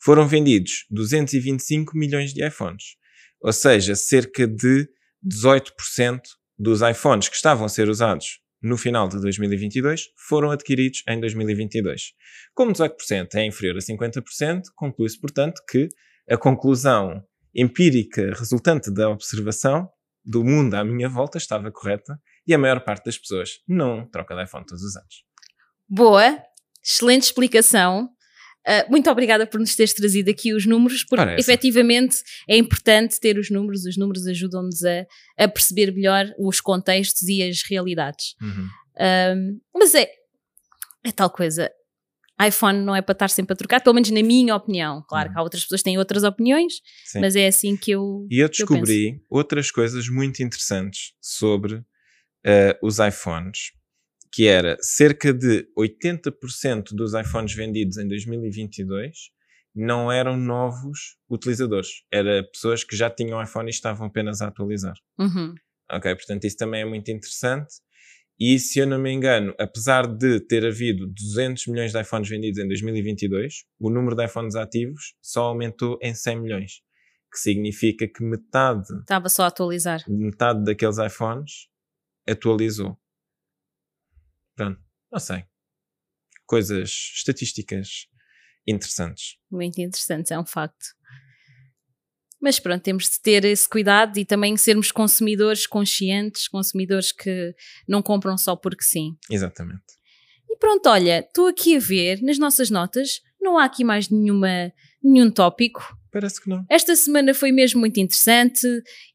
foram 0.00 0.26
vendidos 0.26 0.86
225 0.90 1.96
milhões 1.96 2.32
de 2.32 2.46
iPhones. 2.46 2.96
Ou 3.40 3.52
seja, 3.52 3.94
cerca 3.94 4.46
de 4.46 4.88
18% 5.24 6.20
dos 6.58 6.80
iPhones 6.82 7.28
que 7.28 7.36
estavam 7.36 7.66
a 7.66 7.68
ser 7.68 7.88
usados 7.88 8.40
no 8.60 8.76
final 8.76 9.08
de 9.08 9.20
2022 9.20 10.08
foram 10.16 10.50
adquiridos 10.50 11.02
em 11.08 11.20
2022. 11.20 12.12
Como 12.54 12.72
18% 12.72 13.34
é 13.34 13.46
inferior 13.46 13.76
a 13.76 13.80
50%, 13.80 14.62
conclui-se, 14.74 15.20
portanto, 15.20 15.62
que 15.68 15.88
a 16.28 16.36
conclusão 16.36 17.22
empírica 17.54 18.32
resultante 18.34 18.92
da 18.92 19.08
observação 19.08 19.88
do 20.24 20.44
mundo 20.44 20.74
à 20.74 20.84
minha 20.84 21.08
volta 21.08 21.38
estava 21.38 21.70
correta 21.70 22.20
e 22.46 22.52
a 22.52 22.58
maior 22.58 22.80
parte 22.80 23.06
das 23.06 23.16
pessoas 23.16 23.60
não 23.66 24.08
troca 24.10 24.34
de 24.34 24.44
iPhone 24.44 24.66
todos 24.66 24.82
os 24.82 24.96
anos. 24.96 25.24
Boa, 25.88 26.42
excelente 26.84 27.22
explicação. 27.22 28.10
Ah, 28.68 28.86
muito 28.90 29.08
obrigada 29.10 29.46
por 29.46 29.58
nos 29.58 29.74
teres 29.74 29.94
trazido 29.94 30.30
aqui 30.30 30.52
os 30.52 30.66
números, 30.66 31.02
porque 31.04 31.22
essa. 31.24 31.40
efetivamente 31.40 32.16
é 32.46 32.56
importante 32.56 33.18
ter 33.18 33.38
os 33.38 33.50
números, 33.50 33.84
os 33.86 33.96
números 33.96 34.26
ajudam-nos 34.26 34.84
a, 34.84 35.06
a 35.38 35.48
perceber 35.48 35.90
melhor 35.92 36.26
os 36.38 36.60
contextos 36.60 37.22
e 37.28 37.42
as 37.42 37.62
realidades. 37.62 38.34
Uhum. 38.42 38.68
Ahm, 39.00 39.58
mas 39.74 39.94
é, 39.94 40.10
é 41.04 41.12
tal 41.12 41.30
coisa. 41.30 41.70
iPhone 42.46 42.78
não 42.84 42.94
é 42.94 43.00
para 43.02 43.12
estar 43.14 43.28
sempre 43.30 43.52
a 43.54 43.56
trocar, 43.56 43.80
pelo 43.82 43.94
menos 43.94 44.10
na 44.10 44.22
minha 44.22 44.54
opinião. 44.54 45.02
Claro 45.08 45.28
Uhum. 45.28 45.34
que 45.34 45.40
há 45.40 45.42
outras 45.42 45.62
pessoas 45.62 45.80
que 45.80 45.84
têm 45.86 45.98
outras 45.98 46.22
opiniões, 46.22 46.74
Sim. 47.06 47.20
mas 47.20 47.34
é 47.36 47.46
assim 47.48 47.76
que 47.76 47.90
eu. 47.92 48.26
E 48.30 48.38
eu 48.40 48.48
que 48.48 48.62
eu 48.62 48.66
descobri 48.66 49.20
outras 49.30 49.70
coisas 49.70 50.08
muito 50.08 50.42
interessantes 50.42 51.14
sobre 51.20 51.82
eh, 52.44 52.78
os 52.82 52.98
iPhones, 52.98 53.72
que 54.32 54.46
era 54.46 54.76
cerca 54.80 55.32
de 55.32 55.66
80% 55.78 56.94
dos 56.94 57.14
iPhones 57.14 57.54
vendidos 57.54 57.96
em 57.96 58.06
2022 58.08 59.30
não 59.74 60.10
eram 60.10 60.36
novos 60.36 61.16
utilizadores, 61.30 62.02
era 62.10 62.42
pessoas 62.52 62.82
que 62.82 62.96
já 62.96 63.08
tinham 63.08 63.40
iPhone 63.42 63.68
e 63.68 63.70
estavam 63.70 64.06
apenas 64.08 64.40
a 64.42 64.48
atualizar. 64.48 64.94
Uhum. 65.18 65.54
Ok, 65.90 66.14
portanto 66.16 66.44
isso 66.44 66.56
também 66.56 66.82
é 66.82 66.84
muito 66.84 67.10
interessante. 67.10 67.74
E 68.40 68.58
se 68.58 68.78
eu 68.78 68.86
não 68.86 68.98
me 69.00 69.10
engano, 69.10 69.52
apesar 69.58 70.06
de 70.06 70.38
ter 70.40 70.64
havido 70.64 71.06
200 71.08 71.66
milhões 71.66 71.92
de 71.92 72.00
iPhones 72.00 72.28
vendidos 72.28 72.58
em 72.58 72.68
2022, 72.68 73.64
o 73.80 73.90
número 73.90 74.14
de 74.14 74.24
iPhones 74.24 74.54
ativos 74.54 75.14
só 75.20 75.46
aumentou 75.46 75.98
em 76.00 76.14
100 76.14 76.40
milhões, 76.40 76.72
que 77.32 77.38
significa 77.38 78.06
que 78.06 78.22
metade, 78.22 78.92
Estava 79.00 79.28
só 79.28 79.42
a 79.44 79.46
atualizar. 79.48 80.04
metade 80.08 80.64
daqueles 80.64 80.98
iPhones 80.98 81.68
atualizou. 82.28 82.96
Pronto, 84.58 84.80
não 85.12 85.20
sei. 85.20 85.44
Coisas 86.44 86.90
estatísticas 87.14 88.08
interessantes. 88.66 89.36
Muito 89.48 89.80
interessante, 89.80 90.32
é 90.32 90.38
um 90.38 90.44
facto. 90.44 90.84
Mas 92.42 92.58
pronto, 92.58 92.82
temos 92.82 93.04
de 93.04 93.20
ter 93.20 93.44
esse 93.44 93.68
cuidado 93.68 94.18
e 94.18 94.24
também 94.24 94.56
sermos 94.56 94.90
consumidores 94.90 95.64
conscientes, 95.64 96.48
consumidores 96.48 97.12
que 97.12 97.54
não 97.86 98.02
compram 98.02 98.36
só 98.36 98.56
porque 98.56 98.82
sim. 98.82 99.16
Exatamente. 99.30 99.84
E 100.50 100.56
pronto, 100.56 100.88
olha, 100.88 101.20
estou 101.20 101.46
aqui 101.46 101.76
a 101.76 101.80
ver 101.80 102.20
nas 102.20 102.36
nossas 102.36 102.68
notas, 102.68 103.20
não 103.40 103.58
há 103.58 103.64
aqui 103.64 103.84
mais 103.84 104.08
nenhuma, 104.08 104.72
nenhum 105.00 105.30
tópico. 105.30 105.96
Parece 106.10 106.42
que 106.42 106.50
não. 106.50 106.66
Esta 106.68 106.96
semana 106.96 107.32
foi 107.32 107.52
mesmo 107.52 107.78
muito 107.78 108.00
interessante. 108.00 108.66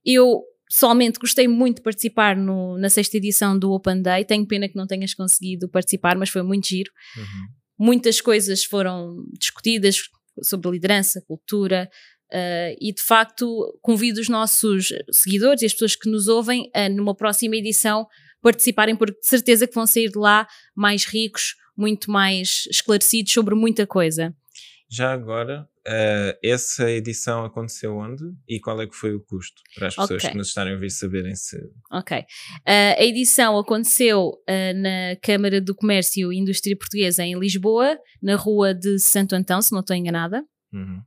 Eu 0.06 0.42
pessoalmente 0.74 1.20
gostei 1.20 1.48
muito 1.48 1.78
de 1.78 1.84
participar 1.84 2.36
no- 2.36 2.78
na 2.80 2.90
sexta 2.90 3.18
edição 3.18 3.58
do 3.58 3.72
Open 3.72 4.02
Day. 4.02 4.26
Tenho 4.26 4.48
pena 4.48 4.68
que 4.68 4.76
não 4.76 4.88
tenhas 4.88 5.14
conseguido 5.14 5.70
participar, 5.70 6.18
mas 6.18 6.30
foi 6.30 6.42
muito 6.42 6.68
giro. 6.68 6.92
Uhum. 7.16 7.86
Muitas 7.86 8.20
coisas 8.20 8.64
foram 8.64 9.24
discutidas 9.40 9.98
sobre 10.42 10.72
liderança, 10.72 11.22
cultura. 11.28 11.90
eh, 12.36 12.76
e 12.82 12.92
de 12.92 13.02
facto 13.04 13.78
convido 13.80 14.20
os 14.20 14.28
nossos 14.28 14.88
seguidores 15.12 15.62
e 15.62 15.68
as 15.68 15.74
pessoas 15.74 15.96
que 15.96 16.10
nos 16.10 16.28
ouvem 16.28 16.68
a 16.74 16.90
numa 16.90 17.14
próxima 17.14 17.56
edição 17.56 18.08
participarem 18.42 18.96
porque 18.96 19.20
de 19.20 19.28
certeza 19.28 19.68
que 19.68 19.76
vão 19.76 19.86
sair 19.86 20.10
de 20.10 20.18
lá 20.18 20.48
mais 20.76 21.06
ricos, 21.06 21.54
muito 21.78 22.10
mais 22.10 22.64
esclarecidos 22.72 23.32
sobre 23.32 23.54
muita 23.54 23.86
coisa. 23.86 24.36
Já 24.96 25.12
agora, 25.12 25.68
eh, 25.88 26.38
essa 26.44 26.90
edição 26.92 27.44
aconteceu 27.46 27.98
onde 27.98 28.24
e 28.48 28.60
qual 28.60 28.80
é 28.82 28.86
que 28.88 28.96
foi 28.96 29.16
o 29.16 29.20
custo? 29.22 29.60
Para 29.76 29.88
as 29.88 29.96
pessoas 29.96 30.22
Ok. 30.24 30.30
que 30.32 30.38
nos 30.38 30.50
estarem 30.50 30.74
a 30.74 30.76
ouvir 30.76 30.92
saberem 30.92 31.36
se. 31.36 31.58
Ok. 31.92 32.18
Uh, 32.20 32.24
a 33.00 33.04
edição 33.04 33.58
aconteceu 33.58 34.28
uh, 34.30 34.74
na 34.76 35.16
Câmara 35.22 35.60
do 35.60 35.74
Comércio 35.74 36.32
e 36.32 36.38
Indústria 36.38 36.78
Portuguesa 36.78 37.24
em 37.24 37.38
Lisboa, 37.40 37.98
na 38.22 38.36
rua 38.36 38.74
de 38.74 39.00
Santo 39.00 39.34
Antão, 39.36 39.62
se 39.62 39.72
não 39.72 39.80
estou 39.80 39.96
enganada. 39.96 40.44
Uhum. 40.72 41.02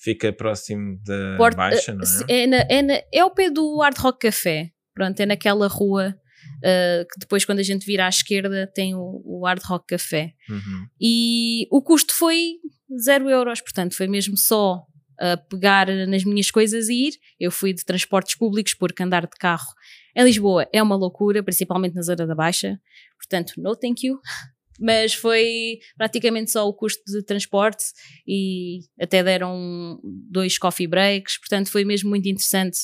Fica 0.00 0.32
próximo 0.32 0.98
da 1.04 1.36
Baixa, 1.50 1.92
não 1.92 2.02
uh, 2.04 2.24
é? 2.28 2.42
É, 2.42 2.46
na- 2.46 2.66
é 2.70 2.82
na- 2.82 3.02
é 3.12 3.20
ao 3.20 3.34
pé 3.34 3.50
do 3.50 3.78
Hard 3.80 3.98
Rock 3.98 4.20
Café. 4.20 4.70
Pronto, 4.94 5.20
é 5.20 5.26
naquela 5.26 5.66
rua 5.68 6.16
uh, 6.58 7.04
que 7.12 7.20
depois, 7.20 7.44
quando 7.44 7.58
a 7.58 7.62
gente 7.62 7.84
vira 7.84 8.06
à 8.06 8.08
esquerda, 8.08 8.66
tem 8.74 8.94
o, 8.94 9.20
o 9.24 9.44
Hard 9.44 9.62
Rock 9.64 9.88
Café. 9.88 10.32
Uhum. 10.48 10.86
E 10.98 11.66
o 11.70 11.82
custo 11.82 12.14
foi 12.14 12.54
zero 13.00 13.28
euros, 13.28 13.60
portanto, 13.60 13.96
foi 13.96 14.06
mesmo 14.06 14.36
só 14.36 14.84
a 15.18 15.36
pegar 15.36 15.86
nas 16.06 16.24
minhas 16.24 16.50
coisas 16.50 16.88
e 16.88 17.08
ir. 17.08 17.14
Eu 17.40 17.50
fui 17.50 17.72
de 17.72 17.84
transportes 17.84 18.34
públicos, 18.34 18.74
porque 18.74 19.02
andar 19.02 19.22
de 19.22 19.36
carro 19.38 19.74
em 20.14 20.24
Lisboa 20.24 20.68
é 20.72 20.82
uma 20.82 20.96
loucura, 20.96 21.42
principalmente 21.42 21.94
na 21.94 22.02
zona 22.02 22.26
da 22.26 22.34
Baixa. 22.34 22.80
Portanto, 23.16 23.54
no 23.58 23.74
thank 23.76 24.06
you. 24.06 24.20
Mas 24.78 25.14
foi 25.14 25.78
praticamente 25.96 26.50
só 26.50 26.68
o 26.68 26.74
custo 26.74 27.02
de 27.06 27.22
transporte 27.22 27.82
e 28.26 28.80
até 29.00 29.22
deram 29.22 29.98
dois 30.04 30.58
coffee 30.58 30.86
breaks. 30.86 31.38
Portanto, 31.38 31.70
foi 31.70 31.82
mesmo 31.82 32.10
muito 32.10 32.28
interessante 32.28 32.80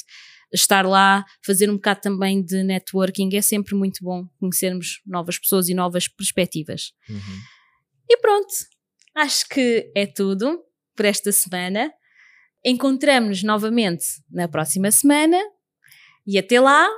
estar 0.55 0.87
lá, 0.87 1.23
fazer 1.45 1.69
um 1.69 1.75
bocado 1.75 2.01
também 2.01 2.43
de 2.43 2.63
networking. 2.63 3.29
É 3.35 3.43
sempre 3.43 3.75
muito 3.75 4.03
bom 4.03 4.27
conhecermos 4.41 5.03
novas 5.07 5.39
pessoas 5.39 5.69
e 5.69 5.75
novas 5.75 6.09
perspectivas. 6.09 6.93
Uhum. 7.11 7.39
E 8.09 8.17
pronto, 8.17 8.55
acho 9.15 9.49
que 9.49 9.91
é 9.95 10.07
tudo 10.07 10.63
por 10.97 11.05
esta 11.05 11.33
semana. 11.33 11.93
Encontramos-nos 12.65 13.43
novamente 13.43 14.05
na 14.31 14.49
próxima 14.49 14.91
semana 14.91 15.39
e 16.27 16.39
até 16.39 16.61
lá, 16.61 16.89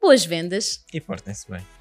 boas 0.00 0.24
vendas! 0.24 0.84
E 0.92 1.00
portem-se 1.00 1.50
bem. 1.50 1.77